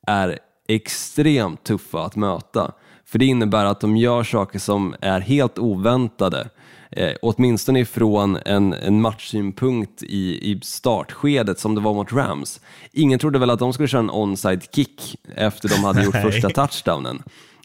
är 0.07 0.39
extremt 0.69 1.65
tuffa 1.65 2.05
att 2.05 2.17
möta. 2.17 2.73
För 3.05 3.19
det 3.19 3.27
innebär 3.27 3.65
att 3.65 3.81
de 3.81 3.97
gör 3.97 4.23
saker 4.23 4.59
som 4.59 4.95
är 5.01 5.21
helt 5.21 5.59
oväntade 5.59 6.49
eh, 6.93 7.13
åtminstone 7.23 7.81
ifrån 7.81 8.39
en, 8.45 8.73
en 8.73 9.01
matchsynpunkt 9.01 10.03
i, 10.03 10.51
i 10.53 10.61
startskedet 10.63 11.59
som 11.59 11.75
det 11.75 11.81
var 11.81 11.95
mot 11.95 12.13
Rams. 12.13 12.61
Ingen 12.93 13.19
trodde 13.19 13.39
väl 13.39 13.51
att 13.51 13.59
de 13.59 13.73
skulle 13.73 13.89
köra 13.89 14.01
en 14.01 14.11
onside 14.11 14.63
kick 14.75 15.17
efter 15.35 15.69
de 15.69 15.85
hade 15.85 16.05
gjort 16.05 16.17
första 16.23 16.51
touchdownen. 16.51 17.23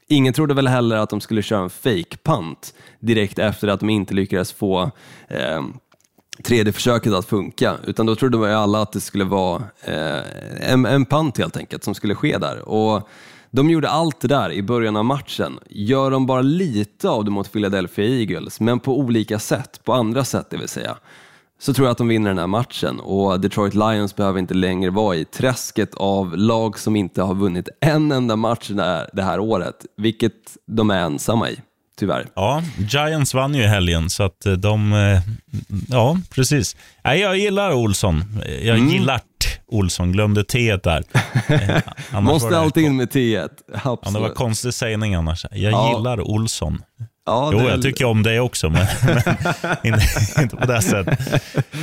Ingen 0.07 0.33
trodde 0.33 0.53
väl 0.53 0.67
heller 0.67 0.97
att 0.97 1.09
de 1.09 1.21
skulle 1.21 1.41
köra 1.41 1.63
en 1.63 1.69
fake 1.69 2.17
punt 2.23 2.73
direkt 2.99 3.39
efter 3.39 3.67
att 3.67 3.79
de 3.79 3.89
inte 3.89 4.13
lyckades 4.13 4.51
få 4.51 4.91
eh, 5.27 5.61
tredje 6.43 6.73
försöket 6.73 7.13
att 7.13 7.25
funka, 7.25 7.75
utan 7.87 8.05
då 8.05 8.15
trodde 8.15 8.37
vi 8.37 8.53
alla 8.53 8.81
att 8.81 8.91
det 8.91 9.01
skulle 9.01 9.23
vara 9.23 9.63
eh, 9.83 10.71
en, 10.71 10.85
en 10.85 11.05
punt 11.05 11.37
helt 11.37 11.57
enkelt 11.57 11.83
som 11.83 11.95
skulle 11.95 12.15
ske 12.15 12.37
där. 12.37 12.69
Och 12.69 13.09
de 13.51 13.69
gjorde 13.69 13.89
allt 13.89 14.19
det 14.21 14.27
där 14.27 14.51
i 14.51 14.61
början 14.63 14.95
av 14.97 15.05
matchen. 15.05 15.59
Gör 15.69 16.11
de 16.11 16.25
bara 16.25 16.41
lite 16.41 17.09
av 17.09 17.25
det 17.25 17.31
mot 17.31 17.51
Philadelphia 17.53 18.05
Eagles, 18.05 18.59
men 18.59 18.79
på 18.79 18.99
olika 18.99 19.39
sätt, 19.39 19.79
på 19.83 19.93
andra 19.93 20.23
sätt 20.25 20.47
det 20.49 20.57
vill 20.57 20.67
säga, 20.67 20.95
så 21.59 21.73
tror 21.73 21.87
jag 21.87 21.91
att 21.91 21.97
de 21.97 22.07
vinner 22.07 22.29
den 22.29 22.37
här 22.37 22.47
matchen 22.47 22.99
och 22.99 23.39
Detroit 23.39 23.73
Lions 23.73 24.15
behöver 24.15 24.39
inte 24.39 24.53
längre 24.53 24.89
vara 24.89 25.15
i 25.15 25.25
träsket 25.25 25.95
av 25.95 26.37
lag 26.37 26.79
som 26.79 26.95
inte 26.95 27.21
har 27.21 27.35
vunnit 27.35 27.69
en 27.81 28.11
enda 28.11 28.35
match 28.35 28.69
det 29.13 29.23
här, 29.23 29.39
året, 29.39 29.85
vilket 29.97 30.33
de 30.67 30.89
är 30.89 30.97
ensamma 31.01 31.49
i, 31.49 31.59
tyvärr. 31.99 32.25
Ja, 32.35 32.63
Giants 32.89 33.33
vann 33.33 33.55
ju 33.55 33.63
i 33.63 33.67
helgen, 33.67 34.09
så 34.09 34.23
att 34.23 34.41
de... 34.57 34.93
eh, 34.93 35.19
Ja, 35.89 36.17
precis. 36.29 36.75
Nej, 37.03 37.19
jag 37.19 37.37
gillar 37.37 37.73
Olsson. 37.73 38.23
Jag 38.61 38.77
Mm. 38.77 38.89
gillar 38.89 39.21
Olsson. 39.71 40.11
Glömde 40.11 40.43
T 40.43 40.77
där. 40.83 41.03
Eh, 41.49 41.81
annars 42.11 42.31
Måste 42.31 42.57
alltid 42.57 42.83
in 42.83 42.95
med 42.95 43.09
T1, 43.11 43.49
Ja, 43.83 43.99
det 44.13 44.19
var 44.19 44.29
konstig 44.29 44.73
sägning 44.73 45.15
annars. 45.15 45.45
Jag 45.51 45.71
Ja. 45.71 45.97
gillar 45.97 46.21
Olsson. 46.21 46.81
Ja, 47.25 47.49
Jo, 47.53 47.59
det 47.59 47.65
är- 47.65 47.69
jag 47.69 47.81
tycker 47.81 48.05
om 48.05 48.23
dig 48.23 48.39
också, 48.39 48.69
men, 48.69 48.85
men 49.83 49.99
inte, 50.43 50.55
på 50.55 50.65
det 50.65 50.81
sättet. 50.81 51.19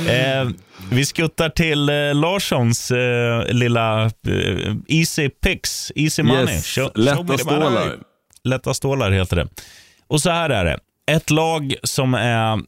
Eh, 0.09 0.49
vi 0.91 1.05
skuttar 1.05 1.49
till 1.49 1.89
eh, 1.89 1.95
Larssons 1.95 2.91
eh, 2.91 3.45
lilla 3.53 4.05
eh, 4.05 4.11
Easy 4.87 5.29
Picks, 5.29 5.91
Easy 5.95 6.23
Money. 6.23 6.53
Yes, 6.55 6.65
Show- 6.77 6.91
lätta 6.95 7.37
stålar. 7.37 7.95
Lätta 8.43 8.73
stålar 8.73 9.11
heter 9.11 9.35
det. 9.35 9.47
Och 10.07 10.21
så 10.21 10.29
här 10.29 10.49
är 10.49 10.65
det. 10.65 10.77
Ett 11.11 11.29
lag 11.29 11.75
som 11.83 12.13
är, 12.13 12.59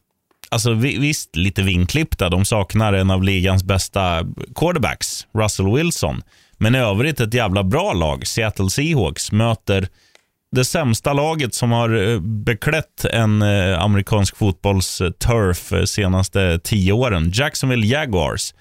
alltså 0.48 0.72
visst, 0.72 1.36
lite 1.36 1.62
vinklippta. 1.62 2.28
De 2.28 2.44
saknar 2.44 2.92
en 2.92 3.10
av 3.10 3.22
ligans 3.22 3.64
bästa 3.64 4.24
quarterbacks, 4.54 5.26
Russell 5.34 5.74
Wilson. 5.74 6.22
Men 6.58 6.74
i 6.74 6.78
övrigt 6.78 7.20
ett 7.20 7.34
jävla 7.34 7.64
bra 7.64 7.92
lag. 7.92 8.26
Seattle 8.26 8.70
Seahawks 8.70 9.32
möter 9.32 9.88
det 10.50 10.64
sämsta 10.64 11.12
laget 11.12 11.54
som 11.54 11.72
har 11.72 12.12
eh, 12.12 12.20
beklätt 12.20 13.04
en 13.04 13.42
eh, 13.42 13.82
amerikansk 13.82 14.36
fotbolls-turf 14.36 15.70
de 15.70 15.86
senaste 15.86 16.60
tio 16.64 16.92
åren. 16.92 17.30
Jacksonville 17.34 17.86
Jaguars. 17.86 18.54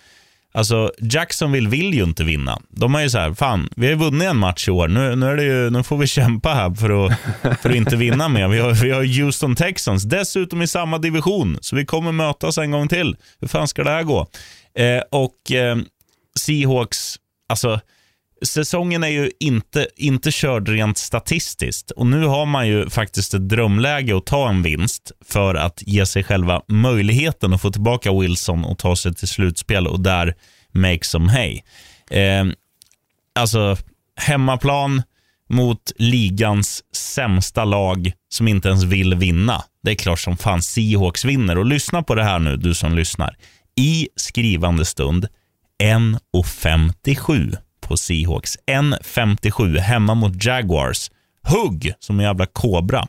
Alltså, 0.58 0.91
Jacksonville 0.99 1.70
vill 1.70 1.93
ju 1.93 2.03
inte 2.03 2.24
vinna. 2.24 2.62
De 2.70 2.95
är 2.95 3.01
ju 3.01 3.10
så 3.10 3.18
här, 3.18 3.34
fan, 3.34 3.70
vi 3.76 3.86
har 3.86 3.93
ju 3.93 3.99
vunnit 3.99 4.28
en 4.28 4.38
match 4.38 4.68
i 4.68 4.72
år. 4.72 4.88
Nu, 4.88 5.16
nu, 5.16 5.26
är 5.26 5.36
det 5.36 5.43
ju, 5.43 5.70
nu 5.70 5.84
får 5.84 5.97
vi 5.97 6.08
kämpa 6.08 6.53
här 6.53 6.76
för 6.76 7.05
att, 7.05 7.20
för 7.62 7.70
att 7.70 7.76
inte 7.76 7.95
vinna 7.95 8.30
mer. 8.30 8.47
Vi 8.47 8.60
har, 8.60 8.72
vi 8.72 8.91
har 8.91 9.22
Houston 9.22 9.55
Texans, 9.55 10.03
dessutom 10.03 10.62
i 10.62 10.68
samma 10.68 10.97
division. 10.97 11.58
Så 11.62 11.76
vi 11.76 11.86
kommer 11.86 12.12
mötas 12.12 12.58
en 12.58 12.72
gång 12.72 12.88
till. 12.88 13.16
Hur 13.39 13.47
fan 13.47 13.68
ska 13.68 13.84
det 13.84 13.89
här 13.89 14.03
gå? 14.03 14.28
Eh, 14.76 15.01
och 15.12 15.51
eh, 15.51 15.78
Seahawks, 16.39 17.16
alltså, 17.49 17.80
säsongen 18.45 19.03
är 19.03 19.07
ju 19.07 19.31
inte, 19.39 19.88
inte 19.95 20.31
körd 20.31 20.69
rent 20.69 20.97
statistiskt. 20.97 21.91
Och 21.91 22.07
Nu 22.07 22.25
har 22.25 22.45
man 22.45 22.67
ju 22.67 22.89
faktiskt 22.89 23.33
ett 23.33 23.49
drömläge 23.49 24.17
att 24.17 24.25
ta 24.25 24.49
en 24.49 24.63
vinst 24.63 25.11
för 25.25 25.55
att 25.55 25.83
ge 25.85 26.05
sig 26.05 26.23
själva 26.23 26.61
möjligheten 26.67 27.53
att 27.53 27.61
få 27.61 27.71
tillbaka 27.71 28.13
Wilson 28.13 28.65
och 28.65 28.77
ta 28.77 28.95
sig 28.95 29.15
till 29.15 29.27
slutspel 29.27 29.88
och 29.88 29.99
där 29.99 30.35
make 30.71 31.03
some 31.03 31.31
hay. 31.31 31.61
Eh, 32.21 32.45
alltså, 33.35 33.77
hemmaplan 34.15 35.01
mot 35.49 35.91
ligans 35.95 36.83
sämsta 36.95 37.65
lag 37.65 38.11
som 38.29 38.47
inte 38.47 38.69
ens 38.69 38.83
vill 38.83 39.15
vinna. 39.15 39.63
Det 39.83 39.91
är 39.91 39.95
klart 39.95 40.19
som 40.19 40.38
fan 40.38 40.61
Seahawks 40.61 41.25
vinner. 41.25 41.57
Och 41.57 41.65
lyssna 41.65 42.03
på 42.03 42.15
det 42.15 42.23
här 42.23 42.39
nu, 42.39 42.57
du 42.57 42.73
som 42.73 42.95
lyssnar. 42.95 43.38
I 43.79 44.09
skrivande 44.15 44.85
stund 44.85 45.27
1,57 45.83 47.57
på 47.88 47.97
Seahawks. 47.97 48.57
1,57 48.65 49.77
hemma 49.77 50.15
mot 50.15 50.45
Jaguars. 50.45 51.11
Hugg 51.43 51.93
som 51.99 52.19
en 52.19 52.25
jävla 52.25 52.45
kobra. 52.45 53.07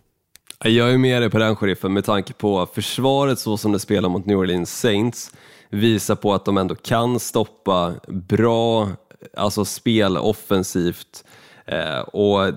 Jag 0.65 0.93
är 0.93 0.99
med 0.99 1.23
dig 1.23 1.31
på 1.31 1.39
den 1.39 1.57
sheriffen 1.57 1.93
med 1.93 2.05
tanke 2.05 2.33
på 2.33 2.67
försvaret 2.75 3.39
så 3.39 3.57
som 3.57 3.73
det 3.73 3.79
spelar 3.79 4.09
mot 4.09 4.27
New 4.27 4.39
Orleans 4.39 4.81
Saints 4.81 5.33
visar 5.71 6.15
på 6.15 6.35
att 6.35 6.45
de 6.45 6.59
ändå 6.59 6.75
kan 6.75 7.21
stoppa 7.21 7.95
bra 8.09 8.89
alltså 9.37 9.65
spel 9.65 10.17
offensivt 10.17 11.25
eh, 11.67 11.99
och 11.99 12.53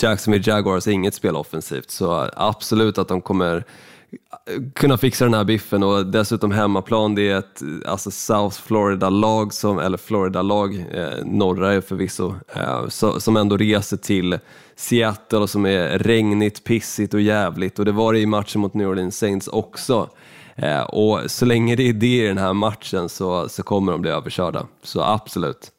Jacksonville 0.00 0.44
Jaguars 0.50 0.86
är 0.86 0.92
inget 0.92 1.14
spel 1.14 1.36
offensivt 1.36 1.90
så 1.90 2.30
absolut 2.36 2.98
att 2.98 3.08
de 3.08 3.22
kommer 3.22 3.64
kunna 4.74 4.98
fixa 4.98 5.24
den 5.24 5.34
här 5.34 5.44
biffen 5.44 5.82
och 5.82 6.06
dessutom 6.06 6.50
hemmaplan, 6.50 7.14
det 7.14 7.30
är 7.30 7.38
ett 7.38 7.62
alltså 7.86 8.10
South 8.10 8.60
Florida-lag, 8.60 9.52
som, 9.52 9.78
eller 9.78 9.98
Florida-lag, 9.98 10.86
eh, 10.92 11.24
norra 11.24 11.72
är 11.72 11.80
förvisso, 11.80 12.34
eh, 12.54 12.88
så, 12.88 13.20
som 13.20 13.36
ändå 13.36 13.56
reser 13.56 13.96
till 13.96 14.38
Seattle 14.76 15.38
och 15.38 15.50
som 15.50 15.66
är 15.66 15.98
regnigt, 15.98 16.64
pissigt 16.64 17.14
och 17.14 17.20
jävligt 17.20 17.78
och 17.78 17.84
det 17.84 17.92
var 17.92 18.12
det 18.12 18.18
i 18.18 18.26
matchen 18.26 18.60
mot 18.60 18.74
New 18.74 18.88
Orleans 18.88 19.18
Saints 19.18 19.48
också. 19.48 20.10
Eh, 20.56 20.82
och 20.82 21.30
så 21.30 21.44
länge 21.44 21.76
det 21.76 21.88
är 21.88 21.92
det 21.92 22.24
i 22.24 22.26
den 22.26 22.38
här 22.38 22.52
matchen 22.52 23.08
så, 23.08 23.48
så 23.48 23.62
kommer 23.62 23.92
de 23.92 24.00
bli 24.00 24.10
överkörda, 24.10 24.66
så 24.82 25.02
absolut. 25.02 25.72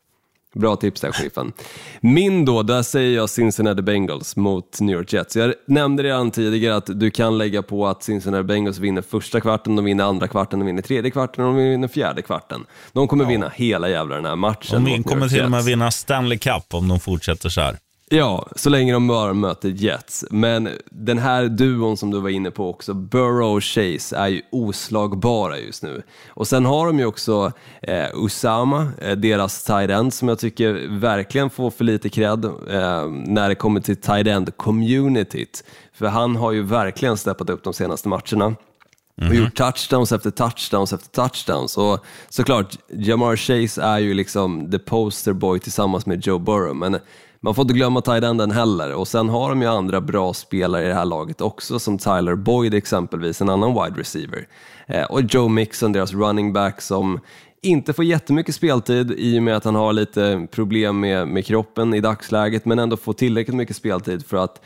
Bra 0.57 0.75
tips 0.75 1.01
där, 1.01 1.11
sheriffen. 1.11 1.53
Min 2.01 2.45
då, 2.45 2.63
där 2.63 2.83
säger 2.83 3.15
jag 3.15 3.29
Cincinnati 3.29 3.81
Bengals 3.81 4.35
mot 4.35 4.79
New 4.79 4.95
York 4.95 5.13
Jets. 5.13 5.35
Jag 5.35 5.53
nämnde 5.67 6.03
redan 6.03 6.31
tidigare 6.31 6.75
att 6.75 6.99
du 6.99 7.11
kan 7.11 7.37
lägga 7.37 7.61
på 7.61 7.87
att 7.87 8.03
Cincinnati 8.03 8.43
Bengals 8.43 8.79
vinner 8.79 9.01
första 9.01 9.41
kvarten, 9.41 9.75
de 9.75 9.85
vinner 9.85 10.03
andra 10.03 10.27
kvarten, 10.27 10.59
de 10.59 10.65
vinner 10.65 10.81
tredje 10.81 11.11
kvarten 11.11 11.45
och 11.45 11.53
de 11.53 11.69
vinner 11.69 11.87
fjärde 11.87 12.21
kvarten. 12.21 12.65
De 12.91 13.07
kommer 13.07 13.23
ja. 13.23 13.29
vinna 13.29 13.51
hela 13.55 13.89
jävla 13.89 14.15
den 14.15 14.25
här 14.25 14.35
matchen. 14.35 14.85
De 14.85 15.03
kommer 15.03 15.29
till 15.29 15.43
och 15.43 15.51
med 15.51 15.63
vinna 15.63 15.91
Stanley 15.91 16.37
Cup 16.37 16.73
om 16.73 16.87
de 16.87 16.99
fortsätter 16.99 17.49
så 17.49 17.61
här. 17.61 17.77
Ja, 18.09 18.47
så 18.55 18.69
länge 18.69 18.93
de 18.93 19.07
bara 19.07 19.33
möter 19.33 19.69
Jets. 19.69 20.25
Men 20.31 20.69
den 20.91 21.17
här 21.17 21.45
duon 21.47 21.97
som 21.97 22.11
du 22.11 22.19
var 22.19 22.29
inne 22.29 22.51
på 22.51 22.69
också, 22.69 22.93
Burrow 22.93 23.55
och 23.55 23.63
Chase, 23.63 24.17
är 24.17 24.27
ju 24.27 24.41
oslagbara 24.51 25.59
just 25.59 25.83
nu. 25.83 26.03
Och 26.29 26.47
sen 26.47 26.65
har 26.65 26.87
de 26.87 26.99
ju 26.99 27.05
också 27.05 27.51
eh, 27.81 28.05
Usama, 28.13 28.91
eh, 29.01 29.15
deras 29.15 29.63
tight 29.63 29.89
end, 29.89 30.13
som 30.13 30.27
jag 30.27 30.39
tycker 30.39 30.99
verkligen 30.99 31.49
får 31.49 31.71
för 31.71 31.83
lite 31.83 32.09
cred 32.09 32.45
eh, 32.45 33.07
när 33.09 33.49
det 33.49 33.55
kommer 33.55 33.79
till 33.79 33.95
tight 33.95 34.27
end-communityt. 34.27 35.63
För 35.93 36.05
han 36.05 36.35
har 36.35 36.51
ju 36.51 36.61
verkligen 36.61 37.17
steppat 37.17 37.49
upp 37.49 37.63
de 37.63 37.73
senaste 37.73 38.07
matcherna. 38.07 38.45
Mm 38.45 38.55
-hmm. 38.55 39.25
och 39.29 39.35
mhm. 39.35 39.43
gjort 39.43 39.55
touchdowns 39.55 40.11
efter 40.11 40.31
touchdowns 40.31 40.93
efter 40.93 41.09
touchdowns. 41.09 41.77
Och 41.77 42.05
såklart, 42.29 42.77
Jamar 42.89 43.35
Chase 43.35 43.81
är 43.81 43.99
ju 43.99 44.13
liksom 44.13 44.71
the 44.71 44.79
poster 44.79 45.33
boy 45.33 45.59
tillsammans 45.59 46.05
med 46.05 46.27
Joe 46.27 46.39
Burrow, 46.39 46.75
men 46.75 46.99
man 47.39 47.55
får 47.55 47.61
inte 47.61 47.73
glömma 47.73 48.01
tight 48.01 48.53
heller 48.53 48.93
och 48.93 49.07
sen 49.07 49.29
har 49.29 49.49
de 49.49 49.61
ju 49.61 49.67
andra 49.67 50.01
bra 50.01 50.33
spelare 50.33 50.85
i 50.85 50.87
det 50.87 50.93
här 50.93 51.05
laget 51.05 51.41
också 51.41 51.79
som 51.79 51.97
Tyler 51.97 52.35
Boyd 52.35 52.73
exempelvis, 52.73 53.41
en 53.41 53.49
annan 53.49 53.73
wide 53.73 53.99
receiver. 53.99 54.47
Eh, 54.87 55.03
och 55.03 55.21
Joe 55.21 55.47
Mixon, 55.47 55.91
deras 55.91 56.13
running 56.13 56.53
back 56.53 56.81
som 56.81 57.19
inte 57.61 57.93
får 57.93 58.05
jättemycket 58.05 58.55
speltid 58.55 59.11
i 59.11 59.39
och 59.39 59.43
med 59.43 59.57
att 59.57 59.63
han 59.63 59.75
har 59.75 59.93
lite 59.93 60.47
problem 60.51 60.99
med, 60.99 61.27
med 61.27 61.45
kroppen 61.45 61.93
i 61.93 62.01
dagsläget 62.01 62.65
men 62.65 62.79
ändå 62.79 62.97
får 62.97 63.13
tillräckligt 63.13 63.55
mycket 63.55 63.75
speltid 63.75 64.25
för 64.25 64.37
att 64.37 64.61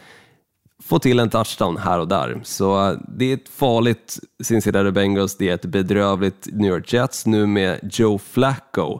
få 0.83 0.99
till 0.99 1.19
en 1.19 1.29
touchdown 1.29 1.77
här 1.77 1.99
och 1.99 2.07
där. 2.07 2.41
Så 2.43 2.89
eh, 2.89 2.97
det 3.07 3.25
är 3.25 3.33
ett 3.33 3.49
farligt 3.49 4.19
Cincinnati 4.43 4.91
Bengals, 4.91 5.37
det 5.37 5.49
är 5.49 5.53
ett 5.53 5.65
bedrövligt 5.65 6.47
New 6.51 6.71
York 6.71 6.93
Jets 6.93 7.25
nu 7.25 7.45
med 7.45 7.79
Joe 7.91 8.17
Flacco 8.17 8.99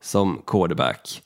som 0.00 0.42
quarterback. 0.46 1.22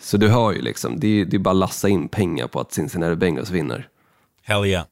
Så 0.00 0.16
du 0.16 0.28
hör 0.28 0.52
ju 0.52 0.62
liksom, 0.62 1.00
det 1.00 1.20
är, 1.20 1.24
det 1.24 1.36
är 1.36 1.38
bara 1.38 1.54
lassa 1.54 1.88
in 1.88 2.08
pengar 2.08 2.46
på 2.46 2.60
att 2.60 2.72
Cincinnati 2.72 3.16
Bengals 3.16 3.50
vinner. 3.50 3.88
Hell 4.42 4.66
yeah. 4.66 4.86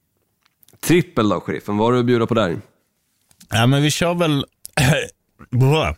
Trippel 0.81 1.29
då, 1.29 1.41
sheriffen. 1.41 1.77
Vad 1.77 1.87
har 1.87 1.93
du 1.93 1.99
att 1.99 2.07
bjuda 2.07 2.27
på 2.27 2.35
där? 2.35 2.61
Ja, 3.51 3.67
men 3.67 3.83
vi 3.83 3.91
kör 3.91 4.15
väl... 4.15 4.47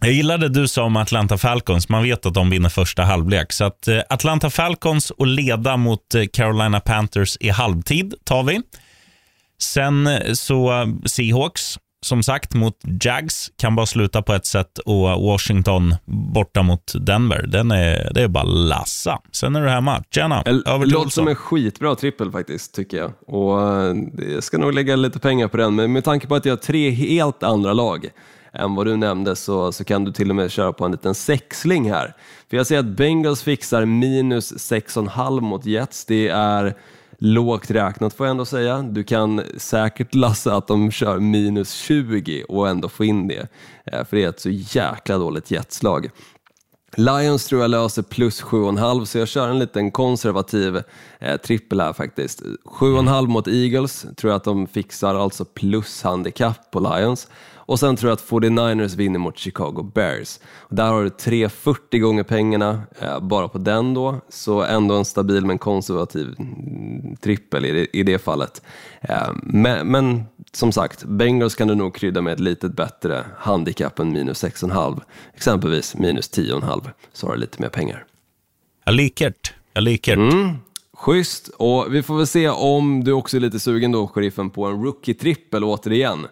Jag 0.00 0.12
gillade 0.12 0.48
du 0.48 0.68
sa 0.68 0.82
om 0.82 0.96
Atlanta 0.96 1.38
Falcons. 1.38 1.88
Man 1.88 2.02
vet 2.02 2.26
att 2.26 2.34
de 2.34 2.50
vinner 2.50 2.68
första 2.68 3.02
halvlek. 3.02 3.52
Så 3.52 3.64
att 3.64 3.88
eh, 3.88 4.00
Atlanta 4.08 4.50
Falcons 4.50 5.10
och 5.10 5.26
leda 5.26 5.76
mot 5.76 6.14
eh, 6.14 6.24
Carolina 6.32 6.80
Panthers 6.80 7.36
i 7.40 7.48
halvtid 7.48 8.14
tar 8.24 8.42
vi. 8.42 8.60
Sen 9.58 10.06
eh, 10.06 10.32
så 10.32 10.86
Seahawks 11.06 11.78
som 12.04 12.22
sagt 12.22 12.54
mot 12.54 12.76
Jags 13.04 13.50
kan 13.56 13.76
bara 13.76 13.86
sluta 13.86 14.22
på 14.22 14.32
ett 14.32 14.46
sätt 14.46 14.78
och 14.78 15.22
Washington 15.22 15.94
borta 16.04 16.62
mot 16.62 16.92
Denver, 16.94 17.46
den 17.46 17.70
är, 17.70 18.10
det 18.14 18.22
är 18.22 18.28
bara 18.28 18.44
lassa. 18.44 19.18
Sen 19.32 19.56
är 19.56 19.62
du 19.62 19.68
hemma. 19.68 20.04
Tjena, 20.10 20.42
över 20.42 20.86
Låter 20.86 21.10
som 21.10 21.28
en 21.28 21.36
skitbra 21.36 21.94
trippel 21.94 22.32
faktiskt, 22.32 22.74
tycker 22.74 22.96
jag. 22.96 23.12
Och 23.26 23.72
eh, 23.72 23.96
jag 24.34 24.42
ska 24.42 24.58
nog 24.58 24.74
lägga 24.74 24.96
lite 24.96 25.18
pengar 25.18 25.48
på 25.48 25.56
den, 25.56 25.74
men 25.74 25.92
med 25.92 26.04
tanke 26.04 26.26
på 26.26 26.34
att 26.34 26.44
jag 26.44 26.52
har 26.52 26.56
tre 26.56 26.90
helt 26.90 27.42
andra 27.42 27.72
lag 27.72 28.10
än 28.52 28.74
vad 28.74 28.86
du 28.86 28.96
nämnde 28.96 29.36
så, 29.36 29.72
så 29.72 29.84
kan 29.84 30.04
du 30.04 30.12
till 30.12 30.30
och 30.30 30.36
med 30.36 30.50
köra 30.50 30.72
på 30.72 30.84
en 30.84 30.92
liten 30.92 31.14
sexling 31.14 31.90
här. 31.90 32.14
För 32.50 32.56
jag 32.56 32.66
ser 32.66 32.78
att 32.78 32.84
Bengals 32.84 33.42
fixar 33.42 33.84
minus 33.84 34.52
6,5 34.72 35.40
mot 35.40 35.66
Jets. 35.66 36.04
Det 36.04 36.28
är 36.28 36.74
lågt 37.18 37.70
räknat 37.70 38.14
får 38.14 38.26
jag 38.26 38.30
ändå 38.30 38.44
säga. 38.44 38.82
Du 38.82 39.04
kan 39.04 39.42
säkert 39.56 40.14
lassa 40.14 40.56
att 40.56 40.66
de 40.66 40.90
kör 40.90 41.18
minus 41.18 41.72
20 41.72 42.44
och 42.48 42.68
ändå 42.68 42.88
få 42.88 43.04
in 43.04 43.28
det, 43.28 43.48
eh, 43.84 44.04
för 44.04 44.16
det 44.16 44.24
är 44.24 44.28
ett 44.28 44.40
så 44.40 44.50
jäkla 44.50 45.18
dåligt 45.18 45.50
jetslag. 45.50 46.10
Lions 46.96 47.46
tror 47.46 47.60
jag 47.60 47.70
löser 47.70 48.02
plus 48.02 48.42
7,5 48.42 49.04
så 49.04 49.18
jag 49.18 49.28
kör 49.28 49.48
en 49.48 49.58
liten 49.58 49.90
konservativ 49.90 50.82
eh, 51.18 51.36
trippel 51.36 51.80
här 51.80 51.92
faktiskt. 51.92 52.42
7,5 52.64 53.26
mot 53.26 53.48
Eagles 53.48 54.06
tror 54.16 54.30
jag 54.30 54.36
att 54.36 54.44
de 54.44 54.66
fixar, 54.66 55.14
alltså 55.14 55.44
plus 55.44 56.02
handikapp 56.02 56.70
på 56.70 56.80
Lions. 56.80 57.28
Och 57.66 57.80
sen 57.80 57.96
tror 57.96 58.10
jag 58.10 58.16
att 58.16 58.28
49ers 58.28 58.96
vinner 58.96 59.18
mot 59.18 59.38
Chicago 59.38 59.90
Bears. 59.94 60.40
Och 60.56 60.74
där 60.74 60.86
har 60.86 61.02
du 61.02 61.08
3,40 61.08 61.98
gånger 61.98 62.22
pengarna 62.22 62.82
eh, 62.98 63.20
bara 63.20 63.48
på 63.48 63.58
den 63.58 63.94
då, 63.94 64.20
så 64.28 64.62
ändå 64.62 64.94
en 64.94 65.04
stabil 65.04 65.46
men 65.46 65.58
konservativ 65.58 66.34
mm, 66.38 67.16
trippel 67.16 67.64
i 67.64 67.72
det, 67.72 67.96
i 67.96 68.02
det 68.02 68.18
fallet. 68.18 68.62
Eh, 69.00 69.28
men, 69.42 69.86
men, 69.86 70.24
som 70.52 70.72
sagt, 70.72 71.04
Bengals 71.04 71.54
kan 71.54 71.68
du 71.68 71.74
nog 71.74 71.94
krydda 71.94 72.20
med 72.20 72.32
ett 72.32 72.40
lite 72.40 72.68
bättre 72.68 73.24
handikapp 73.38 73.98
än 73.98 74.12
minus 74.12 74.44
6,5. 74.44 75.00
Exempelvis 75.34 75.94
minus 75.94 76.30
10,5 76.30 76.90
så 77.12 77.26
har 77.26 77.34
du 77.34 77.40
lite 77.40 77.62
mer 77.62 77.68
pengar. 77.68 78.04
Jag 78.84 78.94
likert. 78.94 79.54
Jag 79.72 79.82
likert. 79.82 80.16
Mm. 80.16 80.56
Schysst, 80.96 81.48
och 81.48 81.94
vi 81.94 82.02
får 82.02 82.16
väl 82.16 82.26
se 82.26 82.48
om 82.48 83.04
du 83.04 83.12
också 83.12 83.36
är 83.36 83.40
lite 83.40 83.60
sugen 83.60 83.92
då, 83.92 84.08
sheriffen, 84.08 84.50
på 84.50 84.64
en 84.66 84.84
rookie-trippel 84.84 85.64
återigen. 85.64 86.26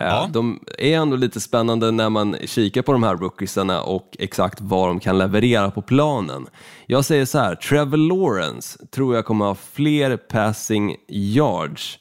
Eh, 0.00 0.06
ja. 0.06 0.28
De 0.32 0.60
är 0.78 0.96
ändå 0.96 1.16
lite 1.16 1.40
spännande 1.40 1.90
när 1.90 2.10
man 2.10 2.36
kikar 2.44 2.82
på 2.82 2.92
de 2.92 3.02
här 3.02 3.16
rookiesarna 3.16 3.82
och 3.82 4.16
exakt 4.18 4.60
vad 4.60 4.88
de 4.88 5.00
kan 5.00 5.18
leverera 5.18 5.70
på 5.70 5.82
planen. 5.82 6.46
Jag 6.86 7.04
säger 7.04 7.24
så 7.24 7.38
här, 7.38 7.54
Trevor 7.54 7.96
Lawrence 7.96 8.86
tror 8.86 9.14
jag 9.14 9.24
kommer 9.24 9.44
ha 9.44 9.54
fler 9.54 10.16
passing 10.16 10.96
yards 11.08 11.98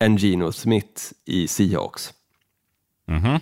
än 0.00 0.16
Geno 0.16 0.52
Smith 0.52 1.02
i 1.26 1.48
Seahawks. 1.48 2.12
Mm 3.08 3.22
-hmm. 3.22 3.40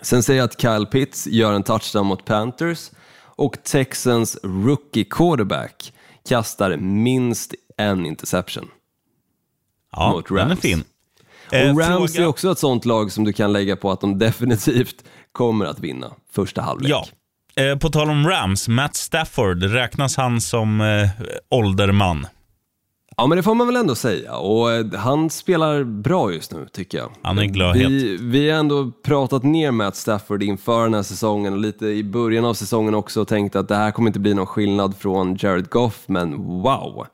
Sen 0.00 0.22
säger 0.22 0.38
jag 0.40 0.44
att 0.44 0.60
Kyle 0.60 0.86
Pitts 0.86 1.26
gör 1.26 1.52
en 1.52 1.62
touchdown 1.62 2.06
mot 2.06 2.24
Panthers 2.24 2.90
och 3.20 3.62
Texans 3.62 4.38
rookie 4.42 5.04
quarterback 5.04 5.92
kastar 6.28 6.76
minst 6.76 7.54
en 7.76 8.06
interception. 8.06 8.68
Ja, 9.92 10.10
mot 10.10 10.30
Rams. 10.30 10.40
den 10.40 10.50
är 10.50 10.56
fin. 10.56 10.84
Eh, 11.52 11.76
Rams 11.76 12.12
fråga... 12.12 12.24
är 12.24 12.28
också 12.28 12.52
ett 12.52 12.58
sånt 12.58 12.84
lag 12.84 13.12
som 13.12 13.24
du 13.24 13.32
kan 13.32 13.52
lägga 13.52 13.76
på 13.76 13.90
att 13.90 14.00
de 14.00 14.18
definitivt 14.18 15.04
kommer 15.32 15.66
att 15.66 15.80
vinna 15.80 16.12
första 16.32 16.62
halvlek. 16.62 16.90
Ja. 16.90 17.06
Eh, 17.62 17.78
på 17.78 17.88
tal 17.88 18.10
om 18.10 18.28
Rams, 18.28 18.68
Matt 18.68 18.96
Stafford, 18.96 19.62
räknas 19.62 20.16
han 20.16 20.40
som 20.40 20.80
eh, 20.80 21.08
ålderman? 21.50 22.26
Ja, 23.16 23.26
men 23.26 23.36
det 23.36 23.42
får 23.42 23.54
man 23.54 23.66
väl 23.66 23.76
ändå 23.76 23.94
säga. 23.94 24.36
Och 24.36 24.72
eh, 24.72 24.86
han 24.94 25.30
spelar 25.30 25.84
bra 25.84 26.32
just 26.32 26.52
nu, 26.52 26.66
tycker 26.72 26.98
jag. 26.98 27.10
Han 27.22 27.38
är 27.38 27.44
glödhet. 27.44 27.90
Vi, 27.90 28.18
vi 28.20 28.50
har 28.50 28.58
ändå 28.58 28.90
pratat 29.04 29.42
ner 29.42 29.70
Matt 29.70 29.96
Stafford 29.96 30.42
inför 30.42 30.82
den 30.82 30.94
här 30.94 31.02
säsongen 31.02 31.52
och 31.52 31.58
lite 31.58 31.86
i 31.86 32.04
början 32.04 32.44
av 32.44 32.54
säsongen 32.54 32.94
också 32.94 33.20
och 33.20 33.28
tänkt 33.28 33.56
att 33.56 33.68
det 33.68 33.74
här 33.74 33.90
kommer 33.90 34.08
inte 34.08 34.20
bli 34.20 34.34
någon 34.34 34.46
skillnad 34.46 34.96
från 34.96 35.36
Jared 35.40 35.70
Goff, 35.70 36.02
men 36.06 36.36
wow! 36.36 37.06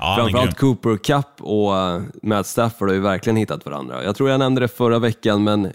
Ja. 0.00 0.16
Framförallt 0.18 0.58
Cooper 0.58 0.96
Cup 0.96 1.26
och 1.40 1.76
eh, 1.76 2.02
Matt 2.22 2.46
Stafford 2.46 2.88
har 2.88 2.94
ju 2.94 3.00
verkligen 3.00 3.36
hittat 3.36 3.64
varandra. 3.64 4.04
Jag 4.04 4.16
tror 4.16 4.30
jag 4.30 4.38
nämnde 4.38 4.60
det 4.60 4.68
förra 4.68 4.98
veckan, 4.98 5.44
men 5.44 5.72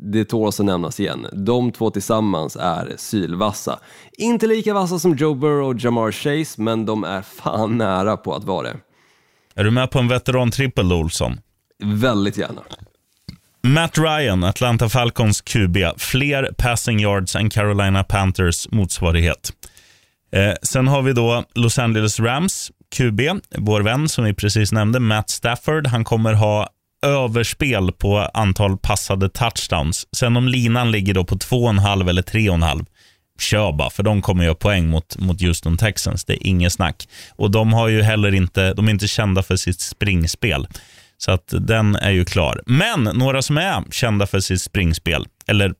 det 0.00 0.24
tål 0.24 0.48
att 0.48 0.58
nämnas 0.58 1.00
igen. 1.00 1.26
De 1.32 1.72
två 1.72 1.90
tillsammans 1.90 2.56
är 2.56 2.94
sylvassa. 2.96 3.78
Inte 4.12 4.46
lika 4.46 4.74
vassa 4.74 4.98
som 4.98 5.16
Joe 5.16 5.34
Burrow 5.34 5.68
och 5.68 5.76
Jamar 5.78 6.12
Chase, 6.12 6.62
men 6.62 6.86
de 6.86 7.04
är 7.04 7.22
fan 7.22 7.78
nära 7.78 8.16
på 8.16 8.34
att 8.34 8.44
vara 8.44 8.62
det. 8.62 8.76
Är 9.54 9.64
du 9.64 9.70
med 9.70 9.90
på 9.90 9.98
en 9.98 10.08
veteran-trippel, 10.08 10.92
Olsson? 10.92 11.40
Väldigt 11.84 12.36
gärna. 12.36 12.62
Matt 13.62 13.98
Ryan, 13.98 14.44
Atlanta 14.44 14.88
Falcons 14.88 15.40
QB. 15.40 15.76
Fler 15.96 16.52
passing 16.58 17.00
yards 17.00 17.36
än 17.36 17.50
Carolina 17.50 18.04
Panthers 18.04 18.68
motsvarighet. 18.70 19.52
Eh, 20.32 20.54
sen 20.62 20.88
har 20.88 21.02
vi 21.02 21.12
då 21.12 21.44
Los 21.54 21.78
Angeles 21.78 22.20
Rams 22.20 22.70
QB, 22.96 23.20
vår 23.58 23.80
vän 23.80 24.08
som 24.08 24.24
vi 24.24 24.34
precis 24.34 24.72
nämnde, 24.72 25.00
Matt 25.00 25.30
Stafford. 25.30 25.86
Han 25.86 26.04
kommer 26.04 26.32
ha 26.32 26.68
överspel 27.06 27.92
på 27.92 28.18
antal 28.18 28.78
passade 28.78 29.28
touchdowns. 29.28 30.06
Sen 30.16 30.36
om 30.36 30.48
linan 30.48 30.90
ligger 30.90 31.14
då 31.14 31.24
på 31.24 31.34
2,5 31.34 32.08
eller 32.08 32.22
3,5, 32.22 32.86
kör 33.40 33.72
bara, 33.72 33.90
för 33.90 34.02
de 34.02 34.22
kommer 34.22 34.44
göra 34.44 34.54
poäng 34.54 34.88
mot, 34.88 35.18
mot 35.18 35.42
Houston 35.42 35.76
Texans. 35.76 36.24
Det 36.24 36.32
är 36.32 36.46
inget 36.46 36.72
snack. 36.72 37.08
Och 37.36 37.50
de 37.50 37.72
har 37.72 37.88
ju 37.88 38.02
heller 38.02 38.34
inte, 38.34 38.74
de 38.74 38.88
är 38.88 38.90
inte 38.90 39.08
kända 39.08 39.42
för 39.42 39.56
sitt 39.56 39.80
springspel. 39.80 40.66
Så 41.18 41.30
att 41.30 41.54
den 41.60 41.96
är 41.96 42.10
ju 42.10 42.24
klar. 42.24 42.62
Men 42.66 43.02
några 43.02 43.42
som 43.42 43.58
är 43.58 43.84
kända 43.90 44.26
för 44.26 44.40
sitt 44.40 44.62
springspel, 44.62 45.26
eller 45.46 45.74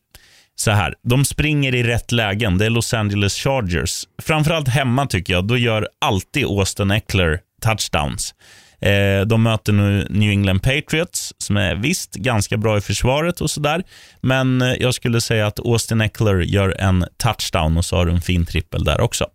så 0.61 0.71
här, 0.71 0.95
de 1.03 1.25
springer 1.25 1.75
i 1.75 1.83
rätt 1.83 2.13
lägen. 2.13 2.59
Det 2.59 2.67
är 2.67 2.71
Los 2.71 2.95
Angeles 2.95 3.35
Chargers. 3.35 4.05
Framförallt 4.23 4.69
hemma 4.69 5.07
tycker 5.07 5.33
jag, 5.33 5.45
då 5.47 5.57
gör 5.57 5.89
alltid 5.99 6.45
Austin 6.45 6.91
Eckler 6.91 7.41
touchdowns. 7.63 8.35
Eh, 8.81 9.27
de 9.27 9.43
möter 9.43 9.73
nu 9.73 10.07
New 10.11 10.31
England 10.31 10.61
Patriots, 10.61 11.35
som 11.39 11.57
är 11.57 11.75
visst 11.75 12.15
ganska 12.15 12.57
bra 12.57 12.79
i 12.79 12.81
försvaret 12.81 13.41
och 13.41 13.51
sådär. 13.51 13.83
Men 14.21 14.63
eh, 14.63 14.73
jag 14.73 14.95
skulle 14.95 15.21
säga 15.21 15.47
att 15.47 15.61
Austin 15.61 16.01
Eckler 16.01 16.41
gör 16.41 16.81
en 16.81 17.05
touchdown 17.17 17.77
och 17.77 17.85
så 17.85 17.97
har 17.97 18.07
du 18.07 18.13
en 18.13 18.21
fin 18.21 18.47
trippel 18.47 18.85
där 18.85 19.01
också. 19.01 19.27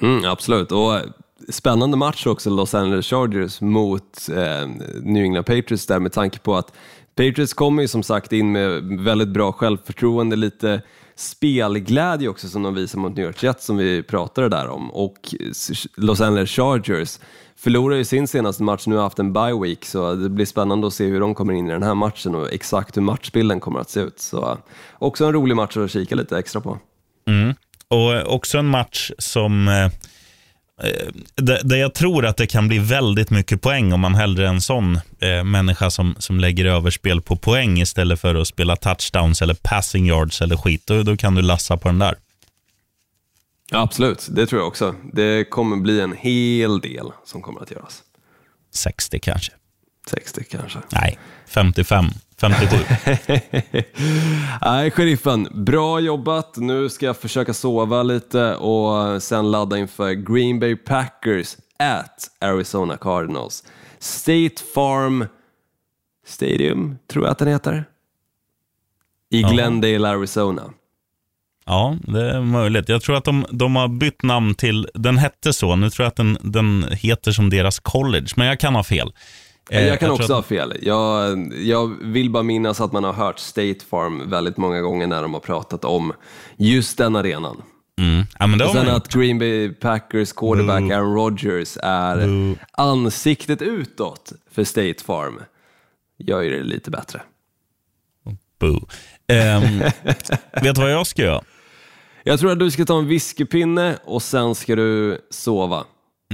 Mm, 0.00 0.24
absolut, 0.24 0.72
och 0.72 0.96
eh, 0.96 1.02
spännande 1.48 1.96
match 1.96 2.26
också 2.26 2.50
Los 2.50 2.74
Angeles 2.74 3.06
Chargers 3.06 3.60
mot 3.60 4.28
eh, 4.28 4.68
New 5.02 5.24
England 5.24 5.44
Patriots 5.44 5.86
där 5.86 5.98
med 5.98 6.12
tanke 6.12 6.38
på 6.38 6.56
att 6.56 6.72
Patriots 7.18 7.54
kommer 7.54 7.82
ju 7.82 7.88
som 7.88 8.02
sagt 8.02 8.32
in 8.32 8.52
med 8.52 8.82
väldigt 8.82 9.28
bra 9.28 9.52
självförtroende, 9.52 10.36
lite 10.36 10.82
spelglädje 11.14 12.28
också 12.28 12.48
som 12.48 12.62
de 12.62 12.74
visar 12.74 12.98
mot 12.98 13.16
New 13.16 13.26
York 13.26 13.42
Jets 13.42 13.64
som 13.64 13.76
vi 13.76 14.02
pratade 14.02 14.48
där 14.48 14.68
om 14.68 14.90
och 14.90 15.34
Los 15.96 16.20
Angeles 16.20 16.50
Chargers 16.50 17.18
förlorar 17.56 17.96
ju 17.96 18.04
sin 18.04 18.28
senaste 18.28 18.62
match, 18.62 18.86
nu 18.86 18.96
har 18.96 19.02
haft 19.02 19.18
en 19.18 19.32
bye 19.32 19.60
week, 19.62 19.84
så 19.84 20.14
det 20.14 20.28
blir 20.28 20.46
spännande 20.46 20.86
att 20.86 20.94
se 20.94 21.06
hur 21.06 21.20
de 21.20 21.34
kommer 21.34 21.52
in 21.52 21.66
i 21.66 21.72
den 21.72 21.82
här 21.82 21.94
matchen 21.94 22.34
och 22.34 22.52
exakt 22.52 22.96
hur 22.96 23.02
matchbilden 23.02 23.60
kommer 23.60 23.80
att 23.80 23.90
se 23.90 24.00
ut. 24.00 24.20
Så 24.20 24.58
också 24.98 25.24
en 25.24 25.32
rolig 25.32 25.56
match 25.56 25.76
att 25.76 25.90
kika 25.90 26.14
lite 26.14 26.38
extra 26.38 26.60
på. 26.60 26.78
Mm. 27.26 27.54
Och 27.88 28.14
eh, 28.14 28.26
också 28.26 28.58
en 28.58 28.66
match 28.66 29.10
som 29.18 29.68
eh, 29.68 29.90
där, 31.34 31.60
där 31.64 31.76
jag 31.76 31.94
tror 31.94 32.26
att 32.26 32.36
det 32.36 32.46
kan 32.46 32.68
bli 32.68 32.78
väldigt 32.78 33.30
mycket 33.30 33.62
poäng 33.62 33.92
om 33.92 34.00
man 34.00 34.14
hellre 34.14 34.44
är 34.44 34.48
en 34.48 34.60
sån 34.60 35.00
eh, 35.20 35.44
människa 35.44 35.90
som, 35.90 36.14
som 36.18 36.40
lägger 36.40 36.64
överspel 36.64 37.22
på 37.22 37.36
poäng 37.36 37.80
istället 37.80 38.20
för 38.20 38.34
att 38.34 38.48
spela 38.48 38.76
touchdowns 38.76 39.42
eller 39.42 39.54
passing 39.54 40.06
yards 40.06 40.42
eller 40.42 40.56
skit. 40.56 40.82
Då, 40.86 41.02
då 41.02 41.16
kan 41.16 41.34
du 41.34 41.42
lassa 41.42 41.76
på 41.76 41.88
den 41.88 41.98
där. 41.98 42.14
Ja, 43.70 43.78
absolut, 43.78 44.28
det 44.30 44.46
tror 44.46 44.60
jag 44.60 44.68
också. 44.68 44.94
Det 45.12 45.44
kommer 45.50 45.76
bli 45.76 46.00
en 46.00 46.12
hel 46.12 46.80
del 46.80 47.06
som 47.24 47.42
kommer 47.42 47.62
att 47.62 47.70
göras. 47.70 48.02
60 48.74 49.18
kanske. 49.18 49.52
60 50.10 50.44
kanske. 50.50 50.78
Nej, 50.92 51.18
55. 51.46 52.06
57. 52.40 52.76
Nej, 54.62 54.90
sheriffen, 54.90 55.48
bra 55.52 56.00
jobbat. 56.00 56.56
Nu 56.56 56.88
ska 56.88 57.06
jag 57.06 57.16
försöka 57.16 57.54
sova 57.54 58.02
lite 58.02 58.54
och 58.54 59.22
sen 59.22 59.50
ladda 59.50 59.78
inför 59.78 60.12
Green 60.12 60.60
Bay 60.60 60.76
Packers 60.76 61.56
at 61.78 62.30
Arizona 62.40 62.96
Cardinals. 62.96 63.64
State 63.98 64.62
Farm 64.74 65.26
Stadium, 66.26 66.98
tror 67.06 67.24
jag 67.24 67.32
att 67.32 67.38
den 67.38 67.48
heter. 67.48 67.84
I. 69.30 69.42
Glendale, 69.42 70.08
Arizona. 70.08 70.62
Ja, 71.66 71.96
det 72.02 72.30
är 72.30 72.40
möjligt. 72.40 72.88
Jag 72.88 73.02
tror 73.02 73.16
att 73.16 73.24
de, 73.24 73.46
de 73.50 73.76
har 73.76 73.88
bytt 73.88 74.22
namn 74.22 74.54
till, 74.54 74.88
den 74.94 75.18
hette 75.18 75.52
så, 75.52 75.76
nu 75.76 75.90
tror 75.90 76.04
jag 76.04 76.08
att 76.08 76.16
den, 76.16 76.38
den 76.40 76.84
heter 76.90 77.32
som 77.32 77.50
deras 77.50 77.78
college, 77.78 78.26
men 78.36 78.46
jag 78.46 78.60
kan 78.60 78.74
ha 78.74 78.84
fel. 78.84 79.12
Eh, 79.70 79.86
jag 79.86 79.98
kan 80.00 80.06
tror 80.06 80.14
också 80.14 80.32
att- 80.32 80.36
ha 80.38 80.42
fel. 80.42 80.76
Jag, 80.82 81.38
jag 81.54 81.86
vill 82.02 82.30
bara 82.30 82.42
minnas 82.42 82.80
att 82.80 82.92
man 82.92 83.04
har 83.04 83.12
hört 83.12 83.38
State 83.38 83.78
Farm 83.90 84.30
väldigt 84.30 84.56
många 84.56 84.80
gånger 84.80 85.06
när 85.06 85.22
de 85.22 85.34
har 85.34 85.40
pratat 85.40 85.84
om 85.84 86.12
just 86.56 86.98
den 86.98 87.16
arenan. 87.16 87.62
Mm. 88.00 88.24
Ja, 88.38 88.44
Och 88.44 88.50
man 88.50 88.72
sen 88.72 88.88
att 88.88 89.08
Green 89.12 89.38
Bay 89.38 89.68
Packers 89.72 90.32
quarterback 90.32 90.80
Boo. 90.82 90.92
Aaron 90.92 91.14
Rodgers 91.14 91.76
är 91.82 92.26
Boo. 92.26 92.56
ansiktet 92.72 93.62
utåt 93.62 94.32
för 94.50 94.64
State 94.64 95.04
Farm 95.04 95.40
gör 96.18 96.40
ju 96.42 96.50
det 96.50 96.62
lite 96.62 96.90
bättre. 96.90 97.20
Boo. 98.60 98.88
Ehm, 99.26 99.78
vet 100.62 100.74
du 100.74 100.80
vad 100.80 100.92
jag 100.92 101.06
ska 101.06 101.22
göra? 101.22 101.42
Jag 102.24 102.40
tror 102.40 102.52
att 102.52 102.58
du 102.58 102.70
ska 102.70 102.84
ta 102.84 102.98
en 102.98 103.06
whiskypinne 103.08 103.98
och 104.04 104.22
sen 104.22 104.54
ska 104.54 104.76
du 104.76 105.20
sova. 105.30 105.84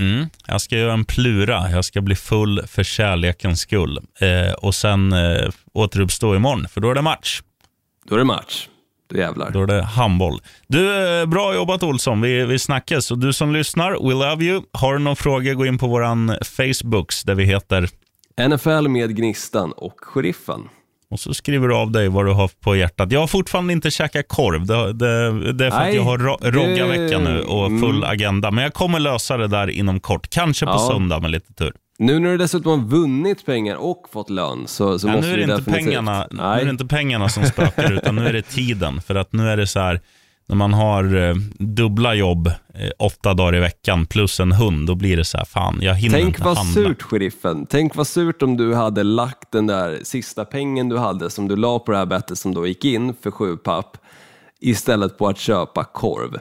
Mm. 0.01 0.27
Jag 0.47 0.61
ska 0.61 0.77
göra 0.77 0.93
en 0.93 1.05
plura. 1.05 1.71
Jag 1.71 1.85
ska 1.85 2.01
bli 2.01 2.15
full 2.15 2.63
för 2.67 2.83
kärlekens 2.83 3.61
skull. 3.61 3.99
Eh, 4.21 4.53
och 4.53 4.75
sen 4.75 5.13
eh, 5.13 5.51
återuppstå 5.73 6.37
imorgon, 6.37 6.69
för 6.69 6.81
då 6.81 6.91
är 6.91 6.95
det 6.95 7.03
match. 7.03 7.43
Då 8.05 8.15
är 8.15 8.19
det 8.19 8.25
match. 8.25 8.69
Då 9.11 9.17
jävlar. 9.17 9.51
Då 9.51 9.63
är 9.63 9.67
det 9.67 9.83
handboll. 9.83 10.41
Du, 10.67 11.07
eh, 11.21 11.27
bra 11.27 11.55
jobbat 11.55 11.83
Olsson. 11.83 12.21
Vi, 12.21 12.45
vi 12.45 12.59
snackas. 12.59 13.11
Och 13.11 13.19
du 13.19 13.33
som 13.33 13.53
lyssnar, 13.53 13.91
we 13.91 14.31
love 14.31 14.45
you. 14.45 14.63
Har 14.73 14.93
du 14.93 14.99
någon 14.99 15.17
fråga, 15.17 15.55
gå 15.55 15.67
in 15.67 15.79
på 15.79 15.87
våran 15.87 16.37
Facebooks 16.43 17.23
där 17.23 17.35
vi 17.35 17.45
heter 17.45 17.89
NFL 18.49 18.89
med 18.89 19.17
Gnistan 19.17 19.73
och 19.73 20.01
Sheriffen. 20.03 20.69
Och 21.11 21.21
så 21.21 21.35
skriver 21.35 21.69
du 21.69 21.75
av 21.75 21.91
dig 21.91 22.09
vad 22.09 22.27
du 22.27 22.33
har 22.33 22.51
på 22.61 22.77
hjärtat. 22.77 23.13
Jag 23.13 23.21
har 23.21 23.27
fortfarande 23.27 23.73
inte 23.73 23.91
käkat 23.91 24.29
korv. 24.29 24.67
Det, 24.67 24.93
det, 24.93 25.53
det 25.53 25.67
är 25.67 25.71
för 25.71 25.79
att 25.79 25.85
Nej, 25.85 25.95
jag 25.97 26.03
har 26.03 26.19
ro, 26.19 26.37
rogga-vecka 26.41 27.19
nu 27.19 27.41
och 27.41 27.81
full 27.81 27.97
mm. 27.97 28.11
agenda. 28.11 28.51
Men 28.51 28.65
jag 28.65 28.75
kommer 28.75 29.01
lösa 29.01 29.37
det 29.37 29.49
där 29.49 29.71
inom 29.71 30.01
kort. 30.01 30.31
Kanske 30.31 30.67
på 30.67 30.73
Ja. 30.73 30.89
söndag 30.93 31.21
med 31.21 31.31
lite 31.31 31.53
tur. 31.55 31.73
Nu 31.99 32.19
när 32.19 32.31
du 32.31 32.37
dessutom 32.37 32.81
har 32.81 32.89
vunnit 32.89 33.47
pengar 33.47 33.77
och 33.77 34.09
fått 34.13 34.31
lön 34.31 34.65
så, 34.67 34.99
så 34.99 35.09
Ja, 35.09 35.13
måste 35.13 35.27
nu, 35.29 35.33
är 35.33 35.39
det 35.39 35.47
du 35.47 35.53
inte 35.53 35.57
definitivt... 35.57 35.87
pengarna, 35.87 36.27
nu 36.31 36.43
Nej. 36.43 36.61
är 36.61 36.65
det 36.65 36.71
inte 36.71 36.87
pengarna 36.87 37.29
som 37.29 37.45
spökar, 37.45 37.93
utan 37.93 38.17
nu 38.17 38.27
är 38.27 38.33
det 38.33 38.43
tiden. 38.43 39.01
För 39.01 39.15
att 39.15 39.33
nu 39.33 39.49
är 39.49 39.57
det 39.57 39.67
så 39.67 39.81
här, 39.81 40.01
när 40.47 40.57
man 40.57 40.75
har 40.75 41.29
eh, 41.29 41.35
dubbla 41.59 42.15
jobb 42.15 42.47
eh, 42.47 42.91
åtta 42.99 43.35
dagar 43.35 43.57
i 43.57 43.61
veckan 43.61 44.07
plus 44.07 44.41
en 44.41 44.53
hund, 44.53 44.87
då 44.87 44.95
blir 44.95 45.17
det 45.17 45.25
så 45.25 45.39
här, 45.39 45.45
fan, 45.45 45.79
jag 45.83 45.95
hinner 45.95 46.19
Tänk 46.19 46.27
inte 46.29 46.43
vad 46.43 46.57
handla. 46.57 46.75
surt, 46.75 47.03
sheriffen. 47.03 47.67
Tänk 47.67 47.97
vad 47.97 48.07
surt 48.07 48.43
om 48.43 48.57
du 48.57 48.75
hade 48.75 49.03
lagt 49.03 49.53
den 49.53 49.67
där 49.67 49.99
sista 50.03 50.45
pengen 50.45 50.89
du 50.89 50.99
hade 50.99 51.31
som 51.31 51.49
du 51.49 51.57
la 51.57 51.79
på 51.79 51.93
det 51.93 51.99
här 51.99 52.07
bettet 52.07 52.39
som 52.39 52.55
då 52.55 52.67
gick 52.67 52.85
in 52.85 53.15
för 53.23 53.31
sju 53.31 53.57
papp 53.57 53.97
istället 54.61 55.19
på 55.19 55.29
att 55.29 55.39
köpa 55.39 55.85
korv. 55.85 56.37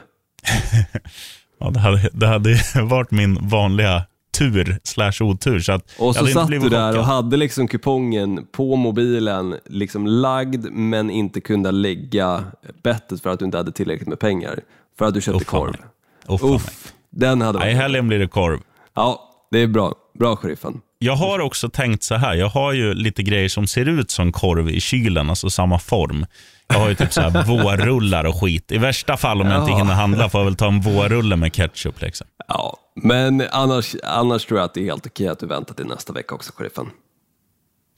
Ja, 1.60 1.70
det, 1.70 1.80
hade, 1.80 2.10
det 2.12 2.26
hade 2.26 2.58
varit 2.82 3.10
min 3.10 3.48
vanliga 3.48 4.02
tur 4.38 4.78
slash 4.84 5.12
otur. 5.22 5.60
Så 5.60 5.72
att 5.72 5.94
Och 5.98 6.16
så 6.16 6.26
satt 6.26 6.48
du 6.48 6.58
där 6.58 6.88
och 6.88 6.94
chockad. 6.94 7.04
hade 7.04 7.36
liksom 7.36 7.68
kupongen 7.68 8.46
på 8.52 8.76
mobilen 8.76 9.56
liksom 9.66 10.06
lagd 10.06 10.66
men 10.72 11.10
inte 11.10 11.40
kunde 11.40 11.70
lägga 11.70 12.44
bettet 12.82 13.22
för 13.22 13.30
att 13.30 13.38
du 13.38 13.44
inte 13.44 13.56
hade 13.56 13.72
tillräckligt 13.72 14.08
med 14.08 14.18
pengar. 14.18 14.60
För 14.98 15.04
att 15.04 15.14
du 15.14 15.20
köpte 15.20 15.44
fan 15.44 15.60
korv. 15.60 15.70
mig. 15.70 16.54
Uff, 16.54 16.64
mig. 16.66 16.74
Den 17.10 17.40
hade 17.40 17.58
Nej, 17.58 17.70
I 17.70 17.74
varit... 17.74 17.82
helgen 17.82 18.08
blir 18.08 18.18
det 18.18 18.28
korv. 18.28 18.60
Ja, 18.94 19.30
det 19.50 19.58
är 19.58 19.66
bra. 19.66 19.94
Bra, 20.18 20.36
sheriffen. 20.36 20.80
Jag 20.98 21.16
har 21.16 21.38
också 21.40 21.68
tänkt 21.68 22.02
så 22.02 22.14
här, 22.14 22.34
jag 22.34 22.48
har 22.48 22.72
ju 22.72 22.94
lite 22.94 23.22
grejer 23.22 23.48
som 23.48 23.66
ser 23.66 23.88
ut 23.88 24.10
som 24.10 24.32
korv 24.32 24.68
i 24.70 24.80
kylen, 24.80 25.30
alltså 25.30 25.50
samma 25.50 25.78
form. 25.78 26.26
Jag 26.68 26.78
har 26.78 26.88
ju 26.88 26.94
typ 26.94 27.12
så 27.12 27.20
här 27.20 27.44
vårrullar 27.46 28.24
och 28.24 28.40
skit. 28.40 28.72
I 28.72 28.78
värsta 28.78 29.16
fall 29.16 29.40
om 29.40 29.46
jag 29.46 29.60
inte 29.62 29.72
hinner 29.72 29.94
handla 29.94 30.28
får 30.30 30.40
jag 30.40 30.44
väl 30.44 30.56
ta 30.56 30.66
en 30.68 30.80
vårrulle 30.80 31.36
med 31.36 31.52
ketchup. 31.52 32.00
Liksom. 32.00 32.26
Ja, 32.48 32.76
men 33.02 33.42
annars, 33.52 33.96
annars 34.04 34.44
tror 34.46 34.58
jag 34.60 34.64
att 34.64 34.74
det 34.74 34.80
är 34.80 34.84
helt 34.84 35.06
okej 35.06 35.28
att 35.28 35.38
du 35.38 35.46
väntar 35.46 35.74
till 35.74 35.86
nästa 35.86 36.12
vecka 36.12 36.34
också, 36.34 36.52
sheriffen. 36.56 36.86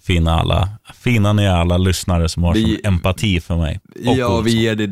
Fina, 0.07 0.41
alla, 0.41 0.69
fina 0.95 1.33
ni 1.33 1.45
är 1.45 1.51
alla 1.55 1.79
lyssnare 1.79 2.29
som 2.29 2.43
har 2.45 2.55
Vi- 2.55 2.81
empati 2.85 3.41
för 3.41 3.57
mig. 3.57 3.81
Ja, 3.95 4.41
vi 4.41 4.51
ger 4.63 4.75
dig 4.77 4.87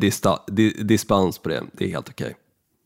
dispens 0.83 1.39
på 1.39 1.49
det. 1.49 1.61
Det 1.73 1.85
är 1.85 1.89
helt 1.89 2.09
okej. 2.09 2.35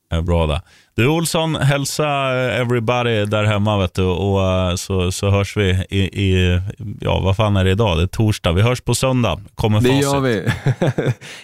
Är 0.09 0.21
bra 0.21 0.47
det. 0.47 0.61
Du 0.95 1.07
Olsson, 1.07 1.55
hälsa 1.55 2.07
everybody 2.33 3.25
där 3.25 3.43
hemma 3.43 3.77
vet 3.77 3.93
du, 3.93 4.03
och 4.03 4.43
eh, 4.43 4.75
så, 4.75 5.11
så 5.11 5.29
hörs 5.29 5.57
vi 5.57 5.69
i, 5.89 5.99
i, 5.99 6.61
ja 7.01 7.19
vad 7.19 7.35
fan 7.35 7.57
är 7.57 7.63
det 7.65 7.71
idag? 7.71 7.97
Det 7.97 8.03
är 8.03 8.07
torsdag. 8.07 8.51
Vi 8.51 8.61
hörs 8.61 8.81
på 8.81 8.95
söndag. 8.95 9.39
Kommer 9.55 9.81
Det 9.81 9.87
facit. 9.89 10.03
gör 10.03 10.19
vi. 10.19 10.51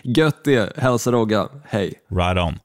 Gött 0.21 0.43
det. 0.43 0.77
Hälsa 0.77 1.11
Rogga. 1.11 1.47
Hej. 1.69 1.93
Right 2.11 2.37
on. 2.37 2.59